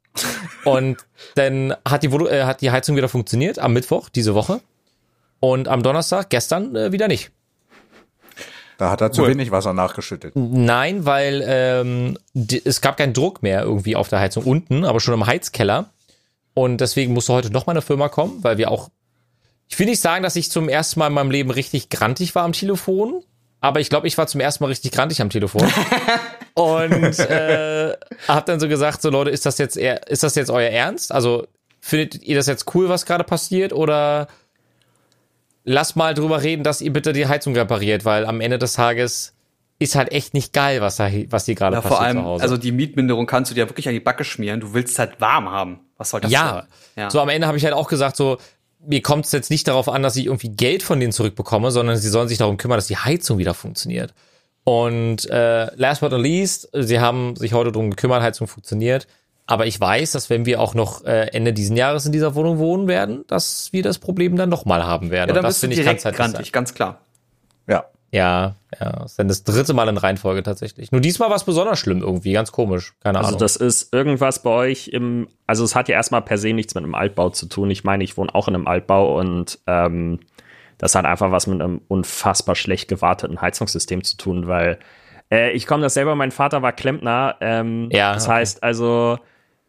Und 0.64 0.98
dann 1.36 1.76
hat 1.88 2.02
die, 2.02 2.08
äh, 2.08 2.44
hat 2.46 2.62
die 2.62 2.72
Heizung 2.72 2.96
wieder 2.96 3.10
funktioniert 3.10 3.60
am 3.60 3.74
Mittwoch 3.74 4.10
diese 4.10 4.34
Woche. 4.34 4.62
Und 5.40 5.68
am 5.68 5.84
Donnerstag, 5.84 6.30
gestern, 6.30 6.76
äh, 6.76 6.92
wieder 6.92 7.08
nicht. 7.08 7.32
Da 8.78 8.92
hat 8.92 9.02
er 9.02 9.12
zu 9.12 9.26
wenig 9.26 9.52
Wasser 9.52 9.74
nachgeschüttet. 9.74 10.36
Nein, 10.36 11.06
weil 11.06 11.44
ähm, 11.46 12.18
die, 12.34 12.62
es 12.66 12.82
gab 12.82 12.98
keinen 12.98 13.14
Druck 13.14 13.42
mehr 13.42 13.62
irgendwie 13.62 13.96
auf 13.96 14.10
der 14.10 14.20
Heizung 14.20 14.44
unten, 14.44 14.84
aber 14.86 15.00
schon 15.00 15.14
im 15.14 15.26
Heizkeller. 15.26 15.92
Und 16.54 16.82
deswegen 16.82 17.14
musste 17.14 17.34
heute 17.34 17.52
noch 17.52 17.68
mal 17.68 17.72
eine 17.72 17.82
Firma 17.82 18.10
kommen, 18.10 18.44
weil 18.44 18.58
wir 18.58 18.72
auch. 18.72 18.90
Ich 19.68 19.80
will 19.80 19.88
nicht 19.88 20.02
sagen, 20.02 20.24
dass 20.24 20.36
ich 20.36 20.52
zum 20.52 20.70
ersten 20.70 21.00
Mal 21.00 21.08
in 21.08 21.14
meinem 21.14 21.32
Leben 21.32 21.50
richtig 21.50 21.90
grantig 21.90 22.36
war 22.36 22.44
am 22.44 22.54
Telefon, 22.54 23.24
aber 23.62 23.80
ich 23.80 23.90
glaube, 23.90 24.08
ich 24.08 24.18
war 24.18 24.28
zum 24.28 24.40
ersten 24.42 24.64
Mal 24.64 24.68
richtig 24.68 24.92
grantig 24.92 25.22
am 25.22 25.30
Telefon. 25.30 25.68
Und 26.54 27.20
äh, 27.20 27.94
hab 28.28 28.46
dann 28.46 28.60
so 28.60 28.68
gesagt, 28.68 29.02
so 29.02 29.10
Leute, 29.10 29.32
ist 29.32 29.46
das 29.46 29.58
jetzt 29.58 29.76
eher, 29.76 30.08
ist 30.08 30.24
das 30.24 30.36
jetzt 30.36 30.52
euer 30.52 30.70
Ernst? 30.70 31.12
Also 31.12 31.48
findet 31.82 32.22
ihr 32.24 32.36
das 32.36 32.48
jetzt 32.48 32.74
cool, 32.76 32.90
was 32.90 33.06
gerade 33.06 33.24
passiert, 33.24 33.74
oder 33.74 34.28
lasst 35.66 35.96
mal 35.96 36.14
drüber 36.14 36.42
reden, 36.42 36.64
dass 36.64 36.82
ihr 36.82 36.94
bitte 36.94 37.12
die 37.12 37.28
Heizung 37.28 37.56
repariert, 37.56 38.06
weil 38.06 38.26
am 38.26 38.40
Ende 38.40 38.58
des 38.58 38.74
Tages 38.74 39.34
ist 39.78 39.96
halt 39.96 40.12
echt 40.12 40.34
nicht 40.34 40.54
geil, 40.54 40.80
was 40.80 40.96
da 40.96 41.10
was 41.30 41.46
hier 41.46 41.56
gerade 41.56 41.76
ja, 41.76 41.82
passiert 41.82 41.98
vor 41.98 42.06
allem, 42.06 42.18
zu 42.18 42.24
Hause. 42.24 42.44
also 42.44 42.58
die 42.58 42.72
Mietminderung 42.72 43.26
kannst 43.26 43.52
du 43.52 43.56
dir 43.56 43.68
wirklich 43.68 43.88
an 43.90 43.94
die 43.94 44.00
Backe 44.00 44.24
schmieren. 44.24 44.62
Du 44.62 44.74
willst 44.74 44.98
halt 44.98 45.20
warm 45.20 45.50
haben. 45.50 45.82
Was 45.98 46.12
soll 46.12 46.22
das 46.22 46.32
ja. 46.32 46.50
sein? 46.50 46.64
Ja. 46.96 47.10
so 47.10 47.20
am 47.20 47.28
Ende 47.28 47.48
habe 47.48 47.58
ich 47.58 47.66
halt 47.66 47.74
auch 47.74 47.90
gesagt, 47.90 48.16
so 48.16 48.38
mir 48.88 49.02
kommt 49.02 49.26
es 49.26 49.32
jetzt 49.32 49.50
nicht 49.50 49.68
darauf 49.68 49.90
an, 49.90 50.04
dass 50.04 50.16
ich 50.16 50.28
irgendwie 50.28 50.50
Geld 50.50 50.84
von 50.84 51.00
denen 51.00 51.12
zurückbekomme, 51.12 51.72
sondern 51.72 51.98
sie 51.98 52.10
sollen 52.10 52.28
sich 52.28 52.38
darum 52.38 52.58
kümmern, 52.58 52.78
dass 52.78 52.88
die 52.88 52.98
Heizung 52.98 53.38
wieder 53.38 53.54
funktioniert. 53.54 54.14
Und 54.64 55.30
äh, 55.30 55.76
last 55.76 56.02
but 56.02 56.12
not 56.12 56.22
least, 56.22 56.70
sie 56.74 57.00
haben 57.00 57.36
sich 57.36 57.54
heute 57.54 57.72
darum 57.72 57.90
gekümmert, 57.90 58.22
Heizung 58.22 58.48
funktioniert. 58.48 59.08
Aber 59.48 59.68
ich 59.68 59.80
weiß, 59.80 60.12
dass 60.14 60.30
wenn 60.30 60.46
wir 60.46 60.60
auch 60.60 60.74
noch 60.74 61.06
äh, 61.06 61.28
Ende 61.28 61.54
diesen 61.54 61.78
Jahres 61.78 62.06
in 62.06 62.12
dieser 62.12 62.34
Wohnung 62.36 62.58
wohnen 62.58 62.88
werden, 62.88 63.26
dass 63.28 63.72
wir 63.72 63.84
das 63.84 64.00
Problem 64.00 64.36
dann 64.38 64.50
noch 64.50 64.66
mal 64.66 64.84
haben 64.86 65.12
werden. 65.12 65.30
ja, 65.30 65.34
dann 65.36 65.38
Und 65.38 65.44
das 65.44 65.56
bist 65.56 65.64
du 65.64 65.68
finde 65.68 65.82
ich 65.82 65.86
ganz 65.86 66.06
halt 66.06 66.16
grantig, 66.16 66.52
ganz 66.52 66.74
klar. 66.74 67.00
Ja. 67.68 67.86
Ja, 68.12 68.56
ja, 68.80 68.92
das 68.92 69.12
ist 69.12 69.20
dann 69.20 69.28
das 69.28 69.44
dritte 69.44 69.74
Mal 69.74 69.90
in 69.90 69.98
Reihenfolge 69.98 70.42
tatsächlich. 70.42 70.92
Nur 70.92 71.02
diesmal 71.02 71.30
war 71.30 71.36
es 71.36 71.44
besonders 71.44 71.80
schlimm 71.80 72.02
irgendwie, 72.02 72.32
ganz 72.32 72.52
komisch. 72.52 72.94
Keine 73.04 73.18
Also 73.18 73.30
Ahnung. 73.30 73.40
das 73.40 73.56
ist 73.58 73.94
irgendwas 73.94 74.42
bei 74.42 74.50
euch 74.52 74.88
im, 74.88 75.28
also 75.48 75.64
es 75.66 75.76
hat 75.76 75.90
ja 75.90 75.96
erstmal 75.96 76.22
per 76.22 76.38
se 76.38 76.54
nichts 76.54 76.76
mit 76.76 76.84
einem 76.84 76.96
Altbau 76.96 77.30
zu 77.30 77.48
tun. 77.48 77.70
Ich 77.72 77.84
meine, 77.84 78.04
ich 78.04 78.16
wohne 78.16 78.34
auch 78.34 78.48
in 78.48 78.56
einem 78.56 78.68
Altbau 78.68 79.20
und 79.20 79.60
ähm, 79.68 80.22
das 80.78 80.96
hat 80.96 81.06
einfach 81.06 81.32
was 81.32 81.46
mit 81.48 81.62
einem 81.62 81.82
unfassbar 81.88 82.56
schlecht 82.56 82.88
gewarteten 82.88 83.42
Heizungssystem 83.42 84.04
zu 84.04 84.18
tun, 84.18 84.48
weil 84.48 84.80
äh, 85.32 85.52
ich 85.52 85.68
komme 85.68 85.84
das 85.84 85.94
selber, 85.94 86.16
mein 86.16 86.32
Vater 86.32 86.62
war 86.62 86.72
Klempner. 86.72 87.36
Ähm, 87.42 87.90
Ja, 87.92 88.14
das 88.14 88.26
okay. 88.26 88.34
heißt 88.36 88.64
also, 88.64 89.20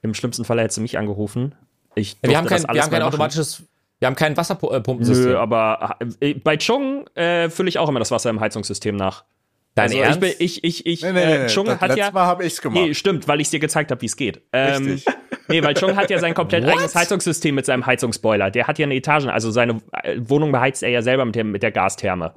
im 0.07 0.14
schlimmsten 0.14 0.44
Fall 0.44 0.61
hättest 0.61 0.78
du 0.78 0.82
mich 0.82 0.98
angerufen. 0.98 1.54
Ich 1.94 2.16
wir 2.22 2.36
haben 2.36 2.46
kein, 2.46 2.62
wir 2.62 2.82
haben 2.82 2.90
kein 2.90 3.02
automatisches, 3.02 3.62
wir 3.98 4.07
haben 4.07 4.16
kein 4.16 4.36
Wasserpumpensystem. 4.36 5.32
Nö, 5.32 5.38
aber 5.38 5.96
äh, 6.20 6.34
bei 6.34 6.57
Chung 6.57 7.07
äh, 7.14 7.48
fülle 7.50 7.68
ich 7.68 7.78
auch 7.78 7.88
immer 7.88 7.98
das 7.98 8.11
Wasser 8.11 8.30
im 8.30 8.40
Heizungssystem 8.40 8.96
nach. 8.96 9.24
Dein 9.74 9.90
also 9.90 9.98
Ernst? 9.98 10.22
ich, 10.22 10.38
bin, 10.38 10.46
ich, 10.46 10.64
ich, 10.64 10.86
ich, 10.86 11.02
Nee, 11.02 11.12
nee, 11.12 11.26
nee, 11.26 11.32
äh, 11.34 11.38
nee. 11.42 11.46
Chung 11.48 11.66
Das 11.66 11.80
hat 11.80 11.88
letzte 11.88 12.00
ja, 12.00 12.11
Mal 12.11 12.24
habe 12.26 12.44
ich's 12.46 12.62
gemacht. 12.62 12.82
Nee, 12.82 12.94
stimmt, 12.94 13.28
weil 13.28 13.42
ich 13.42 13.50
dir 13.50 13.61
gezeigt 13.61 13.90
habe, 13.90 14.00
wie 14.00 14.07
es 14.07 14.16
geht. 14.16 14.40
Ähm, 14.52 14.86
Richtig. 14.86 15.14
nee, 15.48 15.62
weil 15.62 15.74
Chung 15.74 15.96
hat 15.96 16.09
ja 16.09 16.18
sein 16.18 16.32
komplett 16.32 16.64
eigenes 16.64 16.94
Heizungssystem 16.94 17.54
mit 17.54 17.66
seinem 17.66 17.84
Heizungsboiler. 17.84 18.50
Der 18.50 18.66
hat 18.66 18.78
ja 18.78 18.86
eine 18.86 18.94
Etage, 18.94 19.26
also 19.26 19.50
seine 19.50 19.80
äh, 20.02 20.16
Wohnung 20.18 20.50
beheizt 20.50 20.82
er 20.82 20.88
ja 20.88 21.02
selber 21.02 21.26
mit, 21.26 21.34
dem, 21.34 21.50
mit 21.52 21.62
der 21.62 21.72
Gastherme. 21.72 22.32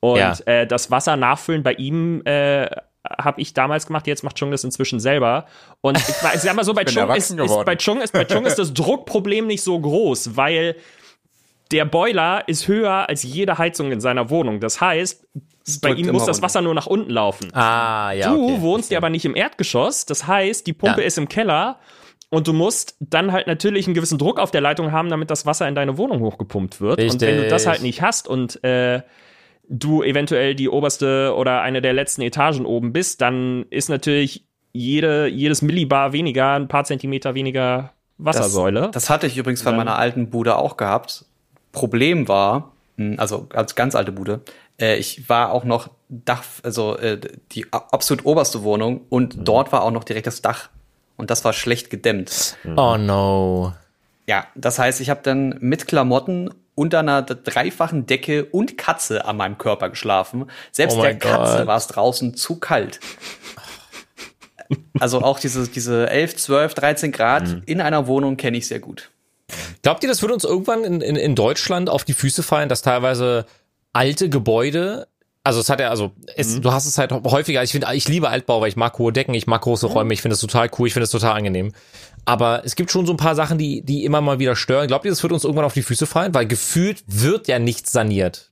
Und 0.00 0.18
Ja. 0.18 0.34
äh, 0.46 0.66
das 0.66 0.90
Wasser 0.90 1.16
nachfüllen 1.16 1.62
bei 1.62 1.74
ihm 1.74 2.22
äh, 2.24 2.68
habe 3.04 3.40
ich 3.40 3.52
damals 3.54 3.86
gemacht, 3.86 4.06
jetzt 4.06 4.22
macht 4.22 4.36
Chung 4.36 4.50
das 4.50 4.64
inzwischen 4.64 5.00
selber. 5.00 5.46
Und 5.80 5.98
ich, 5.98 6.08
ich 6.08 6.40
sag 6.40 6.54
mal 6.54 6.64
so, 6.64 6.72
bei 6.74 6.84
Chung, 6.84 7.10
ist, 7.10 7.30
ist, 7.30 7.64
bei, 7.64 7.76
Chung 7.76 8.00
ist, 8.00 8.12
bei 8.12 8.24
Chung 8.24 8.46
ist 8.46 8.58
das 8.58 8.72
Druckproblem 8.72 9.46
nicht 9.46 9.62
so 9.62 9.78
groß, 9.78 10.36
weil 10.36 10.76
der 11.72 11.84
Boiler 11.84 12.46
ist 12.46 12.68
höher 12.68 13.08
als 13.08 13.22
jede 13.22 13.58
Heizung 13.58 13.92
in 13.92 14.00
seiner 14.00 14.30
Wohnung. 14.30 14.60
Das 14.60 14.80
heißt, 14.80 15.26
bei 15.80 15.88
drückt 15.88 16.00
ihm 16.00 16.12
muss 16.12 16.26
das 16.26 16.36
runter. 16.36 16.42
Wasser 16.42 16.60
nur 16.60 16.74
nach 16.74 16.86
unten 16.86 17.10
laufen. 17.10 17.52
ah, 17.54 18.12
ja. 18.12 18.32
Du 18.32 18.44
okay. 18.44 18.60
wohnst 18.60 18.90
ja 18.90 18.98
aber 18.98 19.10
nicht 19.10 19.24
im 19.24 19.34
Erdgeschoss. 19.34 20.06
Das 20.06 20.26
heißt, 20.26 20.66
die 20.66 20.72
Pumpe 20.72 21.00
Ja. 21.00 21.06
ist 21.06 21.18
im 21.18 21.28
Keller 21.28 21.78
und 22.30 22.46
du 22.46 22.52
musst 22.52 22.96
dann 23.00 23.32
halt 23.32 23.46
natürlich 23.46 23.86
einen 23.86 23.94
gewissen 23.94 24.18
Druck 24.18 24.38
auf 24.38 24.50
der 24.50 24.60
Leitung 24.60 24.92
haben, 24.92 25.08
damit 25.08 25.30
das 25.30 25.46
Wasser 25.46 25.66
in 25.66 25.74
deine 25.74 25.98
Wohnung 25.98 26.20
hochgepumpt 26.20 26.80
wird. 26.80 27.00
Und 27.00 27.20
wenn 27.20 27.36
du 27.36 27.42
das 27.44 27.62
Richtig. 27.62 27.66
halt 27.70 27.82
nicht 27.82 28.02
hast 28.02 28.28
und 28.28 28.62
äh, 28.64 29.02
du 29.68 30.02
eventuell 30.02 30.54
die 30.54 30.68
oberste 30.68 31.34
oder 31.36 31.62
eine 31.62 31.80
der 31.82 31.92
letzten 31.92 32.22
Etagen 32.22 32.66
oben 32.66 32.92
bist, 32.92 33.20
dann 33.20 33.66
ist 33.70 33.88
natürlich 33.88 34.44
jede, 34.72 35.26
jedes 35.26 35.62
Millibar 35.62 36.12
weniger, 36.12 36.52
ein 36.54 36.68
paar 36.68 36.84
Zentimeter 36.84 37.34
weniger 37.34 37.92
Wassersäule. 38.18 38.82
Das, 38.82 38.90
das 38.92 39.10
hatte 39.10 39.26
ich 39.26 39.36
übrigens 39.36 39.62
bei 39.62 39.72
meiner 39.72 39.98
alten 39.98 40.30
Bude 40.30 40.56
auch 40.56 40.76
gehabt. 40.76 41.24
Problem 41.72 42.28
war, 42.28 42.72
mh, 42.96 43.20
also 43.20 43.48
als 43.54 43.74
ganz 43.74 43.94
alte 43.94 44.12
Bude, 44.12 44.40
äh, 44.80 44.96
ich 44.96 45.28
war 45.28 45.52
auch 45.52 45.64
noch 45.64 45.90
Dach, 46.08 46.44
also 46.62 46.96
äh, 46.98 47.18
die 47.52 47.66
absolut 47.70 48.26
oberste 48.26 48.62
Wohnung 48.62 49.02
und 49.08 49.36
dort 49.48 49.72
war 49.72 49.82
auch 49.82 49.90
noch 49.90 50.04
direkt 50.04 50.26
das 50.26 50.42
Dach. 50.42 50.68
Und 51.16 51.30
das 51.30 51.44
war 51.44 51.52
schlecht 51.52 51.90
gedämmt. 51.90 52.56
Oh 52.76 52.96
no. 52.98 53.74
Ja, 54.26 54.46
das 54.54 54.78
heißt, 54.78 55.00
ich 55.00 55.10
habe 55.10 55.20
dann 55.22 55.56
mit 55.60 55.86
Klamotten 55.86 56.50
unter 56.74 57.00
einer 57.00 57.22
dreifachen 57.22 58.06
Decke 58.06 58.44
und 58.46 58.78
Katze 58.78 59.24
an 59.24 59.36
meinem 59.36 59.58
Körper 59.58 59.90
geschlafen. 59.90 60.46
Selbst 60.70 60.96
Oh 60.96 61.02
der 61.02 61.16
Katze 61.18 61.66
war 61.66 61.76
es 61.76 61.86
draußen 61.86 62.34
zu 62.34 62.56
kalt. 62.58 63.00
Also 64.98 65.20
auch 65.20 65.38
diese, 65.38 65.68
diese 65.68 66.08
11, 66.08 66.36
12, 66.36 66.74
13 66.74 67.12
Grad 67.12 67.46
Mhm. 67.48 67.62
in 67.66 67.80
einer 67.80 68.06
Wohnung 68.06 68.36
kenne 68.36 68.56
ich 68.56 68.66
sehr 68.68 68.80
gut. 68.80 69.10
Glaubt 69.82 70.02
ihr, 70.02 70.08
das 70.08 70.22
wird 70.22 70.32
uns 70.32 70.44
irgendwann 70.44 70.84
in, 70.84 71.00
in, 71.02 71.16
in 71.16 71.34
Deutschland 71.34 71.90
auf 71.90 72.04
die 72.04 72.14
Füße 72.14 72.42
fallen, 72.42 72.68
dass 72.70 72.80
teilweise 72.80 73.44
alte 73.92 74.30
Gebäude 74.30 75.08
Also 75.44 75.58
es 75.60 75.68
hat 75.68 75.80
ja, 75.80 75.90
also 75.90 76.12
es, 76.36 76.60
du 76.60 76.72
hast 76.72 76.86
es 76.86 76.96
halt 76.98 77.10
häufiger. 77.12 77.62
Ich 77.64 77.72
finde, 77.72 77.88
ich 77.92 78.08
liebe 78.08 78.28
Altbau, 78.28 78.60
weil 78.60 78.68
ich 78.68 78.76
mag 78.76 78.96
hohe 78.98 79.12
Decken, 79.12 79.34
ich 79.34 79.46
mag 79.48 79.60
große 79.60 79.86
Räume, 79.88 80.14
ich 80.14 80.22
finde 80.22 80.34
es 80.36 80.40
total 80.40 80.70
cool, 80.78 80.86
ich 80.86 80.92
finde 80.94 81.04
es 81.04 81.10
total 81.10 81.32
angenehm. 81.36 81.72
Aber 82.24 82.62
es 82.64 82.76
gibt 82.76 82.90
schon 82.90 83.04
so 83.06 83.12
ein 83.12 83.16
paar 83.16 83.34
Sachen, 83.34 83.58
die, 83.58 83.82
die 83.82 84.04
immer 84.04 84.20
mal 84.20 84.38
wieder 84.38 84.54
stören. 84.54 84.86
Glaubt 84.86 85.04
ihr, 85.04 85.10
das 85.10 85.22
wird 85.22 85.32
uns 85.32 85.44
irgendwann 85.44 85.64
auf 85.64 85.74
die 85.74 85.82
Füße 85.82 86.06
fallen? 86.06 86.34
Weil 86.34 86.46
gefühlt 86.46 87.02
wird 87.06 87.48
ja 87.48 87.58
nichts 87.58 87.92
saniert. 87.92 88.50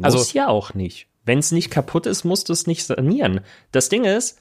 Also 0.00 0.18
Also- 0.18 0.32
ja 0.34 0.48
auch 0.48 0.74
nicht. 0.74 1.06
Wenn 1.24 1.38
es 1.38 1.52
nicht 1.52 1.70
kaputt 1.70 2.06
ist, 2.06 2.24
musst 2.24 2.48
du 2.48 2.52
es 2.52 2.66
nicht 2.66 2.84
sanieren. 2.84 3.40
Das 3.70 3.88
Ding 3.88 4.04
ist, 4.04 4.40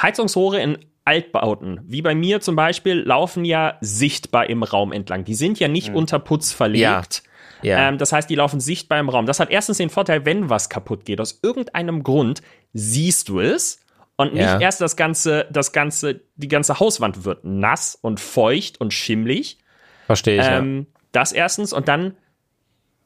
Heizungsrohre 0.00 0.60
in 0.62 0.78
Altbauten, 1.04 1.80
wie 1.84 2.00
bei 2.00 2.14
mir 2.14 2.40
zum 2.40 2.54
Beispiel, 2.54 3.00
laufen 3.00 3.44
ja 3.44 3.76
sichtbar 3.80 4.48
im 4.48 4.62
Raum 4.62 4.92
entlang. 4.92 5.24
Die 5.24 5.34
sind 5.34 5.58
ja 5.58 5.66
nicht 5.66 5.92
unter 5.92 6.20
Putz 6.20 6.52
verlegt. 6.52 7.24
Ja. 7.62 7.88
Ähm, 7.88 7.98
das 7.98 8.12
heißt, 8.12 8.30
die 8.30 8.36
laufen 8.36 8.60
sichtbar 8.60 9.00
im 9.00 9.08
Raum. 9.08 9.26
Das 9.26 9.40
hat 9.40 9.50
erstens 9.50 9.78
den 9.78 9.90
Vorteil, 9.90 10.24
wenn 10.24 10.48
was 10.48 10.68
kaputt 10.68 11.04
geht, 11.04 11.20
aus 11.20 11.40
irgendeinem 11.42 12.04
Grund 12.04 12.40
siehst 12.72 13.28
du 13.28 13.40
es 13.40 13.80
und 14.16 14.34
nicht 14.34 14.42
Ja. 14.42 14.60
erst 14.60 14.80
das 14.80 14.96
ganze, 14.96 15.46
das 15.50 15.72
ganze, 15.72 16.20
die 16.36 16.48
ganze 16.48 16.80
Hauswand 16.80 17.24
wird 17.24 17.44
nass 17.44 17.98
und 18.00 18.20
feucht 18.20 18.80
und 18.80 18.92
schimmlig. 18.92 19.58
Verstehe 20.06 20.40
ich. 20.40 20.46
Ähm, 20.46 20.86
das 21.12 21.32
erstens 21.32 21.72
und 21.72 21.88
dann 21.88 22.16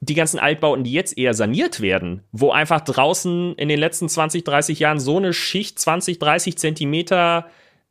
die 0.01 0.15
ganzen 0.15 0.39
Altbauten, 0.39 0.85
die 0.85 0.93
jetzt 0.93 1.17
eher 1.17 1.35
saniert 1.35 1.81
werden, 1.81 2.23
wo 2.31 2.51
einfach 2.51 2.81
draußen 2.83 3.55
in 3.55 3.69
den 3.69 3.79
letzten 3.79 4.09
20, 4.09 4.45
30 4.45 4.79
Jahren 4.79 5.01
so 5.01 5.17
eine 5.17 5.33
Schicht 5.33 5.79
20, 5.79 6.19
30 6.19 6.59
Zentimeter 6.59 7.47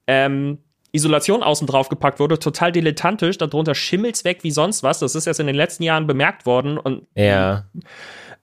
ähm, 0.07 0.59
Isolation 0.91 1.43
außen 1.43 1.67
drauf 1.67 1.89
gepackt 1.89 2.19
wurde, 2.19 2.39
total 2.39 2.71
dilettantisch, 2.71 3.37
darunter 3.37 3.75
schimmelt's 3.75 4.23
weg 4.23 4.43
wie 4.43 4.51
sonst 4.51 4.81
was. 4.81 4.99
Das 4.99 5.15
ist 5.15 5.27
erst 5.27 5.39
in 5.39 5.47
den 5.47 5.55
letzten 5.55 5.83
Jahren 5.83 6.07
bemerkt 6.07 6.45
worden 6.45 6.77
und 6.77 7.07
ja. 7.15 7.23
ja. 7.25 7.65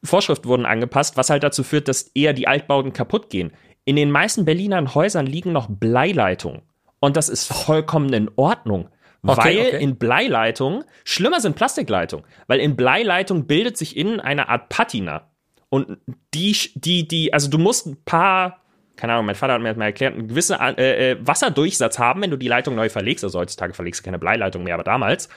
Vorschriften 0.05 0.49
wurden 0.49 0.67
angepasst, 0.67 1.17
was 1.17 1.31
halt 1.31 1.45
dazu 1.45 1.63
führt, 1.63 1.89
dass 1.89 2.03
eher 2.15 2.33
die 2.33 2.49
Altbauten 2.49 2.93
kaputt 2.93 3.31
gehen. 3.31 3.53
In 3.85 3.97
den 3.97 4.11
meisten 4.11 4.45
Berliner 4.45 4.95
Häusern 4.95 5.27
liegen 5.27 5.53
noch 5.53 5.69
Bleileitungen. 5.69 6.63
Und 7.01 7.17
das 7.17 7.29
ist 7.29 7.53
vollkommen 7.53 8.13
in 8.13 8.31
Ordnung. 8.37 8.89
Okay, 9.25 9.45
weil 9.45 9.67
okay. 9.67 9.83
in 9.83 9.97
Bleileitung, 9.99 10.85
schlimmer 11.05 11.41
sind 11.41 11.55
Plastikleitungen, 11.55 12.27
weil 12.49 12.59
in 12.59 12.75
Bleileitung 12.75 13.47
bildet 13.47 13.77
sich 13.77 13.97
innen 13.97 14.19
eine 14.19 14.49
Art 14.49 14.69
Patina. 14.69 15.29
Und 15.69 15.99
die, 16.35 16.57
die, 16.75 17.07
die, 17.07 17.33
also 17.33 17.49
du 17.49 17.59
musst 17.59 17.87
ein 17.87 17.97
paar, 18.05 18.61
keine 18.97 19.13
Ahnung, 19.13 19.27
mein 19.27 19.37
Vater 19.37 19.55
hat 19.55 19.63
mir 19.63 19.69
das 19.69 19.77
mal 19.77 19.87
erklärt, 19.87 20.15
einen 20.15 20.27
gewissen 20.27 20.59
äh, 20.61 21.13
äh, 21.13 21.17
Wasserdurchsatz 21.25 22.01
haben, 22.01 22.21
wenn 22.21 22.33
du 22.33 22.37
die 22.37 22.49
Leitung 22.49 22.75
neu 22.75 22.89
verlegst. 22.89 23.23
Also 23.23 23.39
heutzutage 23.39 23.75
verlegst 23.75 24.01
du 24.01 24.05
keine 24.05 24.19
Bleileitung 24.19 24.65
mehr, 24.65 24.75
aber 24.75 24.85
damals 24.85 25.29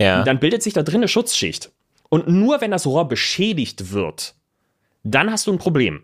ja. 0.00 0.24
dann 0.24 0.40
bildet 0.40 0.62
sich 0.62 0.74
da 0.74 0.82
drin 0.82 0.96
eine 0.96 1.08
Schutzschicht. 1.08 1.70
Und 2.08 2.26
nur 2.28 2.60
wenn 2.60 2.72
das 2.72 2.86
Rohr 2.86 3.06
beschädigt 3.06 3.92
wird, 3.92 4.34
dann 5.04 5.30
hast 5.30 5.46
du 5.46 5.52
ein 5.52 5.58
Problem. 5.58 6.02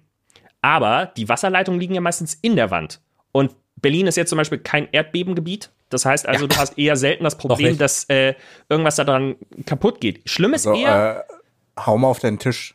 Aber 0.66 1.12
die 1.16 1.28
Wasserleitungen 1.28 1.78
liegen 1.78 1.94
ja 1.94 2.00
meistens 2.00 2.34
in 2.34 2.56
der 2.56 2.72
Wand. 2.72 3.00
Und 3.30 3.54
Berlin 3.76 4.08
ist 4.08 4.16
jetzt 4.16 4.30
zum 4.30 4.36
Beispiel 4.38 4.58
kein 4.58 4.88
Erdbebengebiet. 4.90 5.70
Das 5.90 6.04
heißt 6.04 6.26
also, 6.26 6.48
du 6.48 6.56
hast 6.56 6.76
eher 6.76 6.96
selten 6.96 7.22
das 7.22 7.38
Problem, 7.38 7.78
dass 7.78 8.02
äh, 8.08 8.34
irgendwas 8.68 8.96
daran 8.96 9.36
kaputt 9.64 10.00
geht. 10.00 10.28
Schlimm 10.28 10.54
ist 10.54 10.64
So, 10.64 10.74
eher. 10.74 11.24
äh, 11.28 11.80
hau 11.86 11.96
mal 11.98 12.08
auf 12.08 12.18
den 12.18 12.40
Tisch. 12.40 12.74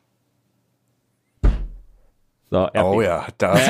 so. 2.50 2.70
Oh 2.76 3.02
ja, 3.02 3.28
das. 3.38 3.60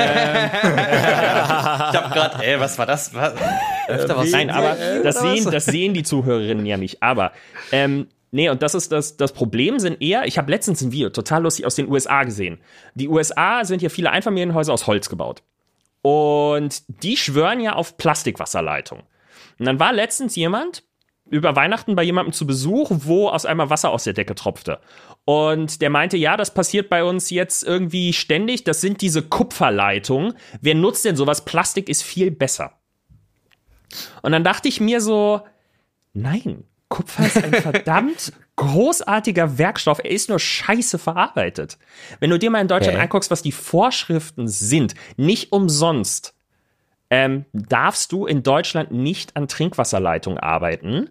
Ich 1.92 1.98
hab 1.98 2.12
grad, 2.12 2.40
ey, 2.42 2.60
was 2.60 2.78
war 2.78 2.86
das? 2.86 3.12
Was? 3.14 3.34
Öfter 3.88 4.16
was 4.16 4.30
Nein, 4.30 4.50
aber 4.50 4.76
das 4.76 5.00
oder 5.00 5.04
was? 5.04 5.20
sehen, 5.42 5.50
das 5.50 5.64
sehen 5.64 5.94
die 5.94 6.04
Zuhörerinnen 6.04 6.64
ja 6.64 6.76
nicht. 6.76 7.02
Aber 7.02 7.32
ähm, 7.72 8.06
nee, 8.32 8.48
und 8.50 8.62
das 8.62 8.74
ist 8.74 8.90
das, 8.90 9.16
das 9.16 9.32
Problem 9.32 9.78
sind 9.78 10.02
eher, 10.02 10.26
ich 10.26 10.36
habe 10.38 10.50
letztens 10.50 10.82
ein 10.82 10.90
Video, 10.90 11.10
total 11.10 11.44
lustig, 11.44 11.64
aus 11.64 11.76
den 11.76 11.88
USA 11.88 12.24
gesehen. 12.24 12.60
Die 12.94 13.08
USA 13.08 13.64
sind 13.64 13.80
ja 13.80 13.88
viele 13.88 14.10
Einfamilienhäuser 14.10 14.72
aus 14.72 14.88
Holz 14.88 15.08
gebaut. 15.08 15.42
Und 16.02 16.82
die 17.04 17.16
schwören 17.16 17.60
ja 17.60 17.74
auf 17.74 17.96
Plastikwasserleitung. 17.96 19.04
Und 19.58 19.66
dann 19.66 19.78
war 19.78 19.92
letztens 19.92 20.34
jemand 20.34 20.82
über 21.30 21.56
Weihnachten 21.56 21.94
bei 21.94 22.02
jemandem 22.02 22.32
zu 22.32 22.46
Besuch, 22.46 22.90
wo 22.90 23.28
aus 23.28 23.46
einmal 23.46 23.70
Wasser 23.70 23.90
aus 23.90 24.04
der 24.04 24.12
Decke 24.12 24.34
tropfte. 24.34 24.80
Und 25.24 25.80
der 25.80 25.88
meinte, 25.88 26.16
ja, 26.16 26.36
das 26.36 26.52
passiert 26.52 26.90
bei 26.90 27.04
uns 27.04 27.30
jetzt 27.30 27.62
irgendwie 27.62 28.12
ständig. 28.12 28.64
Das 28.64 28.80
sind 28.80 29.00
diese 29.00 29.22
Kupferleitungen. 29.22 30.34
Wer 30.60 30.74
nutzt 30.74 31.04
denn 31.04 31.16
sowas? 31.16 31.44
Plastik 31.44 31.88
ist 31.88 32.02
viel 32.02 32.30
besser. 32.30 32.72
Und 34.22 34.32
dann 34.32 34.44
dachte 34.44 34.68
ich 34.68 34.80
mir 34.80 35.00
so, 35.00 35.42
nein, 36.12 36.64
Kupfer 36.92 37.26
ist 37.26 37.42
ein 37.42 37.54
verdammt 37.70 38.32
großartiger 38.56 39.56
Werkstoff. 39.56 39.98
Er 40.04 40.10
ist 40.10 40.28
nur 40.28 40.38
scheiße 40.38 40.98
verarbeitet. 40.98 41.78
Wenn 42.20 42.28
du 42.30 42.38
dir 42.38 42.50
mal 42.50 42.60
in 42.60 42.68
Deutschland 42.68 42.96
Okay. 42.96 43.04
anguckst, 43.04 43.30
was 43.30 43.40
die 43.42 43.50
Vorschriften 43.52 44.46
sind, 44.46 44.94
nicht 45.16 45.52
umsonst 45.52 46.34
ähm, 47.08 47.46
darfst 47.52 48.12
du 48.12 48.26
in 48.26 48.42
Deutschland 48.42 48.90
nicht 48.90 49.36
an 49.36 49.48
Trinkwasserleitung 49.48 50.38
arbeiten. 50.38 51.10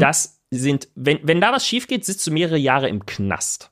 Das 0.00 0.40
sind, 0.50 0.88
wenn, 0.94 1.18
wenn 1.22 1.40
da 1.40 1.52
was 1.52 1.66
schief 1.66 1.86
geht, 1.86 2.04
sitzt 2.04 2.26
du 2.26 2.30
mehrere 2.30 2.56
Jahre 2.58 2.88
im 2.88 3.04
Knast. 3.06 3.70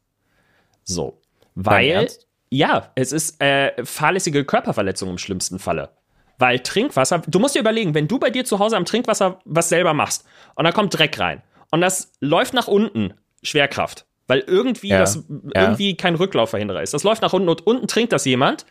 So. 0.84 1.20
Weil, 1.54 2.08
ja, 2.50 2.90
es 2.94 3.12
ist 3.12 3.40
äh, 3.40 3.84
fahrlässige 3.84 4.44
Körperverletzung 4.44 5.10
im 5.10 5.18
schlimmsten 5.18 5.58
Falle. 5.58 5.90
Weil 6.38 6.60
Trinkwasser, 6.60 7.22
du 7.26 7.38
musst 7.38 7.54
dir 7.54 7.60
überlegen, 7.60 7.94
wenn 7.94 8.08
du 8.08 8.18
bei 8.18 8.30
dir 8.30 8.44
zu 8.44 8.58
Hause 8.58 8.76
am 8.76 8.84
Trinkwasser 8.84 9.38
was 9.44 9.68
selber 9.68 9.94
machst 9.94 10.26
und 10.54 10.64
da 10.64 10.72
kommt 10.72 10.96
Dreck 10.96 11.18
rein 11.18 11.42
und 11.70 11.80
das 11.80 12.12
läuft 12.20 12.52
nach 12.54 12.68
unten, 12.68 13.14
Schwerkraft, 13.42 14.06
weil 14.26 14.40
irgendwie 14.40 14.88
Ja, 14.88 14.98
das 14.98 15.24
ja. 15.54 15.62
irgendwie 15.62 15.96
kein 15.96 16.14
Rücklaufverhinderer 16.14 16.82
ist. 16.82 16.92
Das 16.94 17.04
läuft 17.04 17.22
nach 17.22 17.32
unten 17.32 17.48
und 17.48 17.66
unten 17.66 17.86
trinkt 17.86 18.12
das 18.12 18.24
jemand 18.24 18.66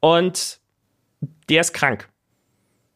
und 0.00 0.60
der 1.48 1.60
ist 1.60 1.72
krank. 1.72 2.08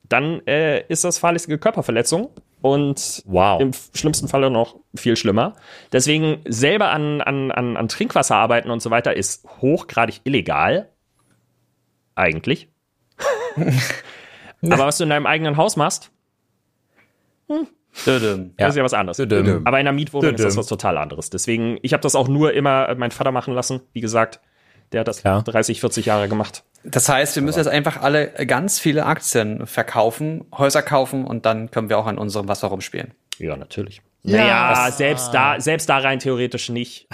Dann 0.08 0.46
äh, 0.46 0.84
ist 0.88 1.04
das 1.04 1.18
fahrlässige 1.18 1.58
Körperverletzung 1.58 2.30
und 2.60 3.22
Wow. 3.26 3.60
im 3.60 3.70
schlimmsten 3.94 4.28
Falle 4.28 4.50
noch 4.50 4.76
viel 4.94 5.16
schlimmer. 5.16 5.54
Deswegen 5.92 6.40
selber 6.46 6.90
an, 6.90 7.20
an, 7.20 7.50
an, 7.50 7.76
an 7.76 7.88
Trinkwasser 7.88 8.36
arbeiten 8.36 8.70
und 8.70 8.80
so 8.82 8.90
weiter 8.90 9.16
ist 9.16 9.46
hochgradig 9.60 10.20
illegal. 10.24 10.90
Eigentlich. 12.14 12.68
Aber 14.62 14.86
was 14.86 14.98
du 14.98 15.04
in 15.04 15.10
deinem 15.10 15.26
eigenen 15.26 15.56
Haus 15.56 15.76
machst, 15.76 16.10
Dödem. 18.04 18.54
das 18.56 18.70
ist 18.70 18.76
ja 18.76 18.84
was 18.84 18.94
anderes. 18.94 19.20
Aber 19.20 19.30
in 19.30 19.66
einer 19.66 19.92
Mietwohnung 19.92 20.34
ist 20.34 20.44
das 20.44 20.56
was 20.56 20.66
total 20.66 20.98
anderes. 20.98 21.30
Deswegen, 21.30 21.78
ich 21.82 21.92
habe 21.92 22.02
das 22.02 22.14
auch 22.14 22.28
nur 22.28 22.52
immer 22.52 22.94
mein 22.96 23.10
Vater 23.10 23.32
machen 23.32 23.54
lassen. 23.54 23.80
Wie 23.92 24.00
gesagt, 24.00 24.40
der 24.92 25.00
hat 25.00 25.08
das 25.08 25.20
Klar. 25.20 25.42
30, 25.42 25.80
40 25.80 26.06
Jahre 26.06 26.28
gemacht. 26.28 26.64
Das 26.84 27.08
heißt, 27.08 27.34
wir 27.34 27.42
müssen 27.42 27.58
jetzt 27.58 27.68
einfach 27.68 28.00
alle 28.02 28.28
ganz 28.46 28.78
viele 28.78 29.06
Aktien 29.06 29.66
verkaufen, 29.66 30.44
Häuser 30.56 30.82
kaufen 30.82 31.24
und 31.24 31.44
dann 31.44 31.70
können 31.70 31.88
wir 31.88 31.98
auch 31.98 32.06
an 32.06 32.18
unserem 32.18 32.48
Wasser 32.48 32.68
rumspielen. 32.68 33.12
Ja, 33.38 33.56
natürlich. 33.56 34.02
naja, 34.22 34.90
selbst 34.92 35.34
da, 35.34 35.60
selbst 35.60 35.88
da 35.88 35.98
rein 35.98 36.20
theoretisch 36.20 36.68
nicht. 36.68 37.08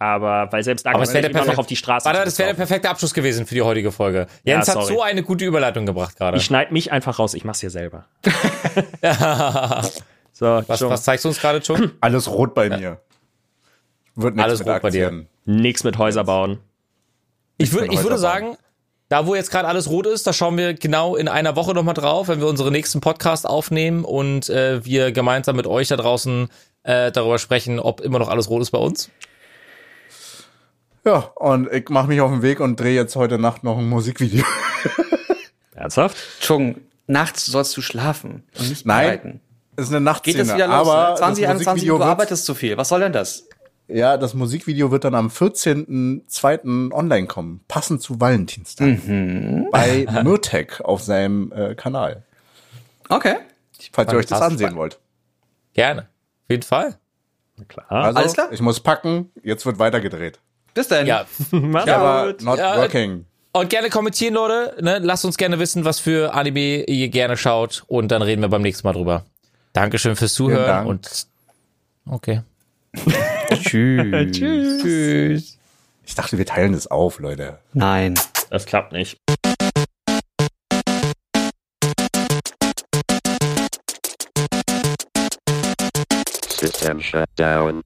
Aber 0.00 0.46
weil 0.52 0.62
selbst 0.62 0.86
da 0.86 0.92
Aber 0.92 1.04
der 1.04 1.28
immer 1.28 1.44
noch 1.44 1.58
auf 1.58 1.66
die 1.66 1.74
Straße. 1.74 2.06
Warte, 2.06 2.24
das 2.24 2.38
wäre 2.38 2.50
der 2.50 2.56
perfekte 2.56 2.88
Abschluss 2.88 3.12
gewesen 3.12 3.46
für 3.46 3.54
die 3.54 3.62
heutige 3.62 3.90
Folge. 3.90 4.28
Jens 4.44 4.68
Ja, 4.68 4.76
hat 4.76 4.86
so 4.86 5.02
eine 5.02 5.24
gute 5.24 5.44
Überleitung 5.44 5.86
gebracht 5.86 6.16
gerade. 6.16 6.36
Ich 6.36 6.44
schneid 6.44 6.70
mich 6.70 6.92
einfach 6.92 7.18
raus, 7.18 7.34
ich 7.34 7.44
mach's 7.44 7.60
hier 7.60 7.70
selber. 7.70 8.04
so, 10.32 10.62
Was, 10.66 10.82
was 10.82 11.02
zeigst 11.02 11.24
du 11.24 11.28
uns 11.30 11.40
gerade 11.40 11.64
schon? 11.64 11.92
Alles 12.00 12.30
rot 12.30 12.54
bei 12.54 12.68
mir. 12.68 13.00
Wird 14.14 14.36
nichts 14.36 14.44
Alles 14.44 14.58
mit 14.60 14.68
rot 14.68 14.82
bei 14.82 14.90
dir. 14.90 15.06
Aktien. 15.06 15.28
Nix 15.46 15.82
mit 15.82 15.98
Häuser 15.98 16.22
bauen. 16.22 16.60
Ich, 17.56 17.72
würd, 17.72 17.92
ich 17.92 17.98
würde 17.98 18.14
Häuser 18.14 18.28
bauen. 18.28 18.42
sagen, 18.42 18.56
da 19.08 19.26
wo 19.26 19.34
jetzt 19.34 19.50
gerade 19.50 19.66
alles 19.66 19.88
rot 19.88 20.06
ist, 20.06 20.26
da 20.26 20.32
schauen 20.34 20.58
wir 20.58 20.74
genau 20.74 21.16
in 21.16 21.28
einer 21.28 21.56
Woche 21.56 21.72
nochmal 21.72 21.94
drauf, 21.94 22.28
wenn 22.28 22.40
wir 22.40 22.46
unseren 22.46 22.72
nächsten 22.72 23.00
Podcast 23.00 23.48
aufnehmen 23.48 24.04
und 24.04 24.50
äh, 24.50 24.84
wir 24.84 25.12
gemeinsam 25.12 25.56
mit 25.56 25.66
euch 25.66 25.88
da 25.88 25.96
draußen 25.96 26.48
äh, 26.82 27.10
darüber 27.10 27.38
sprechen, 27.38 27.80
ob 27.80 28.00
immer 28.00 28.18
noch 28.18 28.28
alles 28.28 28.50
rot 28.50 28.60
ist 28.60 28.70
bei 28.70 28.78
uns. 28.78 29.10
Ja, 31.04 31.18
und 31.36 31.72
ich 31.72 31.88
mache 31.88 32.08
mich 32.08 32.20
auf 32.20 32.30
den 32.30 32.42
Weg 32.42 32.60
und 32.60 32.78
drehe 32.78 32.94
jetzt 32.94 33.16
heute 33.16 33.38
Nacht 33.38 33.64
noch 33.64 33.78
ein 33.78 33.88
Musikvideo. 33.88 34.44
Ernsthaft? 35.74 36.16
Chung, 36.40 36.76
nachts 37.06 37.46
sollst 37.46 37.76
du 37.76 37.80
schlafen 37.82 38.42
und 38.58 38.68
nicht 38.68 38.84
Nein. 38.84 39.06
arbeiten. 39.06 39.40
ist 39.76 39.88
eine 39.90 40.00
Nachtszene, 40.00 40.36
Geht 40.38 40.48
das 40.48 40.54
wieder 40.54 40.66
los? 40.66 40.88
aber 40.88 41.10
ne? 41.10 41.16
20, 41.16 41.42
das 41.44 41.50
21 41.50 41.66
Musikvideo 41.66 41.96
Uhr, 41.96 42.06
arbeitest 42.06 42.44
zu 42.44 42.54
viel. 42.54 42.76
Was 42.76 42.88
soll 42.88 43.00
denn 43.00 43.12
das? 43.12 43.46
Ja, 43.86 44.18
das 44.18 44.34
Musikvideo 44.34 44.90
wird 44.90 45.04
dann 45.04 45.14
am 45.14 45.28
14.02. 45.28 46.92
online 46.92 47.26
kommen, 47.26 47.64
passend 47.68 48.02
zu 48.02 48.20
Valentinstag. 48.20 48.86
Mhm. 49.06 49.68
Bei 49.70 50.06
Myrtec 50.24 50.82
auf 50.82 51.00
seinem 51.02 51.52
äh, 51.52 51.74
Kanal. 51.74 52.24
Okay. 53.08 53.36
Falls 53.92 54.12
ihr 54.12 54.18
euch 54.18 54.26
das 54.26 54.42
ansehen 54.42 54.76
wollt. 54.76 54.98
Gerne. 55.72 56.02
Auf 56.02 56.50
jeden 56.50 56.62
Fall. 56.64 56.98
Klar. 57.68 57.86
Also, 57.90 58.18
Alles 58.18 58.32
klar. 58.34 58.48
ich 58.52 58.60
muss 58.60 58.80
packen, 58.80 59.30
jetzt 59.42 59.64
wird 59.64 59.78
weitergedreht. 59.78 60.38
Bis 60.74 60.88
dann. 60.88 61.06
Ja. 61.06 61.26
Mach's 61.50 61.88
Aber 61.88 62.32
gut. 62.32 62.42
not 62.42 62.58
Ja, 62.58 62.76
working. 62.76 63.24
Und 63.52 63.70
gerne 63.70 63.90
kommentieren, 63.90 64.34
Leute. 64.34 64.76
Ne? 64.82 64.98
Lasst 65.02 65.24
uns 65.24 65.36
gerne 65.36 65.58
wissen, 65.58 65.84
was 65.84 65.98
für 65.98 66.34
Anime 66.34 66.84
ihr 66.84 67.08
gerne 67.08 67.36
schaut. 67.36 67.84
Und 67.88 68.08
dann 68.08 68.22
reden 68.22 68.42
wir 68.42 68.48
beim 68.48 68.62
nächsten 68.62 68.86
Mal 68.86 68.92
drüber. 68.92 69.24
Dankeschön 69.72 70.16
fürs 70.16 70.34
Zuhören. 70.34 70.66
Dank. 70.66 70.88
Und 70.88 71.26
okay. 72.08 72.42
Tschüss. 73.50 74.32
Tschüss. 74.32 74.82
Tschüss. 74.82 75.58
Ich 76.04 76.14
dachte, 76.14 76.38
wir 76.38 76.46
teilen 76.46 76.72
das 76.72 76.86
auf, 76.86 77.18
Leute. 77.18 77.58
Nein. 77.72 78.14
Das 78.50 78.64
klappt 78.64 78.92
nicht. 78.92 79.18
System 86.60 87.00
shut 87.00 87.28
down. 87.36 87.82